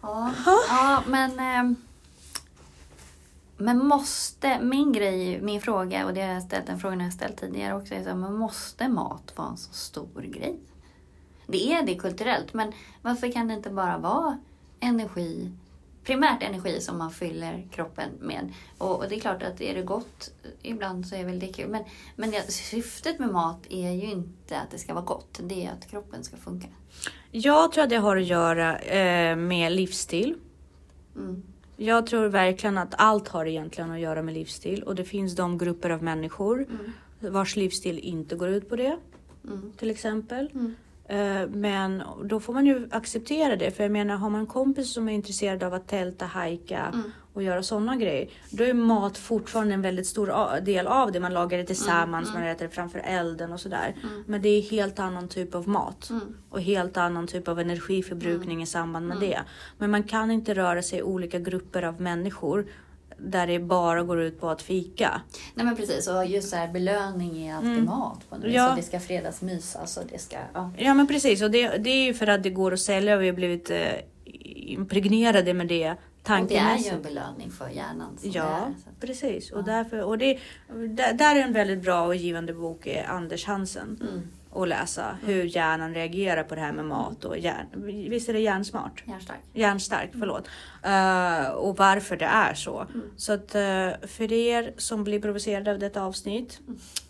Ja, 0.00 0.34
ja 0.68 1.02
men... 1.06 1.38
ehm, 1.38 1.76
Men 3.56 3.86
måste, 3.86 4.60
min 4.60 4.92
grej, 4.92 5.40
min 5.40 5.60
fråga, 5.60 6.06
och 6.06 6.14
det 6.14 6.22
har 6.22 6.34
jag 6.34 6.42
ställt, 6.42 6.66
den 6.66 6.78
frågan 6.78 7.00
har 7.00 7.06
jag 7.06 7.14
ställt 7.14 7.36
tidigare 7.36 7.74
också, 7.74 7.94
är 7.94 8.02
så 8.02 8.08
här, 8.08 8.16
men 8.16 8.34
måste 8.34 8.88
mat 8.88 9.32
vara 9.36 9.48
en 9.48 9.56
så 9.56 9.72
stor 9.72 10.22
grej? 10.22 10.58
Det 11.46 11.72
är 11.72 11.82
det 11.82 11.94
kulturellt, 11.94 12.54
men 12.54 12.72
varför 13.02 13.32
kan 13.32 13.48
det 13.48 13.54
inte 13.54 13.70
bara 13.70 13.98
vara 13.98 14.38
energi, 14.80 15.50
primärt 16.04 16.42
energi 16.42 16.80
som 16.80 16.98
man 16.98 17.10
fyller 17.10 17.68
kroppen 17.72 18.08
med? 18.20 18.52
Och, 18.78 18.96
och 18.96 19.08
det 19.08 19.16
är 19.16 19.20
klart 19.20 19.42
att 19.42 19.60
är 19.60 19.74
det 19.74 19.82
gott, 19.82 20.30
ibland 20.62 21.06
så 21.06 21.14
är 21.14 21.24
väl 21.24 21.38
det 21.38 21.52
kul, 21.52 21.70
men, 21.70 21.84
men 22.16 22.30
det, 22.30 22.52
syftet 22.52 23.18
med 23.18 23.32
mat 23.32 23.66
är 23.70 23.90
ju 23.90 24.10
inte 24.10 24.60
att 24.60 24.70
det 24.70 24.78
ska 24.78 24.94
vara 24.94 25.04
gott, 25.04 25.40
det 25.42 25.66
är 25.66 25.72
att 25.72 25.90
kroppen 25.90 26.24
ska 26.24 26.36
funka. 26.36 26.68
Jag 27.30 27.72
tror 27.72 27.84
att 27.84 27.90
det 27.90 27.96
har 27.96 28.16
att 28.16 28.26
göra 28.26 28.78
eh, 28.78 29.36
med 29.36 29.72
livsstil. 29.72 30.34
Mm. 31.16 31.42
Jag 31.76 32.06
tror 32.06 32.26
verkligen 32.26 32.78
att 32.78 32.94
allt 32.98 33.28
har 33.28 33.46
egentligen 33.46 33.90
att 33.90 34.00
göra 34.00 34.22
med 34.22 34.34
livsstil 34.34 34.82
och 34.82 34.94
det 34.94 35.04
finns 35.04 35.36
de 35.36 35.58
grupper 35.58 35.90
av 35.90 36.02
människor 36.02 36.66
vars 37.20 37.56
livsstil 37.56 37.98
inte 37.98 38.36
går 38.36 38.48
ut 38.48 38.68
på 38.68 38.76
det, 38.76 38.96
Mm. 39.44 39.72
till 39.76 39.90
exempel. 39.90 40.50
Mm. 40.54 40.74
Eh, 41.08 41.48
Men 41.48 42.02
då 42.24 42.40
får 42.40 42.52
man 42.52 42.66
ju 42.66 42.88
acceptera 42.90 43.56
det. 43.56 43.70
För 43.70 43.82
jag 43.84 43.92
menar, 43.92 44.16
har 44.16 44.30
man 44.30 44.46
kompis 44.46 44.92
som 44.92 45.08
är 45.08 45.12
intresserad 45.12 45.62
av 45.62 45.74
att 45.74 45.88
tälta, 45.88 46.24
hajka 46.26 46.90
Mm. 46.94 47.10
Och 47.34 47.42
göra 47.42 47.62
sådana 47.62 47.96
grejer. 47.96 48.28
Då 48.50 48.64
är 48.64 48.74
mat 48.74 49.18
fortfarande 49.18 49.74
en 49.74 49.82
väldigt 49.82 50.06
stor 50.06 50.60
del 50.60 50.86
av 50.86 51.12
det. 51.12 51.20
Man 51.20 51.34
lagar 51.34 51.58
det 51.58 51.64
tillsammans, 51.64 52.34
man 52.34 52.42
äter 52.42 52.66
det 52.66 52.74
framför 52.74 52.98
elden 52.98 53.52
och 53.52 53.60
sådär. 53.60 53.94
Men 54.26 54.42
det 54.42 54.48
är 54.48 54.62
helt 54.62 54.98
annan 54.98 55.28
typ 55.28 55.54
av 55.54 55.68
mat. 55.68 56.10
Mm. 56.10 56.36
Och 56.50 56.60
helt 56.60 56.96
annan 56.96 57.26
typ 57.26 57.48
av 57.48 57.60
energiförbrukning 57.60 58.62
i 58.62 58.66
samband 58.66 59.06
med 59.06 59.20
det. 59.20 59.40
Men 59.78 59.90
man 59.90 60.02
kan 60.02 60.30
inte 60.30 60.54
röra 60.54 60.82
sig 60.82 60.98
i 60.98 61.02
olika 61.02 61.38
grupper 61.38 61.82
av 61.82 62.00
människor. 62.00 62.66
Där 63.18 63.46
det 63.46 63.58
bara 63.58 64.02
går 64.02 64.20
ut 64.20 64.40
på 64.40 64.48
att 64.48 64.62
fika. 64.62 65.20
Nej 65.54 65.66
men 65.66 65.76
precis, 65.76 66.08
och 66.08 66.26
just 66.26 66.50
så 66.50 66.56
här 66.56 66.72
belöning 66.72 67.46
är 67.46 67.54
alltid 67.54 67.84
mat 67.84 68.30
på 68.30 68.36
något. 68.36 68.44
Mm. 68.44 68.56
Ja. 68.56 68.70
Så 68.70 68.76
det 68.76 68.82
ska 68.82 69.00
fredagsmysas 69.00 69.96
och 69.96 70.02
det 70.10 70.18
ska... 70.18 70.36
Ja. 70.52 70.70
Ja 70.78 70.94
men 70.94 71.06
precis 71.06 71.42
och 71.42 71.50
det, 71.50 71.68
det 71.68 71.90
är 71.90 72.04
ju 72.04 72.14
för 72.14 72.26
att 72.26 72.42
det 72.42 72.50
går 72.50 72.72
att 72.72 72.80
sälja 72.80 73.16
och 73.16 73.22
vi 73.22 73.26
har 73.26 73.34
blivit 73.34 73.70
eh, 73.70 73.78
impregnerade 74.66 75.54
med 75.54 75.68
det 75.68 75.94
Och 76.28 76.48
det 76.48 76.56
är 76.56 76.78
ju 76.78 76.90
en 76.90 77.02
belöning 77.02 77.50
för 77.50 77.68
hjärnan. 77.68 78.18
Ja, 78.22 78.42
är, 78.42 79.06
precis. 79.06 79.52
Och, 79.52 79.64
därför, 79.64 80.02
och 80.02 80.18
det, 80.18 80.38
där, 80.68 81.12
där 81.12 81.36
är 81.36 81.40
en 81.40 81.52
väldigt 81.52 81.82
bra 81.82 82.06
och 82.06 82.14
givande 82.14 82.52
bok 82.54 82.86
är 82.86 83.04
Anders 83.08 83.46
Hansen 83.46 83.98
Mm. 84.02 84.22
att 84.62 84.68
läsa. 84.68 85.18
Hur 85.22 85.44
hjärnan 85.44 85.94
reagerar 85.94 86.42
på 86.42 86.54
det 86.54 86.60
här 86.60 86.72
med 86.72 86.84
mat 86.84 87.24
och 87.24 87.38
hjärn. 87.38 87.66
Visst 88.10 88.28
är 88.28 88.32
det 88.32 88.38
hjärnsmart? 88.40 89.02
Hjärnstark. 89.06 89.38
Hjärnstark, 89.52 90.10
förlåt. 90.18 90.48
Eh, 90.82 91.50
och 91.50 91.76
varför 91.76 92.16
det 92.16 92.24
är 92.24 92.54
så. 92.54 92.80
Mm. 92.80 93.02
Så 93.16 93.32
att 93.32 93.54
eh, 93.54 94.08
för 94.08 94.32
er 94.32 94.74
som 94.76 95.04
blir 95.04 95.20
provocerade 95.20 95.70
av 95.70 95.78
detta 95.78 96.02
avsnitt, 96.02 96.60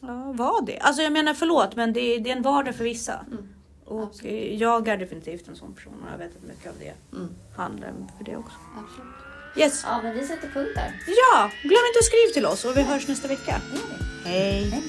ja, 0.00 0.32
var 0.32 0.66
det. 0.66 0.78
Alltså 0.78 1.02
jag 1.02 1.12
menar 1.12 1.34
förlåt, 1.34 1.76
men 1.76 1.92
det 1.92 2.18
det 2.18 2.30
är 2.30 2.36
en 2.36 2.42
vardag 2.42 2.74
för 2.74 2.84
vissa. 2.84 3.24
Mm. 3.32 3.48
Och 3.84 4.02
Absolut. 4.02 4.60
jag 4.60 4.88
är 4.88 4.96
definitivt 4.96 5.48
en 5.48 5.56
sån 5.56 5.74
person 5.74 5.92
och 6.06 6.12
jag 6.12 6.18
vet 6.18 6.36
att 6.36 6.42
mycket 6.42 6.66
av 6.66 6.74
det 6.78 7.16
Mm. 7.16 7.28
handlar 7.56 7.92
för 8.18 8.24
det 8.24 8.36
också. 8.36 8.56
Absolut. 8.78 9.14
Yes. 9.56 9.82
Ja, 9.86 10.00
men 10.02 10.14
vi 10.14 10.26
sätter 10.26 10.48
punkt 10.48 10.70
där. 10.74 10.92
Ja, 11.06 11.50
glöm 11.62 11.84
inte 11.88 11.98
att 11.98 12.04
skriva 12.04 12.32
till 12.34 12.46
oss 12.46 12.64
och 12.64 12.76
vi 12.76 12.82
hörs 12.82 13.08
nästa 13.08 13.28
vecka. 13.28 13.60
Hej! 14.24 14.64
Hej. 14.70 14.82